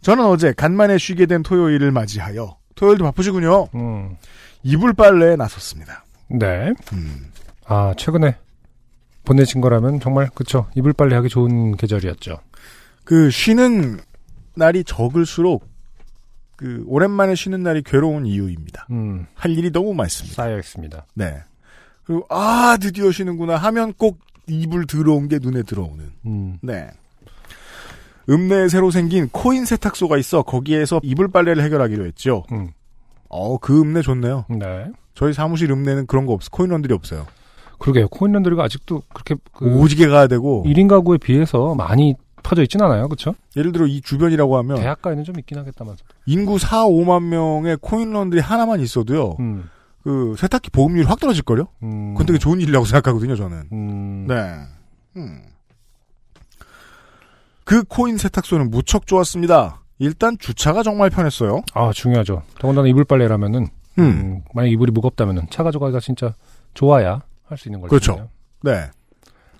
저는 0.00 0.24
어제 0.24 0.52
간만에 0.52 0.98
쉬게 0.98 1.26
된 1.26 1.42
토요일을 1.42 1.90
맞이하여 1.92 2.56
토요일도 2.74 3.04
바쁘시군요. 3.04 3.68
음. 3.74 4.16
이불 4.62 4.94
빨래에 4.94 5.36
나섰습니다. 5.36 6.04
네. 6.28 6.72
음. 6.92 7.30
아, 7.66 7.94
최근에 7.96 8.36
보내신 9.24 9.60
거라면 9.60 10.00
정말, 10.00 10.28
그쵸. 10.34 10.66
이불 10.74 10.92
빨래 10.92 11.14
하기 11.16 11.28
좋은 11.28 11.76
계절이었죠. 11.76 12.38
그 13.04 13.30
쉬는 13.30 13.98
날이 14.54 14.84
적을수록 14.84 15.68
그 16.56 16.84
오랜만에 16.86 17.34
쉬는 17.34 17.62
날이 17.62 17.82
괴로운 17.82 18.26
이유입니다. 18.26 18.86
음. 18.90 19.26
할 19.34 19.52
일이 19.52 19.70
너무 19.70 19.94
많습니다. 19.94 20.42
쌓여 20.42 20.58
있습니다. 20.58 21.06
네. 21.14 21.42
그리고 22.04 22.26
아 22.28 22.76
드디어 22.80 23.10
쉬는구나 23.10 23.56
하면 23.56 23.94
꼭 23.94 24.20
이불 24.46 24.86
들어온 24.86 25.28
게 25.28 25.38
눈에 25.40 25.62
들어오는. 25.62 26.12
음. 26.26 26.58
네. 26.60 26.90
읍내에 28.30 28.68
새로 28.68 28.90
생긴 28.90 29.28
코인 29.30 29.64
세탁소가 29.64 30.16
있어 30.18 30.42
거기에서 30.42 31.00
이불 31.02 31.28
빨래를 31.28 31.62
해결하기로 31.64 32.06
했죠. 32.06 32.44
음. 32.52 32.70
어, 33.28 33.58
그 33.58 33.80
읍내 33.80 34.02
좋네요. 34.02 34.44
네. 34.48 34.86
저희 35.14 35.32
사무실 35.32 35.70
읍내는 35.70 36.06
그런 36.06 36.26
거 36.26 36.32
없어. 36.32 36.48
코인원들이 36.50 36.94
없어요. 36.94 37.26
그러게요. 37.78 38.08
코인런드리가 38.08 38.62
아직도 38.62 39.02
그렇게 39.12 39.34
그 39.52 39.66
오지게 39.66 40.06
가야 40.08 40.26
되고 40.26 40.64
1인 40.66 40.88
가구에 40.88 41.18
비해서 41.18 41.74
많이 41.74 42.14
퍼져 42.42 42.62
있진 42.62 42.80
않아요. 42.82 43.08
그쵸? 43.08 43.34
예를 43.56 43.72
들어 43.72 43.86
이 43.86 44.00
주변이라고 44.00 44.56
하면 44.58 44.76
대학가에는 44.76 45.24
좀 45.24 45.38
있긴 45.38 45.58
하겠다면서. 45.58 46.04
인구 46.26 46.58
4, 46.58 46.84
5만 46.84 47.24
명의 47.24 47.76
코인 47.80 48.12
런들이 48.12 48.40
하나만 48.40 48.80
있어도요. 48.80 49.36
음. 49.40 49.68
그 50.02 50.34
세탁기 50.38 50.70
보급률이 50.70 51.06
확 51.06 51.20
떨어질걸요? 51.20 51.68
음. 51.82 52.14
그건 52.14 52.26
되게 52.26 52.38
좋은 52.38 52.60
일이라고 52.60 52.86
생각하거든요, 52.86 53.36
저는. 53.36 53.62
음. 53.72 54.26
네. 54.26 54.34
음. 55.16 55.42
그 57.70 57.84
코인 57.84 58.18
세탁소는 58.18 58.68
무척 58.72 59.06
좋았습니다. 59.06 59.82
일단 60.00 60.36
주차가 60.40 60.82
정말 60.82 61.08
편했어요. 61.08 61.62
아, 61.72 61.92
중요하죠. 61.92 62.42
더군다나 62.58 62.88
이불 62.88 63.04
빨래라면은, 63.04 63.68
음. 64.00 64.02
음, 64.02 64.42
만약 64.52 64.72
이불이 64.72 64.90
무겁다면은 64.90 65.46
차 65.50 65.62
가져가기가 65.62 66.00
진짜 66.00 66.34
좋아야 66.74 67.22
할 67.44 67.56
수 67.58 67.68
있는 67.68 67.80
거죠. 67.80 67.90
그렇죠. 67.90 68.28
네. 68.64 68.90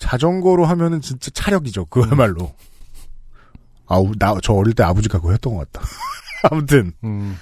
자전거로 0.01 0.65
하면은 0.65 1.01
진짜 1.01 1.31
차력이죠. 1.33 1.85
그야말로. 1.85 2.53
아우, 3.87 4.11
나, 4.19 4.35
저 4.43 4.55
어릴 4.55 4.75
때 4.75 4.83
아버지가 4.83 5.19
그거 5.19 5.31
했던 5.31 5.55
것 5.55 5.71
같다. 5.71 5.87
아무튼, 6.51 6.93
음. 7.05 7.39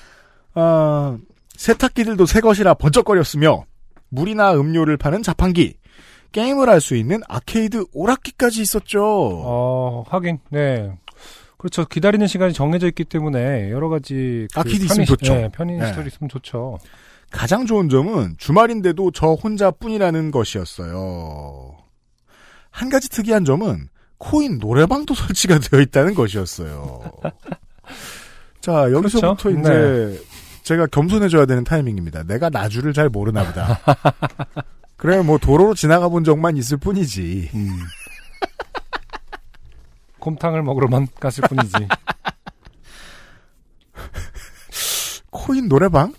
아, 0.53 1.17
세탁기들도 1.57 2.27
새 2.27 2.43
것이라 2.43 2.75
번쩍거렸으며, 2.75 3.65
물이나 4.11 4.53
음료를 4.53 4.99
파는 4.99 5.23
자판기, 5.23 5.78
게임을 6.33 6.69
할 6.69 6.81
수 6.81 6.95
있는 6.95 7.21
아케이드 7.29 7.85
오락기까지 7.93 8.63
있었죠. 8.63 9.03
어, 9.03 10.05
하긴, 10.09 10.39
네. 10.51 10.93
그렇죠. 11.57 11.85
기다리는 11.87 12.27
시간이 12.27 12.53
정해져 12.53 12.87
있기 12.87 13.05
때문에 13.05 13.71
여러 13.71 13.89
가지 13.89 14.47
그 14.55 14.61
아케이드 14.61 14.85
있으면 14.85 15.07
좋죠. 15.07 15.35
네, 15.35 15.49
편의 15.53 15.79
네. 15.79 15.89
시설이 15.89 16.07
있으면 16.07 16.29
좋죠. 16.29 16.79
가장 17.31 17.67
좋은 17.67 17.89
점은 17.89 18.37
주말인데도 18.39 19.11
저 19.11 19.33
혼자뿐이라는 19.33 20.31
것이었어요. 20.31 21.77
한 22.71 22.89
가지 22.91 23.09
특이한 23.11 23.45
점은 23.45 23.89
코인 24.19 24.59
노래방도 24.59 25.15
설치가 25.15 25.59
되어 25.59 25.81
있다는 25.81 26.15
것이었어요. 26.15 27.03
자, 28.61 28.91
여기서부터 28.93 29.35
그렇죠? 29.51 29.61
이제 29.61 30.23
제가 30.63 30.87
겸손해져야 30.87 31.47
되는 31.47 31.65
타이밍입니다. 31.65 32.23
내가 32.25 32.51
나주를 32.51 32.93
잘 32.93 33.09
모르나 33.09 33.45
보다. 33.45 33.81
그래, 34.99 35.23
뭐 35.23 35.39
도로로 35.39 35.75
지나가 35.75 36.09
본 36.09 36.25
적만 36.25 36.57
있을 36.59 36.77
뿐이지. 36.77 37.51
음. 37.55 37.71
곰탕을 40.19 40.63
먹으러만 40.65 41.07
갔을 41.21 41.45
뿐이지. 41.49 41.73
코인 45.31 45.69
노래방? 45.69 46.13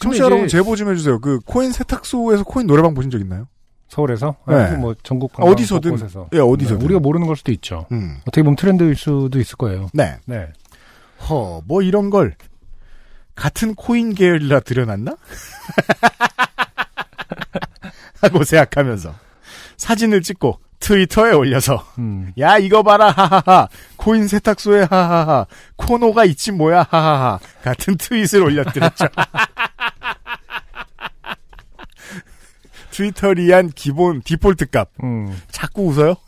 청취자 0.00 0.24
여러분 0.24 0.48
제보 0.48 0.76
좀 0.76 0.90
해주세요. 0.90 1.18
그 1.20 1.38
코인 1.46 1.72
세탁소에서 1.72 2.44
코인 2.44 2.66
노래방 2.66 2.92
보신 2.94 3.10
적 3.10 3.18
있나요? 3.20 3.48
서울에서? 3.88 4.36
네. 4.48 4.54
아니면 4.54 4.80
뭐 4.82 4.94
전국 5.02 5.32
아, 5.40 5.44
어디서든. 5.44 5.92
곳에서. 5.92 6.28
예, 6.34 6.38
어디서든. 6.40 6.84
우리가 6.84 7.00
모르는 7.00 7.26
걸 7.26 7.36
수도 7.36 7.52
있죠. 7.52 7.86
음. 7.90 8.18
어떻게 8.22 8.42
보면 8.42 8.56
트렌드일 8.56 8.96
수도 8.96 9.38
있을 9.40 9.56
거예요. 9.56 9.88
네. 9.94 10.18
네. 10.26 10.52
허, 11.28 11.62
뭐 11.66 11.80
이런 11.80 12.10
걸 12.10 12.34
같은 13.34 13.74
코인 13.74 14.14
계열이라 14.14 14.60
들여놨나? 14.60 15.16
하고 18.32 18.42
생각하면서 18.44 19.14
사진을 19.76 20.22
찍고 20.22 20.58
트위터에 20.80 21.32
올려서 21.32 21.84
음. 21.98 22.32
야 22.38 22.56
이거 22.58 22.82
봐라 22.82 23.10
하하하 23.10 23.68
코인 23.96 24.28
세탁소에 24.28 24.86
하하하 24.90 25.46
코노가 25.76 26.24
있지 26.26 26.52
뭐야 26.52 26.86
하하하 26.88 27.38
같은 27.62 27.96
트윗을 27.96 28.42
올려드렸죠. 28.42 29.06
트위터리한 32.90 33.70
기본 33.70 34.20
디폴트 34.22 34.70
값 34.70 34.90
음. 35.02 35.36
자꾸 35.50 35.86
웃어요? 35.86 36.14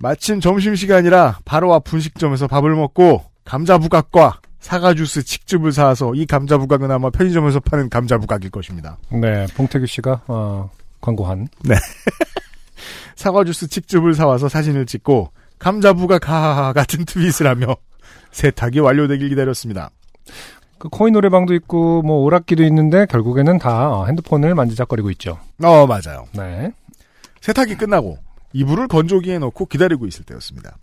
마침 0.00 0.40
점심시간이라 0.40 1.38
바로 1.44 1.72
앞 1.74 1.84
분식점에서 1.84 2.48
밥을 2.48 2.74
먹고 2.74 3.24
감자 3.44 3.78
부각과 3.78 4.40
사과 4.66 4.94
주스 4.94 5.22
칡즙을 5.22 5.70
사와서 5.70 6.12
이 6.16 6.26
감자 6.26 6.58
부각은 6.58 6.90
아마 6.90 7.08
편의점에서 7.08 7.60
파는 7.60 7.88
감자 7.88 8.18
부각일 8.18 8.50
것입니다. 8.50 8.98
네, 9.12 9.46
봉태규 9.54 9.86
씨가 9.86 10.22
어, 10.26 10.68
광고한. 11.00 11.46
사과 13.14 13.44
주스 13.44 13.68
칡즙을 13.68 14.14
사와서 14.14 14.48
사진을 14.48 14.86
찍고 14.86 15.30
감자 15.60 15.92
부각 15.92 16.28
하하하 16.28 16.72
같은 16.72 17.04
트윗을 17.04 17.46
하며 17.46 17.76
세탁이 18.32 18.80
완료되길 18.80 19.28
기다렸습니다. 19.28 19.90
그 20.78 20.88
코인 20.88 21.14
노래방도 21.14 21.54
있고 21.54 22.02
뭐 22.02 22.24
오락기도 22.24 22.64
있는데 22.64 23.06
결국에는 23.06 23.58
다 23.60 23.92
어, 23.92 24.06
핸드폰을 24.06 24.56
만지작거리고 24.56 25.12
있죠. 25.12 25.38
어 25.62 25.86
맞아요. 25.86 26.26
네. 26.32 26.72
세탁이 27.40 27.76
끝나고 27.76 28.18
이불을 28.52 28.88
건조기에 28.88 29.38
넣고 29.38 29.66
기다리고 29.66 30.08
있을 30.08 30.24
때였습니다. 30.24 30.76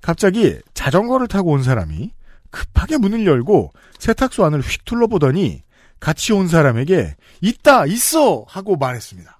갑자기 0.00 0.60
자전거를 0.72 1.26
타고 1.26 1.50
온 1.50 1.64
사람이 1.64 2.12
급하게 2.56 2.96
문을 2.96 3.26
열고 3.26 3.74
세탁소 3.98 4.46
안을 4.46 4.62
휙 4.62 4.86
둘러보더니 4.86 5.62
같이 6.00 6.32
온 6.32 6.48
사람에게 6.48 7.14
있다 7.42 7.84
있어 7.84 8.46
하고 8.48 8.76
말했습니다. 8.76 9.38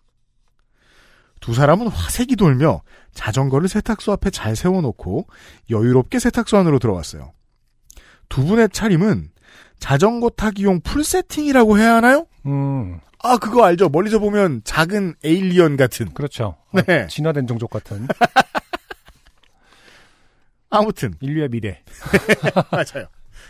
두 1.41 1.55
사람은 1.55 1.89
화색이 1.89 2.37
돌며 2.37 2.83
자전거를 3.15 3.69
세탁소 3.69 4.13
앞에 4.13 4.29
잘 4.31 4.55
세워놓고 4.55 5.27
여유롭게 5.71 6.19
세탁소 6.19 6.59
안으로 6.59 6.79
들어왔어요. 6.79 7.33
두 8.29 8.45
분의 8.45 8.69
차림은 8.71 9.31
자전거 9.79 10.29
타기용 10.29 10.81
full 10.81 11.03
setting이라고 11.03 11.79
해야 11.79 11.95
하나요? 11.95 12.27
음, 12.45 13.01
아 13.23 13.39
그거 13.39 13.65
알죠? 13.65 13.89
멀리서 13.89 14.19
보면 14.19 14.61
작은 14.65 15.15
alien 15.25 15.79
같은. 15.79 16.13
그렇죠. 16.13 16.57
네. 16.87 17.05
어, 17.05 17.07
진화된 17.07 17.47
종족 17.47 17.71
같은 17.71 18.09
아무튼 20.71 21.15
인류의 21.21 21.49
미래. 21.49 21.83
맞아요. 22.71 23.07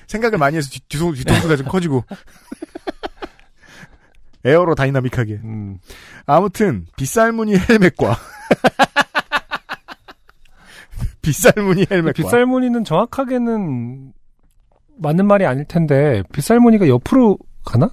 생각을 0.06 0.38
많이 0.38 0.56
해서 0.56 0.68
뒤, 0.70 0.80
뒤통, 0.88 1.12
뒤통수가 1.14 1.56
좀 1.56 1.66
커지고 1.66 2.04
aerodynamic하게. 4.44 5.40
음, 5.44 5.78
아무튼 6.26 6.86
빗살무늬 6.96 7.56
헬멧과 7.68 8.16
빗살무늬 11.22 11.86
헬멧과 11.90 12.12
빗살무늬는 12.12 12.84
정확하게는 12.84 14.12
맞는 14.98 15.26
말이 15.26 15.44
아닐 15.44 15.64
텐데 15.64 16.22
빗살무늬가 16.32 16.88
옆으로 16.88 17.38
가나? 17.64 17.90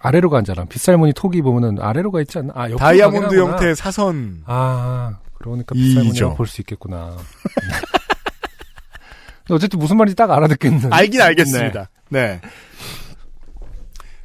아래로 0.00 0.30
가잖아. 0.30 0.64
빗살무늬 0.64 1.12
톡이 1.12 1.42
보면은 1.42 1.80
아래로 1.80 2.10
가 2.12 2.20
있지 2.20 2.38
않나? 2.38 2.52
아, 2.56 2.68
다이아몬드. 2.68 3.36
형태의 3.38 3.74
사선 3.76 4.42
아, 4.46 5.18
그러니까 5.38 5.74
이죠. 5.76 5.84
빗살무늬를 5.88 6.34
볼수 6.36 6.60
있겠구나. 6.62 7.16
어쨌든 9.50 9.78
무슨 9.78 9.96
말인지 9.96 10.14
딱 10.14 10.30
알아듣겠는. 10.30 10.92
알긴 10.92 11.22
알겠습니다. 11.22 11.88
네. 12.10 12.40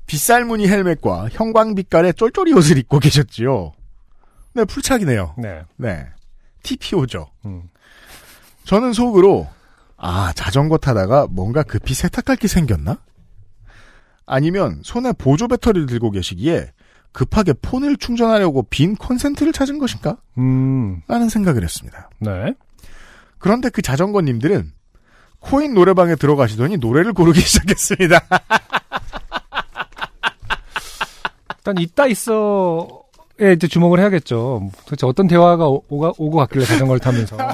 빗살무늬 0.06 0.68
헬멧과 0.68 1.30
형광빛깔의 1.32 2.16
쫄쫄이 2.16 2.54
옷을 2.54 2.78
입고 2.78 3.00
계셨지요. 3.00 3.72
네, 4.54 4.66
풀착이네요. 4.66 5.36
네. 5.38 5.64
네. 5.78 6.06
TPO죠. 6.64 7.30
음. 7.46 7.64
저는 8.66 8.94
속으로 8.94 9.48
아 9.98 10.32
자전거 10.36 10.78
타다가 10.78 11.28
뭔가 11.30 11.64
급히 11.64 11.94
세탁할 11.94 12.38
게 12.38 12.48
생겼나? 12.48 12.98
아니면 14.26 14.82
손에 14.84 15.12
보조 15.14 15.48
배터리를 15.48 15.88
들고 15.88 16.12
계시기에 16.12 16.72
급하게 17.14 17.54
폰을 17.54 17.96
충전하려고 17.98 18.64
빈 18.64 18.96
콘센트를 18.96 19.54
찾은 19.54 19.78
것인가? 19.78 20.18
음, 20.38 21.02
라는 21.08 21.30
생각을 21.30 21.64
했습니다. 21.64 22.10
네. 22.20 22.54
그런데 23.38 23.70
그 23.70 23.82
자전거님들은 23.82 24.72
코인 25.40 25.74
노래방에 25.74 26.16
들어가시더니 26.16 26.78
노래를 26.78 27.14
고르기 27.14 27.40
시작했습니다. 27.42 28.20
일단 31.58 31.78
있다 31.78 32.08
있어 32.08 33.04
에 33.40 33.54
이제 33.54 33.68
주목을 33.68 34.00
해야겠죠. 34.00 34.70
도대체 34.86 35.08
어떤 35.08 35.28
대화가 35.28 35.68
오, 35.68 35.84
오가, 35.90 36.12
오고 36.18 36.38
갔길래 36.38 36.66
자전거를 36.66 37.00
타면서. 37.00 37.36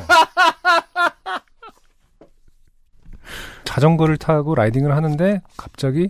자전거를 3.64 4.18
타고 4.18 4.56
라이딩을 4.56 4.96
하는데 4.96 5.42
갑자기 5.56 6.10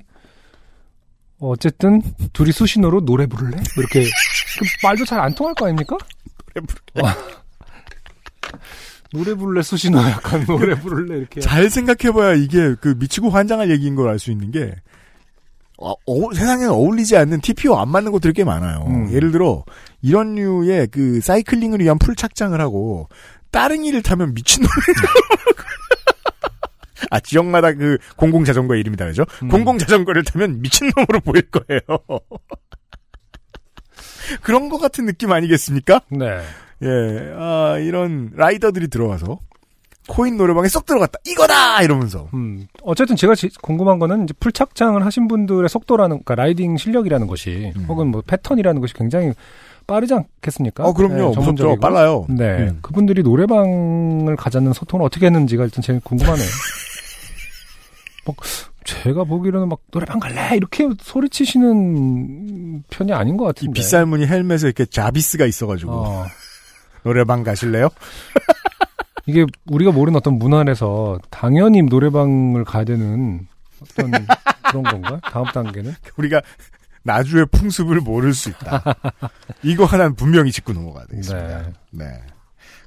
어, 1.39 1.51
어쨌든 1.51 2.01
둘이 2.33 2.51
수신호로 2.51 3.05
노래 3.05 3.25
부를래? 3.25 3.55
뭐 3.57 3.63
이렇게 3.77 4.03
그 4.03 4.65
말도 4.83 5.05
잘 5.05 5.19
안 5.19 5.33
통할 5.33 5.53
거 5.55 5.65
아닙니까? 5.65 5.97
노래 6.53 6.65
부를래? 6.65 7.15
노래 9.11 9.33
부를래 9.33 9.61
수신호 9.63 9.99
약간 10.01 10.45
노래 10.45 10.79
부를래 10.79 11.17
이렇게 11.17 11.41
잘 11.41 11.69
생각해봐야 11.69 12.33
이게 12.35 12.75
그 12.79 12.95
미치고 12.99 13.29
환장할 13.31 13.71
얘기인 13.71 13.95
걸 13.95 14.07
알 14.09 14.19
수 14.19 14.31
있는 14.31 14.51
게 14.51 14.75
어, 15.77 15.91
어, 15.91 16.33
세상에 16.33 16.65
어울리지 16.65 17.15
않는 17.17 17.39
TPO 17.41 17.75
안 17.77 17.87
맞는 17.89 18.11
것들이 18.11 18.33
꽤 18.33 18.43
많아요. 18.43 18.83
음. 18.87 19.13
예를 19.13 19.31
들어 19.31 19.63
이런 20.01 20.35
류의 20.35 20.87
그 20.87 21.21
사이클링을 21.21 21.79
위한 21.79 21.97
풀 21.97 22.15
착장을 22.17 22.59
하고 22.59 23.07
따릉이를 23.51 24.01
타면 24.03 24.33
미친놈이 24.33 24.69
아 27.09 27.19
지역마다 27.19 27.73
그 27.73 27.97
공공 28.15 28.43
자전거 28.45 28.75
이름이 28.75 28.97
다르죠. 28.97 29.25
음. 29.43 29.49
공공 29.49 29.77
자전거를 29.77 30.23
타면 30.23 30.61
미친놈으로 30.61 31.19
보일 31.21 31.43
거예요. 31.51 31.81
그런 34.41 34.69
것 34.69 34.77
같은 34.79 35.05
느낌 35.05 35.31
아니겠습니까? 35.31 36.01
네. 36.09 36.39
예, 36.81 37.33
아, 37.35 37.77
이런 37.79 38.31
라이더들이 38.35 38.87
들어와서 38.89 39.39
코인 40.07 40.37
노래방에 40.37 40.67
쏙 40.69 40.85
들어갔다. 40.85 41.19
이거다! 41.27 41.81
이러면서. 41.83 42.29
음, 42.33 42.65
어쨌든 42.83 43.15
제가 43.15 43.35
지- 43.35 43.49
궁금한 43.61 43.99
거는 43.99 44.23
이제 44.23 44.33
풀착장을 44.39 45.05
하신 45.05 45.27
분들의 45.27 45.67
속도라는, 45.69 46.23
그러니까 46.23 46.35
라이딩 46.35 46.77
실력이라는 46.77 47.27
것이, 47.27 47.73
음. 47.75 47.85
혹은 47.87 48.07
뭐 48.07 48.21
패턴이라는 48.25 48.81
것이 48.81 48.93
굉장히 48.95 49.33
빠르지 49.85 50.13
않겠습니까? 50.15 50.83
어, 50.85 50.93
그럼요. 50.93 51.13
네, 51.15 51.19
무섭죠. 51.21 51.41
전문적이고. 51.41 51.79
빨라요. 51.79 52.25
네. 52.29 52.43
음. 52.69 52.79
그분들이 52.81 53.21
노래방을 53.23 54.35
가자는 54.35 54.73
소통을 54.73 55.05
어떻게 55.05 55.25
했는지가 55.27 55.63
일단 55.65 55.81
제일 55.83 55.99
궁금하네요. 55.99 56.45
막, 58.35 58.45
제가 58.83 59.23
보기로는 59.23 59.69
막 59.69 59.79
노래방 59.91 60.19
갈래! 60.19 60.55
이렇게 60.55 60.87
소리치시는 60.99 62.83
편이 62.89 63.13
아닌 63.13 63.37
것이 63.37 63.53
같은데. 63.53 63.73
빗살무늬 63.73 64.25
헬멧에 64.27 64.59
이렇게 64.63 64.85
자비스가 64.85 65.45
있어가지고. 65.45 65.91
어, 65.91 66.25
노래방 67.03 67.43
가실래요? 67.43 67.89
이게 69.25 69.45
우리가 69.67 69.91
모르는 69.91 70.17
어떤 70.17 70.39
문화에서 70.39 71.19
당연히 71.29 71.83
노래방을 71.83 72.65
가야 72.65 72.83
되는 72.83 73.47
어떤 73.81 74.11
그런 74.63 74.83
건가? 74.83 75.19
다음 75.23 75.45
단계는? 75.45 75.93
우리가 76.17 76.41
나주의 77.03 77.45
풍습을 77.51 78.01
모를 78.01 78.33
수 78.33 78.49
있다. 78.49 78.83
이거 79.63 79.85
하나는 79.85 80.15
분명히 80.15 80.51
짚고 80.51 80.73
넘어가야 80.73 81.05
되겠습니다. 81.05 81.61
네. 81.91 82.05
네. 82.05 82.21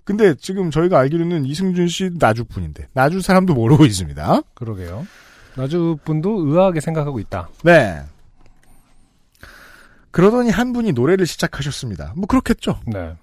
근데 0.05 0.34
지금 0.34 0.70
저희가 0.70 0.99
알기로는 0.99 1.45
이승준 1.45 1.88
씨 1.88 2.11
나주 2.18 2.45
분인데 2.45 2.88
나주 2.93 3.20
사람도 3.20 3.55
모르고 3.55 3.86
있습니다. 3.86 4.43
그러게요. 4.55 5.07
나주 5.57 5.99
분도 6.05 6.47
의아하게 6.47 6.81
생각하고 6.81 7.19
있다. 7.21 7.49
네. 7.65 8.03
그러더니 10.11 10.51
한 10.51 10.73
분이 10.73 10.93
노래를 10.93 11.27
시작하셨습니다. 11.27 12.13
뭐 12.17 12.27
그렇겠죠. 12.27 12.81
네. 12.87 13.17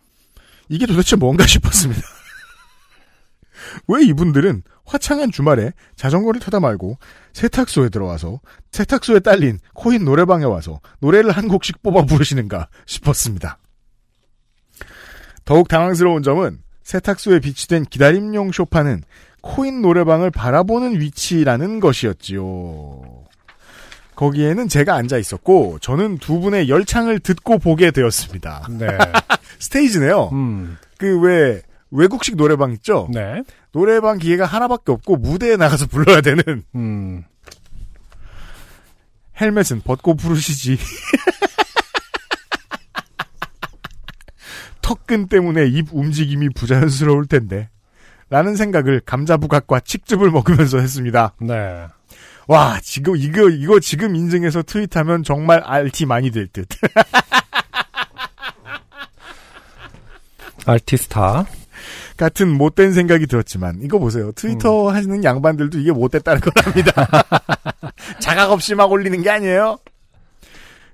이게 0.68 0.86
도대체 0.86 1.16
뭔가 1.16 1.46
싶었습니다. 1.46 2.02
왜 3.88 4.04
이분들은 4.04 4.64
화창한 4.86 5.32
주말에 5.32 5.72
자전거를 5.96 6.40
타다 6.42 6.60
말고 6.60 6.98
세탁소에 7.34 7.90
들어와서 7.90 8.40
세탁소에 8.72 9.20
딸린 9.20 9.60
코인 9.74 10.04
노래방에 10.04 10.46
와서 10.46 10.80
노래를 11.00 11.32
한 11.32 11.48
곡씩 11.48 11.84
뽑아 11.84 12.06
부르시는가 12.06 12.70
싶었습니다. 12.88 13.60
더욱 15.46 15.68
당황스러운 15.68 16.24
점은 16.24 16.60
세탁소에 16.84 17.40
비치된 17.40 17.86
기다림용 17.86 18.52
쇼파는 18.52 19.04
코인 19.42 19.82
노래방을 19.82 20.32
바라보는 20.32 21.00
위치라는 21.00 21.80
것이었지요. 21.80 23.20
거기에는 24.16 24.68
제가 24.68 24.96
앉아 24.96 25.18
있었고 25.18 25.80
저는 25.80 26.18
두 26.18 26.42
분의 26.42 26.68
열창을 26.68 27.20
듣고 27.20 27.58
보게 27.58 27.92
되었습니다. 27.92 28.68
네. 28.72 28.88
스테이지네요. 29.60 30.30
음. 30.34 30.78
그왜 30.98 31.62
외국식 31.92 32.36
노래방 32.36 32.74
있죠? 32.74 33.08
네. 33.14 33.44
노래방 33.72 34.18
기계가 34.18 34.46
하나밖에 34.46 34.92
없고 34.92 35.16
무대에 35.18 35.56
나가서 35.56 35.88
불러야 35.88 36.20
되는 36.22 36.64
음. 36.76 37.24
헬멧은 39.40 39.82
벗고 39.86 40.16
부르시지. 40.16 40.78
턱근 44.82 45.28
때문에 45.28 45.68
입 45.68 45.88
움직임이 45.94 46.50
부자연스러울 46.50 47.28
텐데. 47.28 47.70
라는 48.30 48.56
생각을 48.56 49.02
감자부각과 49.06 49.82
칡즙을 49.82 50.32
먹으면서 50.32 50.80
했습니다. 50.80 51.34
네. 51.40 51.88
와, 52.48 52.80
지금, 52.82 53.16
이거, 53.16 53.50
이거 53.50 53.80
지금 53.80 54.16
인증해서 54.16 54.64
트윗하면 54.64 55.24
정말 55.24 55.62
RT 55.64 56.06
많이 56.06 56.32
될 56.32 56.48
듯. 56.48 56.68
알티스타. 60.66 61.46
같은 62.18 62.50
못된 62.50 62.92
생각이 62.94 63.28
들었지만, 63.28 63.80
이거 63.82 63.98
보세요. 63.98 64.32
트위터 64.34 64.90
하시는 64.90 65.24
양반들도 65.24 65.80
이게 65.80 65.92
못됐다는 65.92 66.42
겁니다. 66.42 67.08
자각 68.20 68.52
없이 68.52 68.76
막 68.76 68.92
올리는 68.92 69.22
게 69.22 69.30
아니에요? 69.30 69.78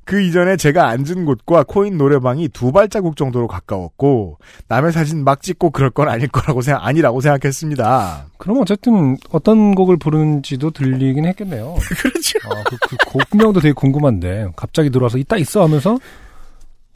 그 0.05 0.21
이전에 0.21 0.55
제가 0.55 0.87
앉은 0.89 1.25
곳과 1.25 1.63
코인 1.67 1.97
노래방이 1.97 2.47
두 2.49 2.71
발자국 2.71 3.17
정도로 3.17 3.47
가까웠고, 3.47 4.37
남의 4.67 4.91
사진 4.91 5.23
막 5.23 5.41
찍고 5.41 5.71
그럴 5.71 5.89
건 5.89 6.07
아닐 6.09 6.27
거라고 6.27 6.61
생각, 6.61 6.85
아니라고 6.85 7.21
생각했습니다. 7.21 8.27
그럼 8.37 8.59
어쨌든 8.61 9.17
어떤 9.31 9.73
곡을 9.73 9.97
부르는지도 9.97 10.69
들리긴 10.69 11.25
했겠네요. 11.25 11.75
그렇죠. 11.97 12.39
아, 12.45 12.63
그, 12.69 12.77
그 12.87 12.95
곡명도 13.29 13.59
되게 13.61 13.73
궁금한데 13.73 14.49
갑자기 14.55 14.91
들어와서 14.91 15.17
이따 15.17 15.37
있어 15.37 15.63
하면서 15.63 15.97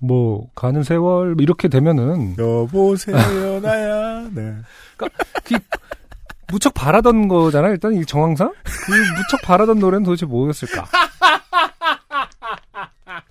뭐 0.01 0.47
가는 0.53 0.83
세월 0.83 1.35
이렇게 1.39 1.67
되면은 1.67 2.35
여보세요, 2.37 3.15
나야. 3.59 4.29
네. 4.33 4.53
무척 6.51 6.73
바라던 6.73 7.27
거잖아요. 7.27 7.71
일단 7.71 7.93
이 7.93 8.05
정황상 8.05 8.53
그 8.63 8.91
무척 8.91 9.41
바라던 9.43 9.79
노래는 9.79 10.03
도대체 10.03 10.25
뭐였을까? 10.27 10.85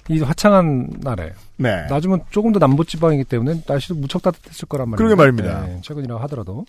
이 0.08 0.20
화창한 0.20 0.88
날에 1.00 1.34
네. 1.56 1.86
나중은 1.86 2.20
조금 2.30 2.52
더 2.52 2.58
남부 2.58 2.84
지방이기 2.84 3.24
때문에 3.24 3.62
날씨도 3.66 3.94
무척 3.96 4.22
따뜻했을 4.22 4.66
거란 4.68 4.88
말이에요. 4.88 4.96
그러게 4.96 5.14
말입니다. 5.14 5.66
네, 5.66 5.80
최근이라고 5.82 6.20
하더라도 6.22 6.64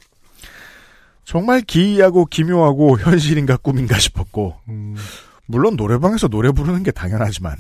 정말 1.24 1.62
기이하고 1.62 2.26
기묘하고 2.26 3.00
현실인가 3.02 3.58
꿈인가 3.58 3.98
싶었고, 4.00 4.58
음, 4.68 4.96
물론 5.46 5.76
노래방에서 5.76 6.28
노래 6.28 6.52
부르는 6.52 6.84
게 6.84 6.92
당연하지만 6.92 7.56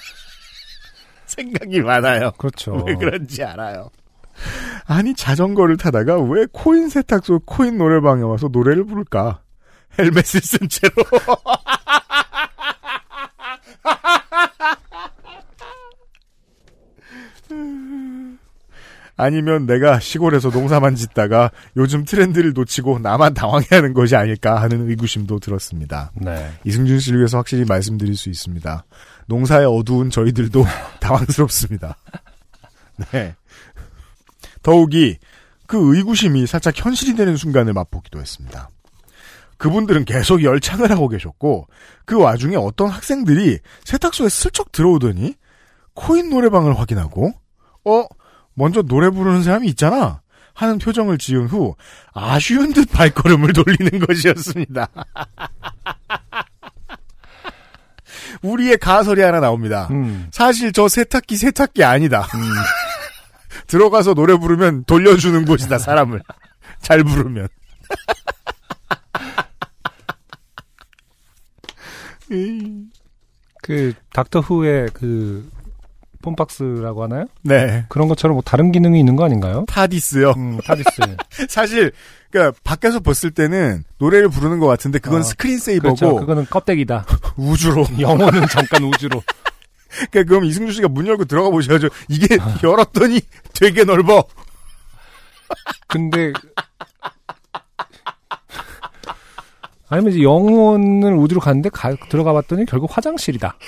생각이 1.26 1.80
많아요. 1.82 2.32
그렇죠. 2.38 2.82
왜 2.86 2.94
그런지 2.94 3.44
알아요. 3.44 3.90
아니 4.86 5.14
자전거를 5.14 5.76
타다가 5.76 6.18
왜 6.18 6.46
코인 6.50 6.88
세탁소 6.88 7.40
코인 7.40 7.76
노래방에 7.76 8.22
와서 8.22 8.48
노래를 8.50 8.84
부를까? 8.84 9.42
헬멧을 9.98 10.40
쓴 10.40 10.68
채로. 10.68 10.94
아니면 19.16 19.66
내가 19.66 20.00
시골에서 20.00 20.48
농사만 20.48 20.94
짓다가 20.94 21.50
요즘 21.76 22.06
트렌드를 22.06 22.54
놓치고 22.54 23.00
나만 23.00 23.34
당황해하는 23.34 23.92
것이 23.92 24.16
아닐까 24.16 24.62
하는 24.62 24.88
의구심도 24.88 25.40
들었습니다. 25.40 26.10
네. 26.14 26.50
이승준 26.64 27.00
씨를 27.00 27.18
위해서 27.18 27.36
확실히 27.36 27.66
말씀드릴 27.66 28.16
수 28.16 28.30
있습니다. 28.30 28.84
농사에 29.26 29.64
어두운 29.66 30.08
저희들도 30.08 30.64
당황스럽습니다. 31.00 31.96
네. 33.12 33.34
더욱이 34.62 35.18
그 35.66 35.96
의구심이 35.96 36.46
살짝 36.46 36.74
현실이 36.76 37.14
되는 37.14 37.36
순간을 37.36 37.74
맛보기도 37.74 38.20
했습니다. 38.20 38.70
그분들은 39.60 40.06
계속 40.06 40.42
열창을 40.42 40.90
하고 40.90 41.06
계셨고 41.08 41.68
그 42.06 42.18
와중에 42.18 42.56
어떤 42.56 42.88
학생들이 42.88 43.58
세탁소에 43.84 44.30
슬쩍 44.30 44.72
들어오더니 44.72 45.34
코인 45.92 46.30
노래방을 46.30 46.78
확인하고 46.78 47.34
어 47.84 48.04
먼저 48.54 48.80
노래 48.80 49.10
부르는 49.10 49.42
사람이 49.42 49.68
있잖아 49.68 50.22
하는 50.54 50.78
표정을 50.78 51.18
지은 51.18 51.46
후 51.48 51.76
아쉬운 52.14 52.72
듯 52.72 52.90
발걸음을 52.90 53.52
돌리는 53.52 54.06
것이었습니다. 54.06 54.88
우리의 58.42 58.78
가설이 58.78 59.20
하나 59.20 59.40
나옵니다. 59.40 59.88
음, 59.90 60.28
사실 60.32 60.72
저 60.72 60.88
세탁기 60.88 61.36
세탁기 61.36 61.84
아니다. 61.84 62.26
음, 62.34 62.40
들어가서 63.68 64.14
노래 64.14 64.38
부르면 64.38 64.84
돌려주는 64.84 65.44
곳이다 65.44 65.76
사람을 65.76 66.22
잘 66.80 67.04
부르면. 67.04 67.48
그 73.62 73.92
닥터 74.12 74.40
후의 74.40 74.88
그 74.94 75.48
phone 76.22 76.55
box라고 76.55 77.02
하나요? 77.02 77.26
네. 77.42 77.84
그런 77.88 78.08
것처럼 78.08 78.34
뭐 78.34 78.42
다른 78.42 78.72
기능이 78.72 78.98
있는 78.98 79.16
거 79.16 79.24
아닌가요? 79.24 79.64
타디스요. 79.68 80.32
음, 80.36 80.58
타디스. 80.64 80.90
사실 81.48 81.92
그러니까 82.30 82.58
밖에서 82.62 83.00
봤을 83.00 83.30
때는 83.30 83.84
노래를 83.98 84.28
부르는 84.28 84.58
것 84.60 84.66
같은데 84.66 84.98
그건 84.98 85.20
어, 85.20 85.22
screen 85.22 85.58
saver고 85.58 85.94
그렇죠. 85.94 86.16
그거는 86.16 86.46
껍데기다. 86.46 87.06
우주로. 87.36 87.86
영어는 87.98 88.46
잠깐 88.48 88.84
우주로. 88.84 89.22
그러니까 90.10 90.28
그럼 90.28 90.44
이승주 90.44 90.72
씨가 90.72 90.88
문 90.88 91.06
열고 91.06 91.24
들어가 91.24 91.50
보셔야죠. 91.50 91.88
이게 92.08 92.38
열었더니 92.62 93.20
되게 93.54 93.84
넓어. 93.84 94.24
근데 95.88 96.32
아니면 99.90 100.12
이제 100.12 100.22
영혼을 100.22 101.14
우주로 101.14 101.40
갔는데 101.40 101.68
가- 101.68 101.94
들어가 102.08 102.32
봤더니 102.32 102.64
결국 102.64 102.96
화장실이다. 102.96 103.56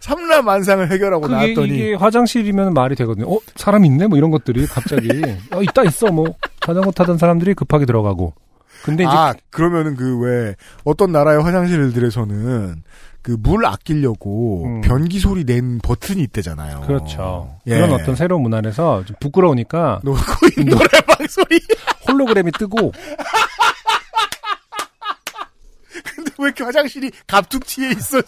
삼라 0.00 0.42
만상을 0.42 0.90
해결하고 0.90 1.22
그게 1.22 1.34
나왔더니 1.34 1.74
이게 1.74 1.94
화장실이면 1.94 2.72
말이 2.74 2.94
되거든요. 2.96 3.32
어 3.32 3.38
사람 3.56 3.84
있네 3.84 4.06
뭐 4.06 4.16
이런 4.16 4.30
것들이 4.30 4.66
갑자기 4.66 5.08
어 5.52 5.62
있다 5.62 5.82
있어 5.84 6.06
뭐 6.10 6.26
자전거 6.60 6.90
타던 6.90 7.18
사람들이 7.18 7.54
급하게 7.54 7.84
들어가고. 7.86 8.32
근데 8.82 9.04
이제 9.04 9.12
아 9.12 9.34
그러면은 9.50 9.94
그 9.96 10.18
왜 10.20 10.54
어떤 10.84 11.12
나라의 11.12 11.42
화장실들에서는 11.42 12.82
그 13.22 13.36
물 13.38 13.64
아끼려고 13.66 14.64
음. 14.66 14.80
변기 14.80 15.20
소리 15.20 15.44
낸 15.44 15.78
버튼이 15.78 16.20
있대잖아요. 16.24 16.80
그렇죠. 16.80 17.56
예. 17.68 17.76
그런 17.76 17.92
어떤 17.92 18.16
새로운 18.16 18.42
문안에서 18.42 19.04
좀 19.04 19.14
부끄러우니까 19.20 20.00
노, 20.02 20.12
코인 20.14 20.68
노래방 20.68 21.26
소리. 21.28 21.60
홀로그램이 22.08 22.50
뜨고 22.52 22.90
근데 26.16 26.30
왜 26.38 26.46
이렇게 26.46 26.64
화장실이 26.64 27.10
갑툭튀에 27.26 27.90
있어? 27.92 28.20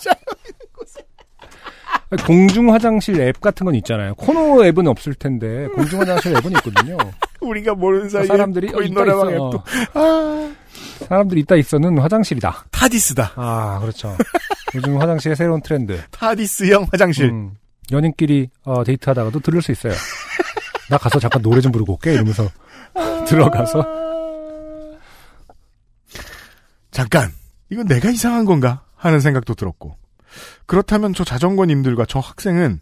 자, 2.11 2.24
공중 2.26 2.72
화장실 2.72 3.20
앱 3.20 3.40
같은 3.40 3.64
건 3.64 3.74
있잖아요. 3.76 4.14
코너 4.14 4.64
앱은 4.66 4.86
없을 4.86 5.14
텐데 5.14 5.66
공중 5.74 6.00
화장실 6.00 6.36
앱은 6.36 6.52
있거든요. 6.52 6.96
우리가 7.40 7.74
모르는 7.74 8.09
사이에 8.09 8.26
사람들이 8.26 8.68
어, 8.74 8.80
있다 8.82 8.94
노래방 8.94 9.28
있어. 9.30 9.46
앱도 9.46 9.62
아, 9.94 10.52
사람들이 11.09 11.40
있다 11.42 11.57
있어는 11.57 11.98
화장실이다. 11.98 12.66
타디스다. 12.70 13.32
아 13.36 13.78
그렇죠. 13.80 14.16
요즘 14.74 15.00
화장실의 15.00 15.36
새로운 15.36 15.61
트렌드. 15.62 16.00
타디스형 16.11 16.86
화장실. 16.90 17.26
음, 17.30 17.55
연인끼리 17.92 18.48
어, 18.64 18.82
데이트하다가도 18.84 19.40
들을 19.40 19.61
수 19.62 19.72
있어요. 19.72 19.92
나 20.90 20.98
가서 20.98 21.18
잠깐 21.18 21.42
노래 21.42 21.61
좀 21.61 21.72
부르고 21.72 21.94
올게 21.94 22.12
이러면서 22.14 22.48
들어가서 23.26 23.84
잠깐 26.90 27.30
이건 27.70 27.86
내가 27.86 28.11
이상한 28.11 28.44
건가 28.44 28.84
하는 28.94 29.20
생각도 29.20 29.55
들었고 29.55 29.96
그렇다면 30.67 31.15
저 31.15 31.25
자전거님들과 31.25 32.07
저 32.07 32.19
학생은 32.21 32.81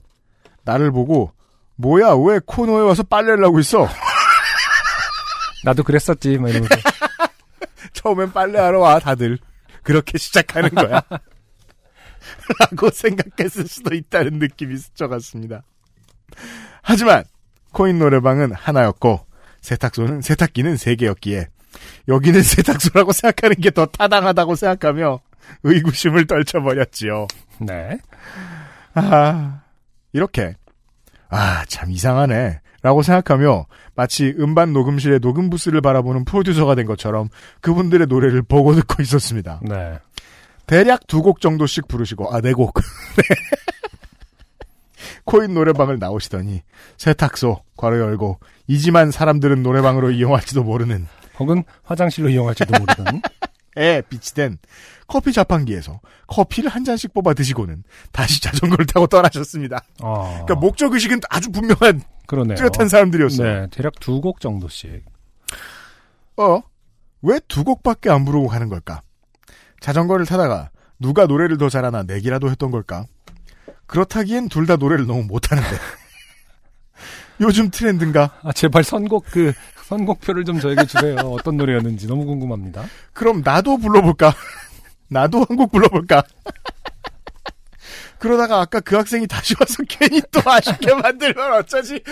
나를 0.65 0.91
보고 0.93 1.33
뭐야 1.77 2.15
왜 2.15 2.41
코너에 2.45 2.81
와서 2.83 3.03
빨래를 3.03 3.45
하고 3.45 3.59
있어? 3.61 3.89
나도 5.65 5.83
그랬었지 5.83 6.39
막 6.39 6.49
이러면서 6.51 6.75
처음엔 7.95 8.33
빨래하러 8.33 8.81
와 8.81 8.99
다들. 8.99 9.39
그렇게 9.83 10.17
시작하는 10.19 10.71
거야. 10.71 11.03
라고 12.61 12.91
생각했을 12.91 13.67
수도 13.67 13.95
있다는 13.95 14.39
느낌이 14.39 14.77
스쳐갔습니다. 14.77 15.63
하지만 16.83 17.25
코인 17.73 17.99
노래방은 17.99 18.53
하나였고 18.53 19.27
세탁소는 19.61 20.23
세탁기는 20.23 20.77
세 20.77 20.95
개였기에 20.95 21.49
여기는 22.09 22.43
세탁소라고 22.43 23.13
생각하는 23.13 23.57
게 23.57 23.71
더 23.71 23.87
타당하다고 23.87 24.55
생각하며 24.55 25.21
의구심을 25.63 26.27
떨쳐버렸지요. 26.27 27.27
네. 27.61 27.99
아, 28.95 29.61
이렇게. 30.13 30.55
아, 31.29 31.65
참 31.67 31.91
이상하네. 31.91 32.61
라고 32.83 33.03
생각하며 33.03 33.67
마치 33.95 34.35
음반 34.39 34.73
녹음실의 34.73 35.21
녹음 35.21 35.51
부스를 35.51 35.81
바라보는 35.81 36.25
프로듀서가 36.25 36.75
된 36.75 36.85
것처럼 36.87 37.29
그분들의 37.61 38.09
노래를 38.09 38.43
보고 38.43 38.75
듣고 38.75 39.03
있었습니다. 39.03 39.61
네. 39.63 39.99
대략 40.67 41.07
두 41.07 41.23
곡 41.23 41.41
정도씩 41.41 41.87
부르시고, 41.89 42.35
아, 42.35 42.41
네 42.41 42.53
곡. 42.53 42.75
네. 43.17 43.23
코인 45.25 45.55
노래방을 45.55 45.99
나오시더니 46.01 46.63
세탁소 46.99 47.63
괄호 47.77 47.99
열고 48.01 48.41
이지만 48.67 49.11
사람들은 49.13 49.63
노래방으로 49.63 50.11
이용할지도 50.11 50.65
모르는 50.65 51.07
혹은 51.39 51.63
화장실로 51.85 52.29
이용할지도 52.29 52.73
모르는. 52.79 53.23
에 53.77 54.03
빛이 54.03 54.35
된 54.35 54.59
커피 55.07 55.33
자판기에서 55.33 56.01
커피를 56.27 56.69
한 56.71 56.85
잔씩 56.85 57.15
뽑아 57.15 57.33
드시고는 57.35 57.85
다시 58.13 58.41
자전거를 58.43 58.85
타고 58.87 59.07
떠나셨습니다. 59.07 59.83
어, 60.03 60.25
그러니까 60.45 60.55
목적 60.57 60.93
의식은 60.93 61.21
아주 61.31 61.51
분명한 61.51 62.03
그러네요. 62.27 62.57
뚜렷한 62.57 62.89
사람들이었어요. 62.89 63.61
네, 63.63 63.67
대략 63.71 63.99
두 64.01 64.21
곡 64.21 64.41
정도씩. 64.41 65.05
어? 66.37 66.61
왜 67.23 67.39
두 67.49 67.65
곡밖에 67.65 68.11
안 68.11 68.25
부르고 68.25 68.49
가는 68.49 68.69
걸까? 68.69 69.03
자전거를 69.81 70.27
타다가 70.27 70.71
누가 70.99 71.27
노래를 71.27 71.57
더 71.59 71.69
잘하나 71.69 72.03
내기라도 72.03 72.51
했던 72.51 72.71
걸까? 72.71 73.07
그렇다기엔 73.87 74.49
둘 74.49 74.67
다 74.67 74.77
노래를 74.77 75.07
너무 75.07 75.23
못하는데. 75.25 75.69
요즘 77.41 77.71
트렌드인가? 77.71 78.31
아, 78.43 78.53
제발 78.53 78.85
선곡 78.85 79.27
그 79.31 79.53
선곡표를 79.87 80.45
좀 80.45 80.61
저에게 80.61 80.85
주세요. 80.87 81.17
어떤 81.17 81.57
노래였는지 81.57 82.07
너무 82.07 82.25
궁금합니다. 82.25 82.85
그럼 83.13 83.43
나도 83.45 83.79
불러볼까? 83.79 84.35
나도 85.09 85.45
한 85.49 85.57
곡 85.57 85.73
불러볼까? 85.73 86.23
그러다가 88.19 88.61
아까 88.61 88.79
그 88.81 88.97
학생이 88.97 89.27
다시 89.27 89.55
와서 89.59 89.83
괜히 89.89 90.23
또 90.31 90.41
아쉽게 90.49 90.95
만들면 90.95 91.53
어쩌지? 91.55 92.01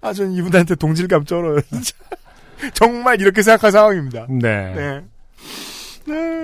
아, 0.00 0.12
전 0.12 0.32
이분한테 0.32 0.74
동질감 0.76 1.24
쩔어요. 1.24 1.60
정말 2.74 3.20
이렇게 3.20 3.42
생각한 3.42 3.70
상황입니다. 3.70 4.26
네. 4.28 4.74
네. 4.74 5.04
네. 6.06 6.37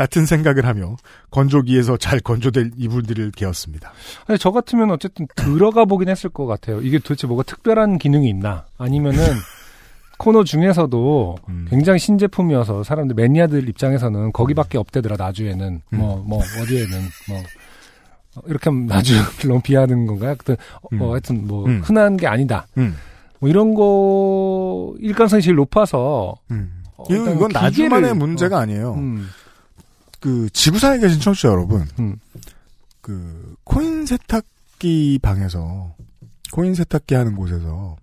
같은 0.00 0.24
생각을 0.24 0.64
하며 0.64 0.96
건조기에서 1.30 1.98
잘 1.98 2.20
건조될 2.20 2.70
이불들을 2.78 3.32
개었습니다. 3.32 3.92
아니, 4.28 4.38
저 4.38 4.50
같으면 4.50 4.90
어쨌든 4.90 5.26
들어가 5.36 5.84
보긴 5.84 6.08
했을 6.08 6.30
것 6.30 6.46
같아요. 6.46 6.80
이게 6.80 6.98
도대체 6.98 7.26
뭐가 7.26 7.42
특별한 7.42 7.98
기능이 7.98 8.26
있나? 8.30 8.64
아니면은 8.78 9.18
코너 10.16 10.42
중에서도 10.42 11.36
음. 11.50 11.66
굉장히 11.68 11.98
신제품이어서 11.98 12.82
사람들 12.82 13.14
매니아들 13.14 13.68
입장에서는 13.68 14.32
거기밖에 14.32 14.78
없대더라 14.78 15.16
나주에는 15.18 15.82
뭐뭐 15.90 16.38
어디에는 16.62 16.98
뭐 17.28 17.38
어, 18.36 18.40
이렇게 18.46 18.70
하면 18.70 18.86
나주를 18.86 19.20
너무 19.48 19.60
비하는 19.60 20.06
건가요? 20.06 20.28
하여튼 20.28 20.56
어, 20.80 20.88
음. 20.94 21.02
어, 21.02 21.10
하여튼 21.12 21.46
뭐 21.46 21.66
음. 21.66 21.82
흔한 21.84 22.16
게 22.16 22.26
아니다. 22.26 22.66
음. 22.78 22.96
뭐 23.38 23.50
이런 23.50 23.74
거 23.74 24.94
일관성이 24.98 25.42
제일 25.42 25.56
높아서 25.56 26.36
음. 26.50 26.82
어, 26.96 27.04
이건, 27.10 27.18
일단 27.18 27.36
이건 27.36 27.48
기계를- 27.50 27.62
나중만의 27.62 28.14
문제가 28.14 28.58
아니에요. 28.60 28.94
음, 28.94 29.26
그 30.20 30.48
지구상에 30.50 30.98
계신 30.98 31.18
청취자 31.20 31.48
여러분, 31.48 31.88
음. 31.98 32.18
그 33.00 33.56
코인 33.64 34.06
세탁기 34.06 35.18
방에서 35.22 35.94
코인 36.52 36.74
세탁기 36.74 37.14
하는 37.14 37.34
곳에서 37.34 37.96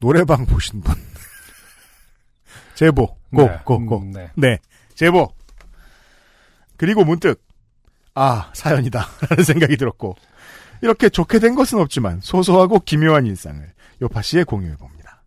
노래방 0.00 0.46
보신 0.46 0.80
분 0.80 0.94
제보 2.76 3.16
네, 3.30 3.60
고고고 3.64 3.98
음, 3.98 4.12
네. 4.12 4.30
네 4.36 4.58
제보 4.94 5.32
그리고 6.76 7.04
문득 7.04 7.42
아 8.14 8.50
사연이다라는 8.54 9.42
생각이 9.44 9.76
들었고 9.76 10.16
이렇게 10.82 11.08
좋게 11.08 11.38
된 11.38 11.54
것은 11.54 11.80
없지만 11.80 12.20
소소하고 12.20 12.80
기묘한 12.80 13.26
일상을 13.26 13.72
요파 14.00 14.22
씨에 14.22 14.44
공유해 14.44 14.76
봅니다. 14.76 15.24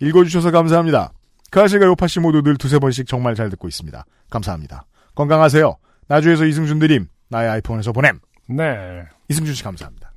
읽어주셔서 0.00 0.50
감사합니다. 0.50 1.12
그 1.50 1.60
아실과 1.60 1.86
요파 1.86 2.06
씨 2.06 2.20
모두 2.20 2.42
늘 2.42 2.56
두세 2.56 2.78
번씩 2.78 3.06
정말 3.06 3.34
잘 3.34 3.48
듣고 3.48 3.66
있습니다. 3.66 4.04
감사합니다. 4.28 4.84
건강하세요. 5.14 5.76
나주에서 6.08 6.44
이승준 6.46 6.78
드림 6.78 7.06
나의 7.28 7.48
아이폰에서 7.50 7.92
보냄 7.92 8.18
네. 8.48 9.02
이승준 9.28 9.54
씨 9.54 9.62
감사합니다. 9.62 10.12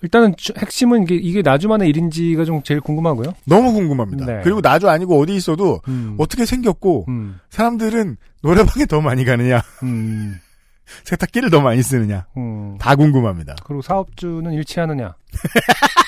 일단은 0.00 0.34
주- 0.36 0.52
핵심은 0.56 1.02
이게, 1.02 1.16
이게 1.16 1.42
나주만의 1.42 1.88
일인지가 1.88 2.44
좀 2.44 2.62
제일 2.62 2.80
궁금하고요. 2.80 3.32
너무 3.46 3.72
궁금합니다. 3.72 4.26
네. 4.26 4.40
그리고 4.44 4.60
나주 4.60 4.88
아니고 4.88 5.20
어디 5.20 5.34
있어도 5.34 5.80
음, 5.88 6.14
어떻게 6.18 6.46
생겼고 6.46 7.06
음, 7.08 7.40
사람들은 7.50 8.16
노래방에 8.42 8.86
더 8.86 9.00
많이 9.00 9.24
가느냐 9.24 9.60
음, 9.82 10.38
세탁기를 11.02 11.50
더 11.50 11.60
많이 11.60 11.82
쓰느냐 11.82 12.26
음. 12.36 12.78
다 12.78 12.94
궁금합니다. 12.94 13.56
그리고 13.64 13.82
사업주는 13.82 14.52
일치하느냐. 14.52 15.16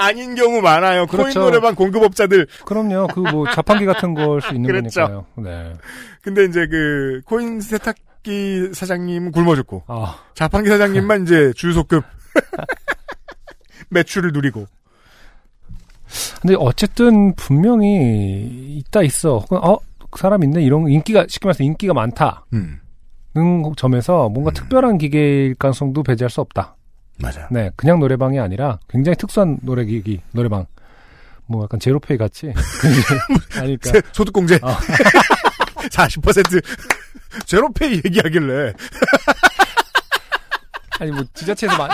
아닌 0.00 0.34
경우 0.34 0.60
많아요. 0.60 1.06
코인 1.06 1.22
그렇죠. 1.22 1.40
노래방 1.40 1.74
공급업자들. 1.74 2.46
그럼요. 2.64 3.06
그 3.08 3.20
뭐 3.20 3.48
자판기 3.50 3.84
같은 3.86 4.14
걸 4.14 4.40
수 4.40 4.54
있는 4.54 4.68
그렇죠. 4.72 5.00
거니까요. 5.00 5.26
네. 5.36 5.72
근데 6.22 6.44
이제 6.44 6.66
그 6.66 7.20
코인 7.26 7.60
세탁기 7.60 8.70
사장님은 8.74 9.32
굶어 9.32 9.54
죽고 9.56 9.84
아, 9.86 10.16
자판기 10.34 10.68
사장님만 10.68 11.22
이제 11.24 11.52
주유소급 11.54 12.04
매출을 13.90 14.32
누리고. 14.32 14.66
근데 16.42 16.56
어쨌든 16.58 17.34
분명히 17.34 18.76
있다 18.78 19.02
있어. 19.02 19.44
어, 19.50 19.76
그 20.10 20.20
사람 20.20 20.42
있네. 20.42 20.62
이런 20.62 20.88
인기가 20.88 21.24
쉽게 21.28 21.46
말해서 21.46 21.62
인기가 21.62 21.94
많다는 21.94 22.80
음 23.36 23.72
점에서 23.76 24.28
뭔가 24.28 24.50
음. 24.50 24.54
특별한 24.54 24.98
기계일 24.98 25.54
가능성도 25.54 26.02
배제할 26.02 26.30
수 26.30 26.40
없다. 26.40 26.74
맞아요. 27.20 27.46
네, 27.50 27.70
그냥 27.76 28.00
노래방이 28.00 28.38
아니라 28.40 28.78
굉장히 28.88 29.16
특수한 29.16 29.58
노래기기 29.62 30.22
노래방. 30.32 30.66
뭐 31.46 31.64
약간 31.64 31.80
제로페이 31.80 32.16
같이. 32.18 32.52
아니까. 33.58 33.90
세- 33.90 34.02
소득공제 34.12 34.60
어. 34.62 34.76
40% 35.90 36.62
제로페이 37.46 38.02
얘기하길래 38.04 38.74
아니 41.00 41.10
뭐 41.10 41.24
지자체에서 41.34 41.76
많이 41.78 41.92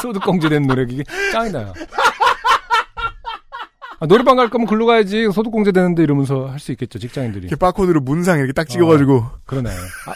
소득공제된 0.00 0.62
노래기기 0.62 1.04
짱이다. 1.32 1.72
아, 4.00 4.06
노래방 4.06 4.36
갈 4.36 4.48
거면 4.48 4.66
글로 4.66 4.86
가야지 4.86 5.28
소득공제 5.32 5.72
되는데 5.72 6.02
이러면서 6.02 6.46
할 6.48 6.58
수 6.58 6.72
있겠죠 6.72 6.98
직장인들이. 6.98 7.46
이렇게 7.46 7.56
바코드를 7.56 8.00
문상 8.00 8.38
이렇게 8.38 8.52
딱 8.52 8.68
찍어가지고 8.68 9.26
그러네. 9.46 9.70
아, 9.70 10.12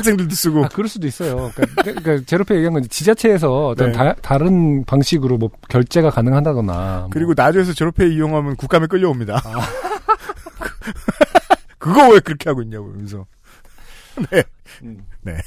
학생들도 0.00 0.34
쓰고 0.34 0.64
아, 0.64 0.68
그럴 0.68 0.88
수도 0.88 1.06
있어요. 1.06 1.52
그러니까, 1.54 1.82
그러니까 1.82 2.24
제로페이 2.26 2.56
얘기한 2.58 2.74
건 2.74 2.82
지자체에서 2.88 3.68
어떤 3.68 3.92
네. 3.92 4.14
다, 4.20 4.38
른 4.38 4.84
방식으로 4.84 5.38
뭐 5.38 5.50
결제가 5.68 6.10
가능하다거나. 6.10 6.98
뭐. 7.00 7.08
그리고 7.10 7.34
나주에서 7.36 7.72
제로페이 7.72 8.14
이용하면 8.14 8.56
국감에 8.56 8.86
끌려옵니다. 8.86 9.40
아. 9.44 9.60
그거 11.78 12.08
왜 12.10 12.20
그렇게 12.20 12.50
하고 12.50 12.62
있냐고 12.62 12.86
그러면서 12.86 13.26
네. 14.30 14.42
음. 14.82 15.04
네. 15.22 15.36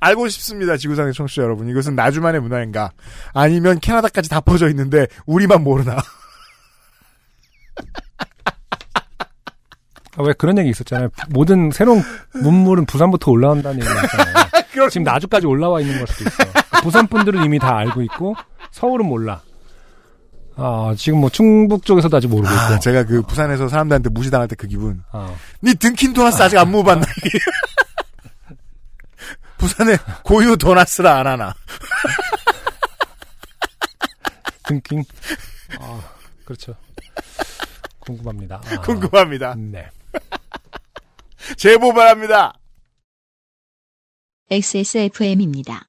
알고 0.00 0.26
싶습니다, 0.28 0.78
지구상의 0.78 1.12
청취자 1.12 1.42
여러분. 1.42 1.68
이것은 1.68 1.94
나주만의 1.94 2.40
문화인가? 2.40 2.92
아니면 3.34 3.78
캐나다까지 3.78 4.30
다 4.30 4.40
퍼져 4.40 4.70
있는데 4.70 5.06
우리만 5.26 5.62
모르나? 5.62 5.98
아, 10.16 10.22
왜 10.22 10.32
그런 10.34 10.58
얘기 10.58 10.70
있었잖아요. 10.70 11.08
모든 11.30 11.70
새로운 11.70 12.02
문물은 12.34 12.84
부산부터 12.86 13.30
올라온다는 13.30 13.80
얘기 13.80 13.88
있잖아요. 13.88 14.34
지금 14.90 15.04
나주까지 15.04 15.46
올라와 15.46 15.80
있는 15.80 15.98
걸 15.98 16.06
수도 16.06 16.24
있어. 16.28 16.44
부산 16.82 17.06
분들은 17.06 17.44
이미 17.44 17.58
다 17.58 17.76
알고 17.76 18.02
있고 18.02 18.34
서울은 18.72 19.06
몰라. 19.06 19.40
아 20.56 20.94
지금 20.98 21.20
뭐 21.20 21.30
충북 21.30 21.84
쪽에서도 21.86 22.14
아직 22.16 22.28
모르고 22.28 22.48
아, 22.48 22.70
있고. 22.72 22.80
제가 22.80 23.04
그 23.04 23.22
부산에서 23.22 23.68
사람들한테 23.68 24.10
무시당할 24.10 24.48
때 24.48 24.56
그 24.56 24.66
기분. 24.66 25.02
아, 25.12 25.32
니 25.62 25.74
등킨 25.74 26.12
도나스 26.12 26.42
아직 26.42 26.58
안 26.58 26.70
먹어봤나? 26.70 27.06
부산에 29.56 29.96
고유 30.24 30.56
도나스라 30.56 31.20
안 31.20 31.26
하나? 31.26 31.54
등킹. 34.64 35.04
아 35.80 36.00
그렇죠. 36.44 36.74
궁금합니다. 38.00 38.60
아, 38.64 38.80
궁금합니다. 38.80 39.54
네. 39.56 39.88
제보 41.56 41.92
바랍니다. 41.92 42.52
XSFM입니다. 44.50 45.88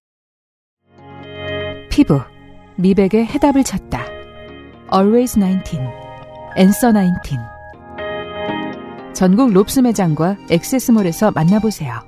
피부, 1.90 2.22
미백의 2.78 3.26
해답을 3.26 3.64
찾다. 3.64 4.06
Always 4.94 5.40
19, 5.40 5.80
Answer 6.58 6.94
19. 6.94 7.38
전국 9.14 9.52
롭스 9.52 9.80
매장과 9.80 10.38
액세스몰에서 10.50 11.32
만나보세요. 11.32 12.02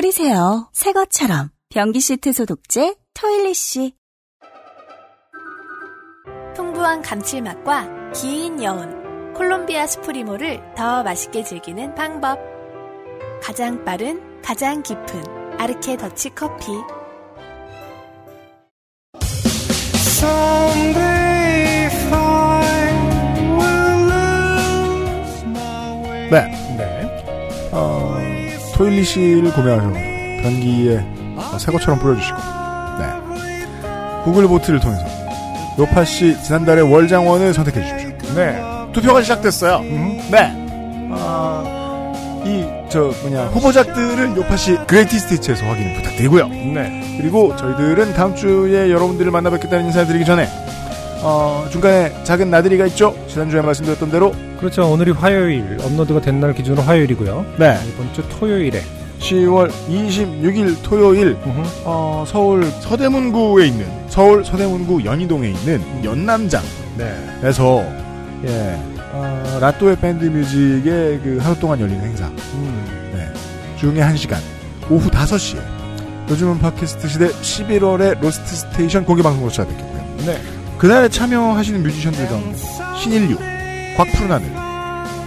뿌리세요. 0.00 0.70
새 0.72 0.92
것처럼. 0.92 1.50
변기 1.68 2.00
시트 2.00 2.32
소독제 2.32 2.94
토일리쉬. 3.12 3.94
풍부한 6.56 7.02
감칠맛과 7.02 8.12
긴 8.12 8.62
여운 8.62 9.34
콜롬비아 9.34 9.86
스프리모를 9.86 10.62
더 10.74 11.02
맛있게 11.02 11.44
즐기는 11.44 11.94
방법. 11.94 12.38
가장 13.42 13.84
빠른, 13.84 14.40
가장 14.40 14.82
깊은 14.82 15.60
아르케 15.60 15.98
더치 15.98 16.30
커피. 16.30 16.72
토일리시를 28.80 29.52
구매하셔서 29.52 29.92
변기에 30.42 31.04
어, 31.36 31.58
새 31.58 31.70
것처럼 31.70 31.98
뿌려주시고, 31.98 32.38
네. 32.98 34.22
구글 34.24 34.48
보트를 34.48 34.80
통해서 34.80 35.04
요파씨 35.78 36.42
지난달에 36.42 36.80
월장원을 36.80 37.52
선택해 37.52 37.82
주십시오. 37.82 38.34
네. 38.34 38.58
투표가 38.94 39.20
시작됐어요. 39.20 39.82
네. 40.30 40.50
어, 41.10 42.42
이, 42.46 42.64
저, 42.88 43.12
뭐냐, 43.20 43.48
후보작들을 43.48 44.36
요파씨 44.36 44.78
그레이티스티치에서 44.86 45.66
확인 45.66 45.94
부탁드리고요. 45.96 46.48
네. 46.48 47.18
그리고 47.18 47.54
저희들은 47.56 48.14
다음 48.14 48.34
주에 48.34 48.90
여러분들을 48.90 49.30
만나 49.30 49.50
뵙겠다는 49.50 49.86
인사드리기 49.86 50.24
전에, 50.24 50.48
어, 51.22 51.66
중간에 51.70 52.14
작은 52.24 52.50
나들이가 52.50 52.86
있죠? 52.86 53.14
지난주에 53.28 53.60
말씀드렸던 53.60 54.10
대로, 54.10 54.32
그렇죠. 54.60 54.90
오늘이 54.90 55.10
화요일, 55.12 55.78
업로드가 55.82 56.20
된 56.20 56.40
날 56.40 56.52
기준으로 56.54 56.82
화요일이고요. 56.82 57.46
네. 57.58 57.78
이번 57.88 58.12
주 58.14 58.22
토요일에 58.28 58.82
10월 59.18 59.70
26일 59.88 60.76
토요일. 60.82 61.36
어, 61.84 62.24
서울 62.26 62.64
서대문구에 62.80 63.66
있는, 63.66 63.86
서울 64.08 64.44
서대문구 64.44 65.04
연희동에 65.04 65.48
있는 65.48 65.82
연남장에서, 66.04 66.64
네. 66.96 68.46
예, 68.46 68.78
어, 69.12 69.58
라또의 69.60 69.96
밴드 69.96 70.24
뮤직의 70.24 71.20
그 71.22 71.38
하루 71.42 71.58
동안 71.58 71.80
열리는 71.80 72.02
행사, 72.02 72.26
음. 72.26 73.12
네. 73.14 73.28
중에 73.78 74.00
한 74.00 74.16
시간, 74.16 74.40
오후 74.88 75.10
5시에, 75.10 75.58
요즘은 76.30 76.58
팟캐스트 76.58 77.08
시대 77.08 77.28
11월의 77.28 78.20
로스트 78.20 78.54
스테이션 78.56 79.04
공개 79.04 79.22
방송으로 79.22 79.50
시작됐겠고요. 79.50 80.04
네. 80.26 80.40
그날에 80.78 81.08
참여하시는 81.10 81.82
뮤지션들 81.82 82.26
가운데, 82.28 82.56
신인류, 83.02 83.36
곽푸른 83.96 84.32
하늘, 84.32 84.50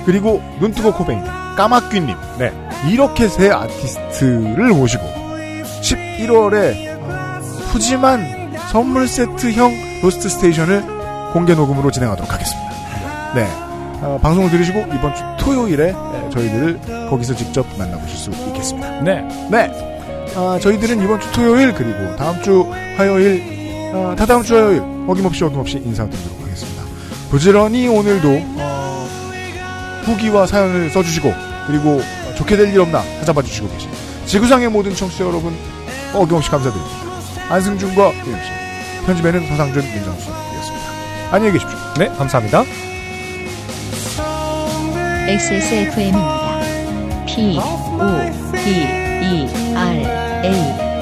그리고 0.05 0.41
눈뜨고 0.59 0.93
코베인, 0.93 1.23
깜악귀님, 1.55 2.15
네. 2.39 2.51
이렇게 2.89 3.27
세 3.27 3.49
아티스트를 3.49 4.69
모시고 4.69 5.03
11월에 5.81 6.93
푸짐한 7.71 8.53
선물 8.71 9.07
세트형 9.07 10.01
로스트 10.01 10.29
스테이션을 10.29 10.83
공개 11.31 11.55
녹음으로 11.55 11.91
진행하도록 11.91 12.31
하겠습니다. 12.31 13.33
네. 13.35 13.47
어, 14.01 14.19
방송을 14.21 14.49
들으시고 14.51 14.79
이번 14.93 15.15
주 15.15 15.23
토요일에 15.39 15.89
에, 15.89 16.29
저희들을 16.29 17.07
거기서 17.09 17.35
직접 17.35 17.65
만나보실 17.77 18.17
수 18.17 18.31
있겠습니다. 18.47 19.01
네. 19.01 19.21
네. 19.49 19.71
아, 20.35 20.57
저희들은 20.61 21.01
이번 21.01 21.19
주 21.21 21.31
토요일 21.31 21.73
그리고 21.73 22.15
다음 22.17 22.41
주 22.41 22.65
화요일, 22.97 23.91
아, 23.93 24.15
다다음 24.17 24.43
주 24.43 24.55
화요일 24.55 24.81
어김없이 25.07 25.43
어김없이 25.43 25.77
인사드리도록. 25.77 26.42
부지런히 27.33 27.87
오늘도 27.87 28.29
어, 28.59 29.07
후기와 30.03 30.45
사연을 30.45 30.91
써주시고 30.91 31.33
그리고 31.65 31.99
어, 31.99 32.35
좋게 32.35 32.55
될 32.55 32.71
일 32.71 32.79
없나 32.79 33.01
찾아봐 33.21 33.41
주시고 33.41 33.67
계신 33.69 33.89
지구상의 34.27 34.69
모든 34.69 34.93
청취자 34.93 35.25
여러분 35.25 35.51
어김없이 36.13 36.51
감사드립니다. 36.51 36.95
안승준과 37.49 38.11
유엠씨 38.13 38.49
편집에는 39.07 39.47
서상준 39.47 39.81
민정수였습니다. 39.81 40.85
안녕히 41.31 41.53
계십시오. 41.53 41.75
네. 41.97 42.07
감사합니다. 42.09 42.63
XSFM입니다. 45.27 46.59
P, 47.25 47.57
O, 47.57 47.97
D, 48.63 48.69
E, 48.69 49.49
R, 49.75 50.45
A. 50.45 50.92